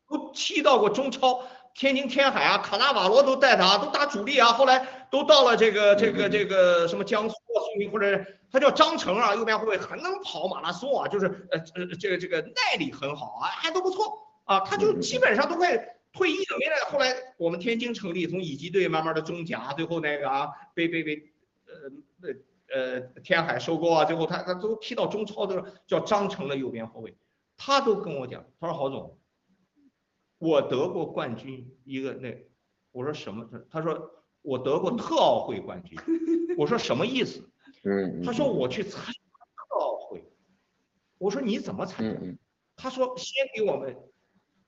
[0.08, 1.42] 都踢到过中超，
[1.74, 15.76] 天津天海啊，卡纳瓦罗都带他，都打主力啊，后来都到了这个这个这个什么江苏啊，苏宁或者他叫张成啊，右边后卫很能跑马拉松啊，就是呃呃这个这个耐力很好啊，还都不错啊，他就基本上都快
[16.12, 16.76] 退役了，没来。
[16.90, 21.22] 后来我们天津成立，从乙级队慢慢的中甲，最后那个啊被被被
[21.66, 27.16] 呃呃呃天海收购啊，最后他他都踢到中超的叫张成的右边后卫，
[27.56, 29.18] 他都跟我讲，他说郝总，
[30.38, 32.44] 我得过冠军，一个那
[32.90, 33.48] 我说什么？
[33.52, 35.98] 他他说我得过特奥会冠军，
[36.56, 37.48] 我说什么意思？
[37.84, 40.24] 嗯，他说我去参加特奥会，
[41.18, 42.18] 我说你怎么参加？
[42.20, 42.38] 嗯
[42.82, 43.94] 他说先给我们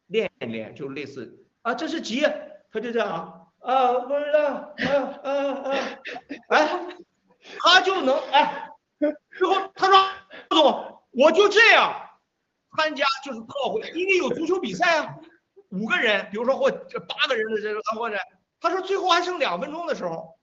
[0.08, 2.20] 练一练，就类似啊，这是几？
[2.70, 5.30] 他就这样啊啊，不知道啊啊
[5.62, 5.98] 啊，
[6.48, 6.86] 哎，
[7.58, 8.68] 他就能哎，
[8.98, 9.96] 最后他说
[10.50, 11.90] 副总，我就这样
[12.76, 15.16] 参加就是特奥会，因为有足球比赛啊，
[15.70, 18.18] 五个人，比如说或这八个人的这个或者，
[18.62, 20.38] 他说最后还剩两分钟的时候，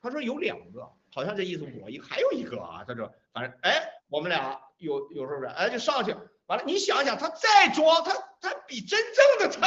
[0.00, 9.66] 他说有两个，好像这意思我一还有一个啊，他说反正哎，我们俩有有时候哎就上去，完了你想想他再装，他他比真正的他，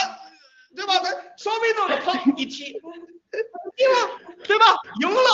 [0.75, 0.99] 对吧？
[0.99, 4.65] 他稍微弄个砰一踢，赢了，对吧？
[5.01, 5.29] 赢了，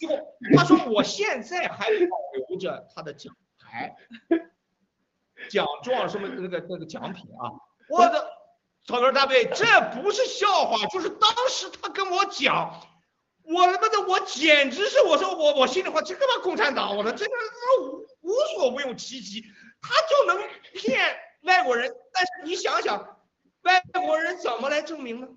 [0.00, 2.16] 最后他说我现在还保
[2.48, 3.94] 留着他的奖牌、
[5.50, 7.52] 奖状什么那个那个奖品啊，
[7.88, 8.28] 我的
[8.88, 12.80] 草根大卫，这不是笑话，就是当时他跟我讲。
[13.44, 19.42] 我他妈的，我简直是我说我我心里话，这他妈共产党，我说这个他妈无无所不用其极，
[19.82, 20.42] 他就能
[20.72, 21.94] 骗外国人。
[22.14, 23.18] 但是你想想，
[23.60, 25.28] 外国人怎么来证明呢？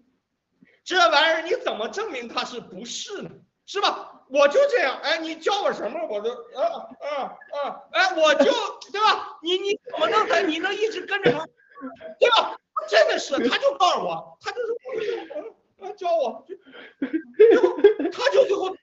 [0.85, 3.29] 这玩意儿你怎么证明他是不是呢？
[3.65, 4.23] 是吧？
[4.29, 8.45] 我就这样，哎，你教我什么，我就啊啊啊，哎，我就
[8.93, 9.37] 对吧？
[9.41, 10.41] 你你怎么弄的？
[10.43, 11.45] 你能一直跟着他，
[12.17, 12.55] 对吧？
[12.87, 18.75] 真的是，他就告诉我，他就是教我，就他就最后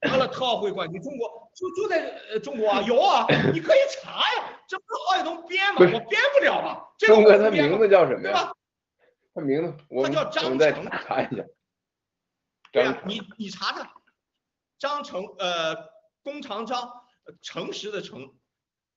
[0.00, 5.80] 拿了特奥会冠军，中国就就在呃中国啊，有啊，你可以查呀，这不是郝海东编吗？
[5.80, 6.94] 我编不了吧？
[6.98, 8.52] 这个他名字叫什么呀？
[9.34, 11.42] 他名字我们他叫张成查一下。
[11.42, 11.46] 张
[12.72, 13.92] 对呀，你你查查，
[14.78, 15.76] 张成呃，
[16.22, 16.82] 弓长张，
[17.24, 18.34] 呃诚实的诚，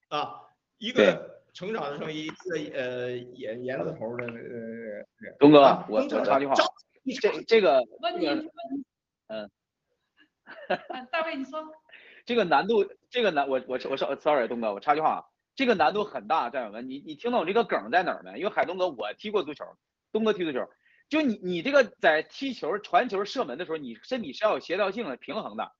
[0.10, 0.41] 啊，
[0.77, 6.53] 一个成长的成，一个呃言言字头的呃，东哥啊，我我插句话，
[7.19, 8.27] 这这个问你，
[9.25, 9.49] 嗯，
[10.89, 11.67] 啊大卫你说，
[12.27, 15.23] 这个难度，这个难，我我我说 sorry，东哥，我插句话啊，
[15.55, 18.38] 这个难度很大，战友们，你你听懂这个梗在哪儿没？
[18.38, 19.65] 因为海东哥我踢过足球，
[20.11, 20.69] 东哥踢足球，
[21.09, 25.71] 就你你这个在踢球、传球、射门的时候，你身体是要有协调性的、平衡的。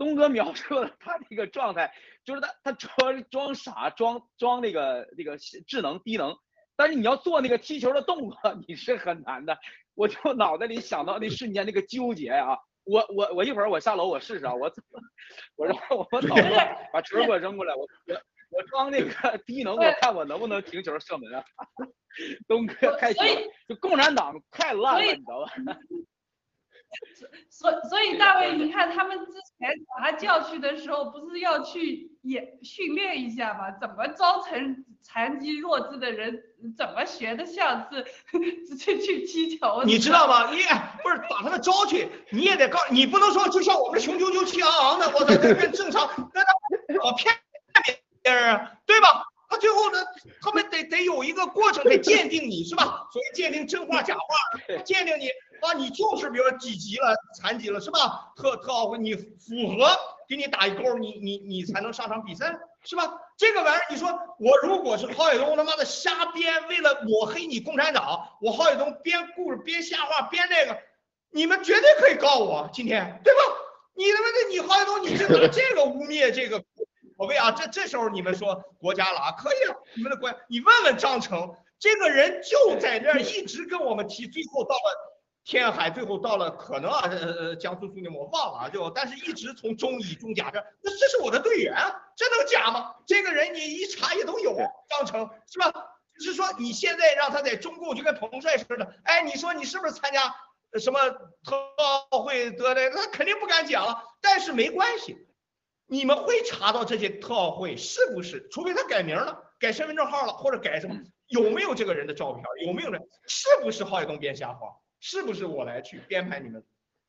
[0.00, 1.92] 东哥描述了他那个状态，
[2.24, 6.34] 就是他他装装傻，装装那个那个智能低能，
[6.74, 9.58] 但是你要做那个踢球的动作， 你是很难的。
[9.94, 14.72] 我就脑袋里想到那瞬间那个纠结啊，我我我一会儿我下楼我试试啊，我
[15.56, 16.42] 我让我我脑子
[16.94, 18.14] 把球给我扔过来，我我
[18.48, 21.44] 我装那个 低能，我看我能不能停球射门啊。
[22.48, 23.22] 东哥太行，
[23.68, 25.78] 就共产党太烂了，你知道吧？
[27.48, 33.70] 所所以大卫，你看他们之前把他叫去的时候，不是要去也训练一下吗？
[33.80, 36.42] 怎么招成残疾弱智的人，
[36.76, 38.04] 怎么学的像是
[38.76, 39.82] 去去踢球？
[39.84, 40.50] 你知道吗？
[40.52, 47.34] 你哎不是把他们招去，你也得告，你不能说就像我们雄赳赳气昂昂的，我操，这跟正常，那他我骗
[48.22, 49.26] 别人啊，对吧？
[49.48, 49.98] 他最后呢，
[50.40, 53.08] 他们得得有一个过程，得鉴定你是吧？
[53.12, 55.28] 所以鉴定真话假话，鉴定你
[55.68, 58.32] 啊，你就是比如说几级了，残疾了是吧？
[58.36, 59.88] 特特奥会你符合，
[60.28, 63.12] 给你打一勾，你你你才能上场比赛是吧？
[63.36, 64.08] 这个玩意儿，你说
[64.38, 70.78] 我如果是郝海东他妈的瞎编，为了抹黑你共产党，我郝海东编故事编瞎话编这个，
[71.30, 73.40] 你们绝对可以告我今天，对吧？
[73.94, 76.62] 你他妈的你郝海东，你这拿这个污蔑这个，
[77.16, 85.09] 所谓啊，这这时候你们说国家了啊，可以啊，你们的国家，你问问张成，这个人就在那儿一直跟我们提，最后到了
[85.44, 92.94] 天海，最后到了可能啊，呃呃，江苏苏宁我忘了啊，就但是一直从中乙中甲这，那这是我的队员啊，这能假吗？
[93.06, 94.54] 这个人你一查也都有，
[94.88, 95.72] 张成是吧？
[96.18, 100.20] 就是说你现在让他在中共就跟彭帅似的，哎，你说你是不是参加
[100.72, 102.90] 呃什么特奥会得的？
[102.90, 105.26] 那肯定不敢讲了，但是没关系。
[105.86, 108.46] 你们会查到这些特奥会是不是？
[108.50, 110.94] 除非他改名了、改身份证号了，或者改什么，
[111.26, 112.44] 有没有这个人的照片？
[112.64, 113.00] 有没有人？
[113.26, 114.76] 是不是郝海东编瞎话？
[115.00, 116.64] 是不是我来去编排你们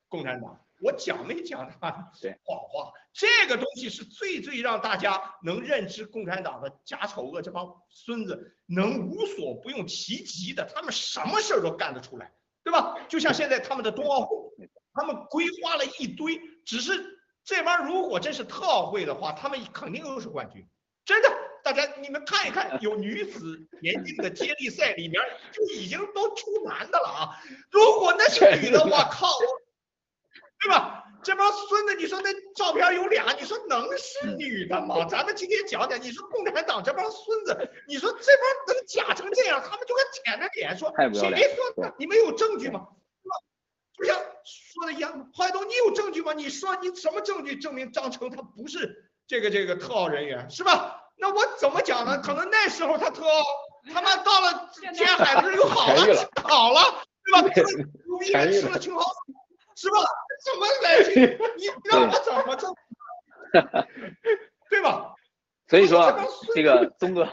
[0.08, 0.60] 共产党？
[0.82, 2.92] 我讲没讲他对谎话？
[3.14, 12.98] 这个东西是最最让大家能认知共产党的假丑恶这帮孙子能无所不用其极的，他们什么事儿都干得出来，对吧？
[13.08, 20.68] 就像现在他们的冬奥会，他们规划了一堆，只是这帮如果真是特奥会的话，他们肯定都是冠军，
[21.06, 21.30] 真的。
[21.72, 25.22] 大家你们看一看，有女子 田径的接力赛里面
[25.54, 27.30] 就已经都出男的了啊！
[27.72, 29.30] 如果那是女的，我靠，
[30.60, 31.06] 对吧？
[31.24, 35.06] 这帮孙子，你说那照片有俩，你说能是女的吗？
[35.06, 41.96] 咱们今天讲讲，你说共产党这帮孙子，你说这帮能假成这样，他们就敢舔着脸说谁说的？
[41.98, 42.86] 你们有证据吗？
[43.24, 43.38] 对吧？
[43.98, 46.34] 就像说的一样，郝海东，你有证据吗？
[46.34, 50.98] 你说你什么证据证明张成他不是这个这个特奥人员是吧？
[51.22, 52.18] 那我怎么讲呢？
[52.20, 53.44] 可能那时候他特奥，
[53.94, 56.82] 他妈到了天海的时候又好了了，好了，
[57.24, 57.48] 对吧？
[57.54, 59.10] 对吃了如意吃了了青蒿素，
[59.76, 59.98] 是吧？
[60.44, 61.38] 怎么来去？
[61.58, 62.76] 你让我怎么挣？
[64.68, 65.14] 对吧？
[65.70, 66.12] 所以说
[66.56, 67.30] 这个东哥，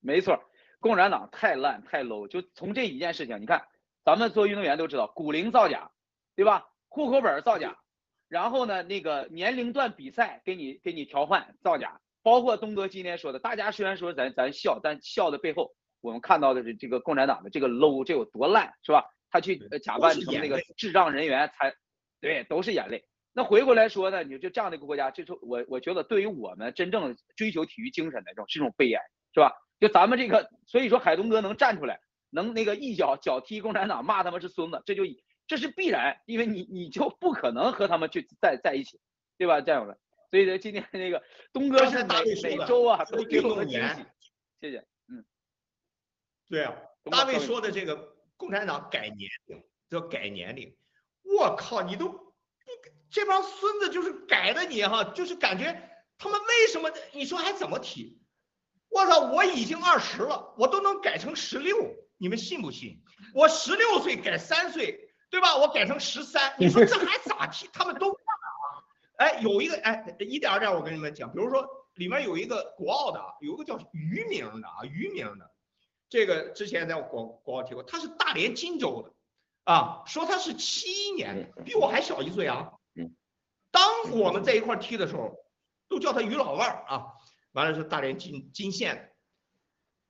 [0.00, 0.38] 没错，
[0.78, 2.28] 共产党太烂太 low。
[2.28, 3.66] 就从这一件事情，你看，
[4.04, 5.90] 咱们做运动员都知道，骨龄造假，
[6.34, 6.68] 对吧？
[6.88, 7.78] 户口本造假，
[8.28, 15.70] 然后呢，那个年龄段比赛给你给你调换造假，包括东哥今天说的，大家虽然说咱咱笑，但笑的背后，
[16.00, 19.04] 我们看到的是这个共产党的这个 low，这有多烂，是吧？
[19.30, 21.72] 他去呃假扮成那个智障人员才，
[22.20, 23.04] 对，都是眼泪。
[23.32, 29.00] 那回过来说呢，你就这样的一个国家，这是我我觉得对于我们真正追求体育精神的这种是一种悲哀，
[29.32, 29.52] 是吧？
[29.78, 32.00] 就咱们这个，所以说海东哥能站出来，
[32.30, 35.04] 能那个一脚脚踢共产党，骂他们是孙子，这就
[35.46, 38.98] 这是必然，因为你你就不可能和他们去在在一起，
[39.38, 39.96] 对吧，战友们？
[40.36, 44.04] 所以呢，今天那个 东哥是每每周啊都给我们惊喜，
[44.60, 45.24] 谢谢，嗯，
[46.46, 46.76] 对啊，
[47.10, 50.76] 大卫说的这个共产党改年龄叫改年龄，
[51.22, 52.34] 我靠，你都不
[53.10, 58.20] 这帮孙子就是改的你哈，就是感觉他们为什么你说还怎么提？
[58.90, 63.02] 我操，我已经二十了，我都能改成十六，你们信不信？
[63.32, 65.56] 我十六岁改三岁，对吧？
[65.56, 67.70] 我改成十三，你说这还咋提？
[67.72, 68.14] 他们都！
[69.16, 75.50] 哎，有一个哎，一点儿点儿我跟你们讲，比如说里面有一个国奥的啊，有一个叫于明的啊，于明的，
[76.08, 82.72] 这个之前在我国国奥提过，他是大连金州的啊，说他是七一年的，比我还小一岁啊。
[82.94, 83.14] 嗯，
[83.70, 85.34] 当我们在一块儿踢的时候，
[85.88, 87.06] 都叫他于老腕儿啊。
[87.52, 89.08] 完了是大连金金县的，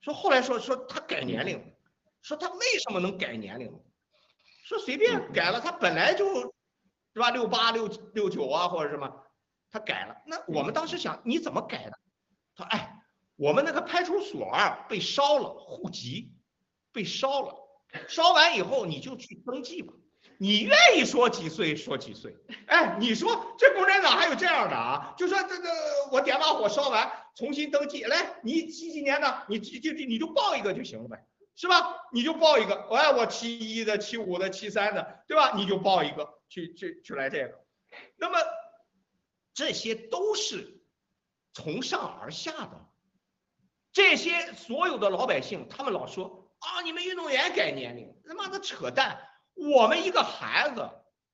[0.01, 1.73] 说后来说说他改年龄，
[2.21, 3.71] 说他为什么能改年龄？
[4.65, 6.53] 说随便改了，他本来就，
[7.17, 7.31] 是吧？
[7.31, 9.11] 六八六六九啊或者什么，
[9.71, 10.15] 他改了。
[10.27, 11.97] 那我们当时想你怎么改的？
[12.55, 13.01] 他说哎，
[13.37, 16.31] 我们那个派出所啊被烧了，户籍
[16.93, 17.55] 被烧了，
[18.07, 19.91] 烧完以后你就去登记吧。
[20.37, 22.37] 你愿意说几岁说几岁，
[22.67, 25.15] 哎，你说这共产党还有这样的啊？
[25.17, 25.69] 就说这个
[26.11, 31.25] 我点把火烧完，重新登记，来，你几几年的，你就就你就报一个就行了呗，
[31.55, 31.95] 是吧？
[32.13, 35.53] 你就报一个，哎，我七一的、七五的、七三的，对吧？
[35.55, 37.59] 你就报一个，去去去来这个。
[38.15, 38.39] 那么
[39.53, 40.81] 这些都是
[41.53, 42.89] 从上而下的，
[43.91, 49.19] 这些所有的老百姓，他们老说啊，你们运动员改年龄，他妈的扯淡。
[49.55, 50.89] 我们一个孩子，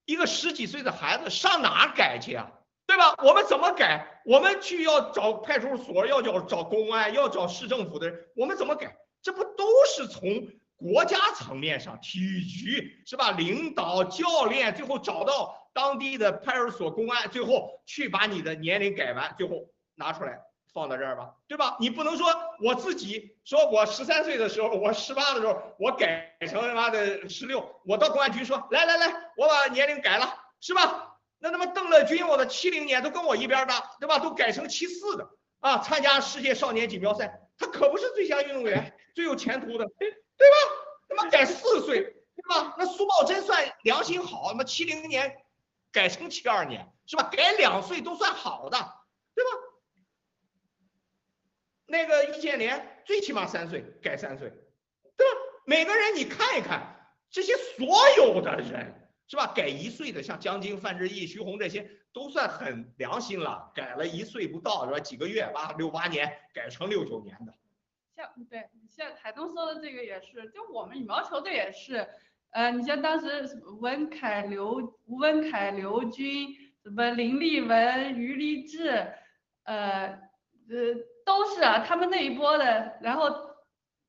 [0.06, 2.52] 一个十几岁的孩子上哪改去啊？
[2.86, 3.16] 对吧？
[3.24, 4.22] 我们怎么改？
[4.26, 8.98] 我们去要找派出所，要找找公安，要找市政府的人，我们怎么改？
[9.22, 10.48] 这不都是从
[10.84, 13.32] 国家层面上，体育局是吧？
[13.32, 20.38] 领导、教练，最后找到当地的派出所、公安，最后去把你的年龄改完，最后拿出来
[20.74, 21.78] 放到这儿吧，对吧？
[21.80, 22.28] 你不能说
[22.62, 29.08] 我自己说我十三岁的时候，我十八的时候，我改成他妈的十六，我到公安局说来来来，
[29.38, 31.18] 我把年龄改了，是吧？
[31.40, 34.20] 那他妈邓乐军，我的七零年都跟我一边大，对吧？
[34.20, 35.30] 都改成七四的
[35.60, 39.86] 啊，参加世界少年锦标赛，他可不是最佳运动员，最有前途的，
[40.38, 40.56] 对吧？
[41.10, 42.76] 他妈改四岁，对吧？
[42.78, 45.38] 那苏茂贞算良心好，那么七零年
[45.92, 47.24] 改成七二年，是吧？
[47.32, 48.78] 改两岁都算好的，
[49.36, 49.52] 对吧？
[51.86, 54.50] 那个易建联最起码三岁改三岁，
[55.16, 55.40] 对吧？
[55.66, 59.48] 每个人你看一看，这些所有的人是吧？
[59.48, 65.00] 改一岁的，像江津、范志毅、徐宏这些都算很良心了，改了一岁不到是吧？
[65.00, 67.54] 几个月八六八年改成六九年的，
[68.16, 72.08] 像对，像海东说的这个也是，就我们羽毛球队也是，
[72.52, 73.44] 呃，你像当时
[73.82, 74.76] 文凯、刘
[75.06, 76.50] 吴文凯、刘军，
[76.84, 78.90] 什么林立文、于立志，
[79.64, 80.08] 呃
[80.70, 80.96] 呃，
[81.26, 83.30] 都是啊，他们那一波的，然后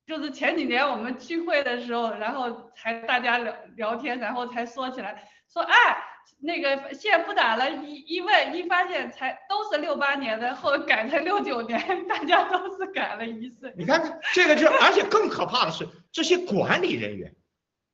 [0.06, 6.13] 就是前几年我们聚会的时候，然后才大家聊聊天，然后才说起来，说哎。
[6.38, 13.72] 那个现在不打了，一一问一发现才都是六八年的，后改成六九年，大家都是改了一岁。
[13.76, 17.34] 你看这个就，而且更可怕的是这些管理人员。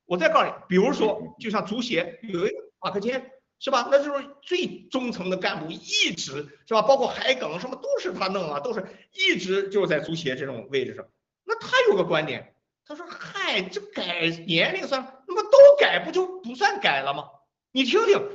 [0.05, 3.87] 我再告诉你，比如说，就像足协有一个马克坚，是吧？
[3.89, 6.81] 那就是最中层的干部，一直是吧？
[6.81, 11.05] 包括海埂什么都是他弄啊，都是一直就在足协这种位置上。
[11.45, 12.53] 那他有个观点，
[12.85, 17.29] 他说：“嗨，这改年龄算，那么都改不就不算改了吗？
[17.71, 18.29] 你听听，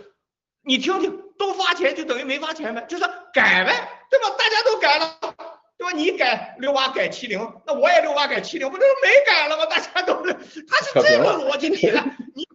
[0.63, 4.31] 你听听，都发钱就等于没发钱呗，就是改呗，对吧？
[4.39, 5.19] 大家都改了。”
[5.79, 5.93] 对吧？
[5.93, 9.67] 你改六八改七零，那我也六八改七零，不就是没改了吗？
[9.67, 11.69] 大家都是，他是这个逻辑。
[11.77, 12.47] 你看，你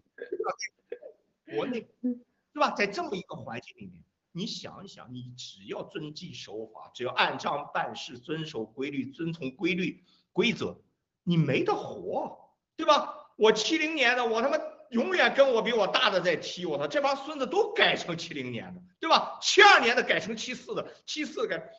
[1.55, 2.71] 国内对吧？
[2.71, 10.03] 在这么一个环境里面，你想一想，你只要遵纪守法，只要按章办事，遵守规律，遵从规律
[10.33, 10.81] 规则，
[11.23, 12.39] 你没得活，
[12.75, 13.27] 对吧？
[13.35, 14.57] 我七零年的，我他妈
[14.91, 19.39] 永远跟我比我大的在踢，我操，这帮孙子都改成七零年的，对吧？
[19.41, 21.71] 七二年的改成七四的，七四改。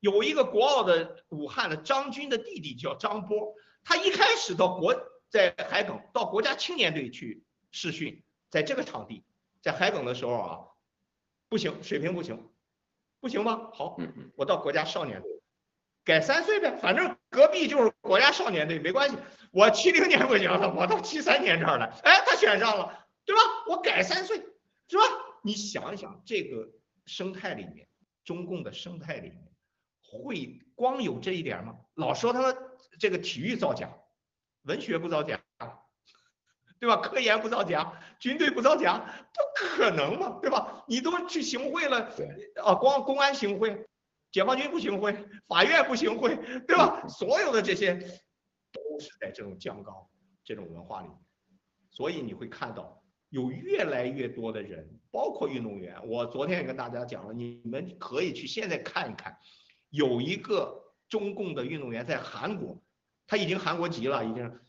[0.00, 4.94] 有一个国奥的武汉的张军的弟弟叫张波，他一开始到国
[5.30, 9.24] 在海埂到国家青年队去试训，在这个场地，
[9.62, 10.58] 在海埂的时候啊，
[11.48, 12.50] 不行，水平不行，
[13.20, 13.70] 不行吗？
[13.72, 13.96] 好，
[14.36, 15.30] 我到国家少年队，
[16.04, 19.16] 改三岁呗，反正隔壁就是国家少年队，没关系。
[19.50, 23.42] 我七零年不行了，我到七三年这儿来，哎，他选上了，对吧？
[23.68, 24.36] 我改三岁，
[24.88, 25.02] 是吧？
[25.42, 26.68] 你想一想，这个
[27.06, 27.88] 生态里面，
[28.24, 29.38] 中共的生态里面。
[30.00, 31.74] 会光有这一点吗？
[31.94, 32.56] 老说他们
[33.00, 33.90] 这个体育造假，
[34.62, 35.40] 文学不造假，
[36.78, 36.98] 对吧？
[36.98, 38.98] 科研不造假，军队不造假，
[39.32, 40.84] 不可能嘛，对吧？
[40.86, 42.12] 你都去行贿了，
[42.62, 43.86] 啊，光公安行贿，
[44.34, 45.16] 解放军不行贿，
[45.46, 46.34] 法院不行贿，
[46.66, 47.06] 对吧？
[47.06, 47.94] 所有的这些
[48.72, 49.94] 都是在这种酱缸
[50.42, 51.08] 这种文化里，
[51.88, 55.96] 所以你会看到有越来越多的人，包括运动员。
[56.08, 59.38] 我昨天也跟大家讲了，你们可以去现在看一看。
[59.90, 62.82] 有一个中共的运动员在韩国，
[63.28, 64.60] 他已经韩国籍了，已经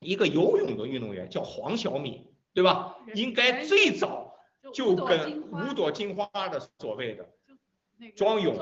[0.00, 2.96] 一个游泳的运动员叫黄晓敏，对吧？
[3.14, 4.34] 应该最早
[4.72, 7.28] 就跟五朵金花的所谓的
[8.16, 8.56] 庄勇、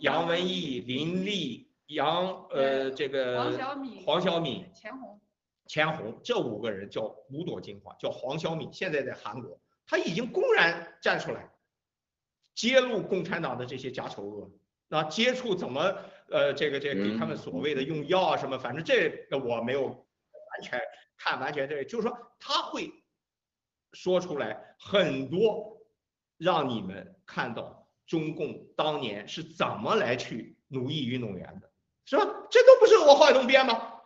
[0.00, 5.20] 杨文艺、林立、杨呃这个黄晓敏、黄晓敏、钱红、
[5.66, 11.50] 钱红这五个人叫五朵金花，叫黄晓敏，现在在韩国，他已经公然站出来
[12.54, 14.50] 揭露共产党的这些假丑恶。
[14.90, 15.80] 那接触怎么
[16.30, 20.80] 呃这个这个给他们所谓的用药啊什么，反正这个我没有完全
[21.18, 22.90] 看完全对，就是说他会
[23.92, 25.78] 说出来很多，
[26.38, 27.77] 让你们看到
[28.08, 31.70] 中共当年是怎么来去奴役运动员的，
[32.04, 32.24] 是吧？
[32.50, 34.00] 这都不是我话中编吗？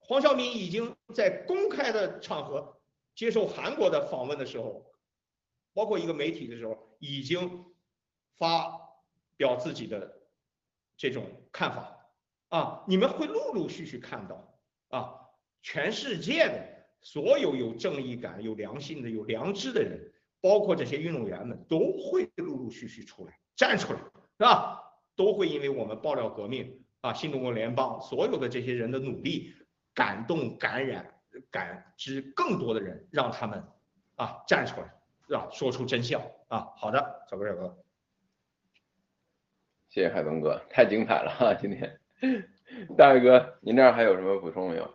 [0.00, 2.80] 黄晓明已经在公开的场合
[3.14, 4.84] 接受韩国的访问的时候，
[5.72, 7.64] 包括一个媒体的时候，已经
[8.36, 8.80] 发。
[9.34, 10.20] 表自己的
[10.96, 12.06] 这种看法
[12.50, 14.56] 啊，你们会陆陆续续看到
[14.90, 15.18] 啊，
[15.62, 20.11] 全世界的所有有正义感、有良心的、有良知的人，
[20.42, 24.82] 包括这些运动员们，都会陆陆续续出来站出来，是吧？
[25.16, 29.54] 都会因为我们爆料革命啊，新中国联邦所有的这些人的努力，
[29.94, 31.14] 感动、感染、
[31.50, 33.64] 感知更多的人，让他们
[34.16, 34.92] 啊站出来，
[35.28, 35.48] 是吧？
[35.50, 36.68] 说出真相啊。
[36.76, 37.78] 好的，小哥小哥。
[39.90, 41.54] 谢谢海东哥，太精彩了哈！
[41.54, 42.00] 今天，
[42.96, 44.94] 大伟哥，您这儿还有什么补充没有？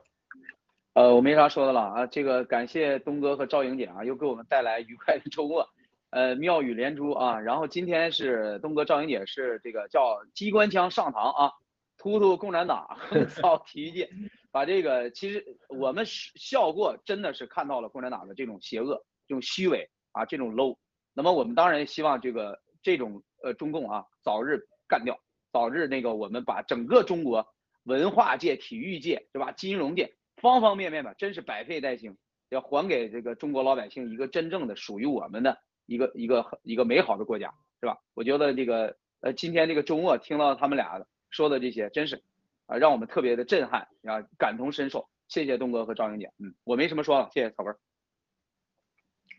[0.97, 2.07] 呃，我没啥说的了啊。
[2.07, 5.69] 这个感谢东哥和赵莹姐啊，又给我们带来愉快的周末，
[6.09, 7.39] 呃，妙语连珠啊。
[7.39, 11.51] 然后今天是东哥、赵莹姐是这个叫机关枪上膛啊，
[11.99, 14.09] 突突共产党，横扫体育界，
[14.51, 20.77] 把这个其实我们笑过，真的是看到了共产党的这种邪恶、这种虚伪啊、这种 low。
[21.13, 24.67] 那么我们当然希望这个这种呃中共啊早日。
[24.89, 25.19] 干掉，
[25.51, 27.45] 早日那个我们把整个中国
[27.83, 29.51] 文化界、体育界，对吧？
[29.51, 32.18] 金融界方方面面吧，真是百废待兴，
[32.49, 37.97] 要还给这个中国老百姓一个真正的属于我们的一个一个一个美好的国家，是吧？
[38.14, 42.23] 我觉得这个呃，今天这个周末听到他们俩说的这些，真是
[42.68, 45.09] 啊，让我们特别的震撼啊，感同身受。
[45.27, 47.77] 谢谢东哥和赵英姐，嗯，我没什么说了，谢谢草根儿。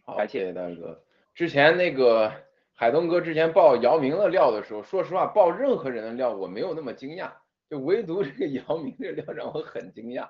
[0.04, 1.02] 好，谢谢大哥。
[1.34, 2.30] 之前那个
[2.74, 7.32] 海东哥之前爆姚明的料的时候，说实话，爆任何人的料我没有那么惊讶，
[7.70, 10.28] 就唯独这个姚明这料让我很惊讶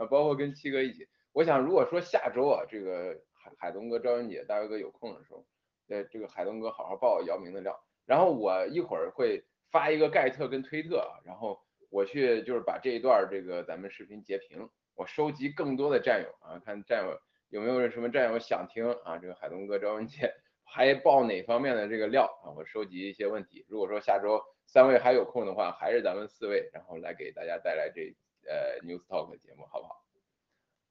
[0.00, 1.06] 啊，包括跟七哥一起。
[1.32, 5.44] 我想如果说下周啊，这个海海东哥、赵英姐、大卫哥有空的时候，
[5.88, 11.60] 呃，这个海东哥好好爆姚明的料，然后我一会儿会发一个盖特跟推特啊，然后
[11.90, 17.20] 我去就是把这一段这个咱们视频截屏，我收集更多的战友啊，看战友
[17.50, 20.32] 有没有什么战友想听啊，这个海东哥、赵文杰
[20.64, 23.66] 还报哪方面的这个料啊，我收集一些问题。
[23.68, 28.14] 如果说下周三位还有空的话，还是咱们四位，然后来给大家带来这
[28.50, 30.04] 呃 News Talk 节目，好不好？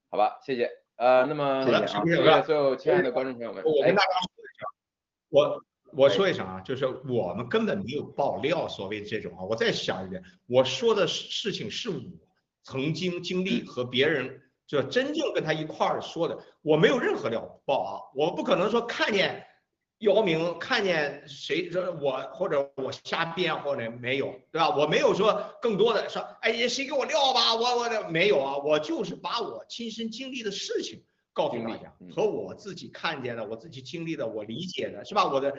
[0.10, 0.72] 好吧，谢谢。
[0.96, 4.66] 呃，那么谢谢所有亲爱的观众朋友们，哎我跟大家说一下，
[5.30, 5.64] 我
[5.94, 12.02] 我说一声啊，就是我们根本没有爆料所谓这种啊，我再想一遍，我说的事情是我
[12.64, 19.46] 曾经经历和别人就真正跟他一块儿说的，我没有任何料爆啊，我不可能说看见
[20.00, 24.70] 姚明看见谁说我或者我瞎编或者没有，对吧？
[24.70, 31.04] 我没有说更多的说，哎，谁给我撂吧，我我的没有啊，我就是把我亲身经历的事情
[31.34, 35.26] 告诉大家，和我自己看见的、我自己经历的、我理解的，是吧？
[35.26, 35.54] 我的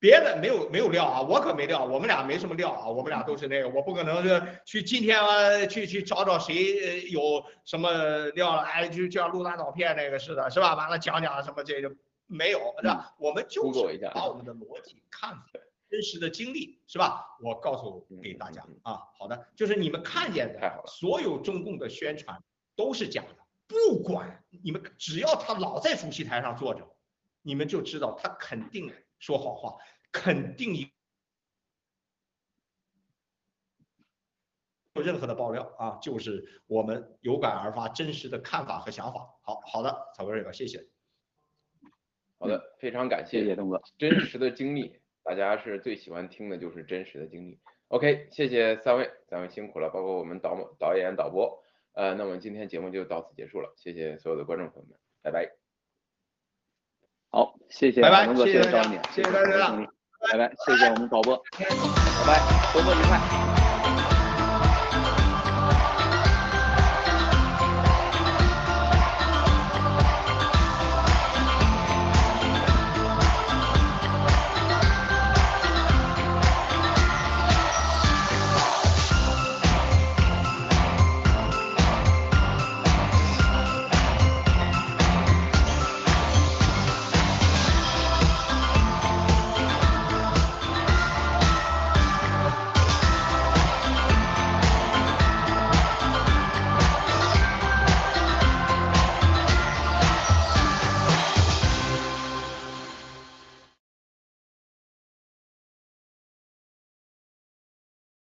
[0.00, 6.54] 别的没有没有料啊，我可没料，我们俩没什么料啊，我们俩都是那个，我不可能是去今天啊去去找找谁
[6.84, 7.90] 呃有什么
[8.34, 10.74] 料了，哎，就就像录大照片那个似的，是吧？
[10.74, 11.90] 完了讲讲什么这个
[12.26, 13.14] 没有，是吧？
[13.18, 15.46] 我们就是把我们的逻辑、看法、
[15.90, 17.36] 真实的经历，是吧？
[17.40, 22.42] 我告诉给大家啊，好的，就是你们看见的所有中共的宣传
[22.74, 23.36] 都是假的，
[23.66, 26.96] 不管你们只要他老在主席台上坐着，
[27.42, 29.76] 你们就知道他肯定说好话，
[30.10, 30.86] 肯定有
[34.94, 39.28] 有任何的爆料啊，就是我们有感而发真实的看法和想法。
[39.42, 40.88] 好好的，草根这个谢谢。
[42.38, 43.80] 好的，非常感谢，谢谢东哥。
[43.98, 47.58] 真实的经历，大家是最喜欢听的就是真实的经历。
[47.88, 51.62] OK，谢谢三位，三位辛苦了，包括我们导导导演、导播。
[51.92, 55.48] 呃，那我们今天节目就到此结束了，谢谢所有的观众朋友们，拜拜。
[57.30, 59.88] 好，谢谢拜拜海东哥，谢谢大家谢谢谢大家谢谢
[60.32, 61.64] 拜拜，谢谢我们导播，拜
[62.26, 63.63] 拜，周末愉快。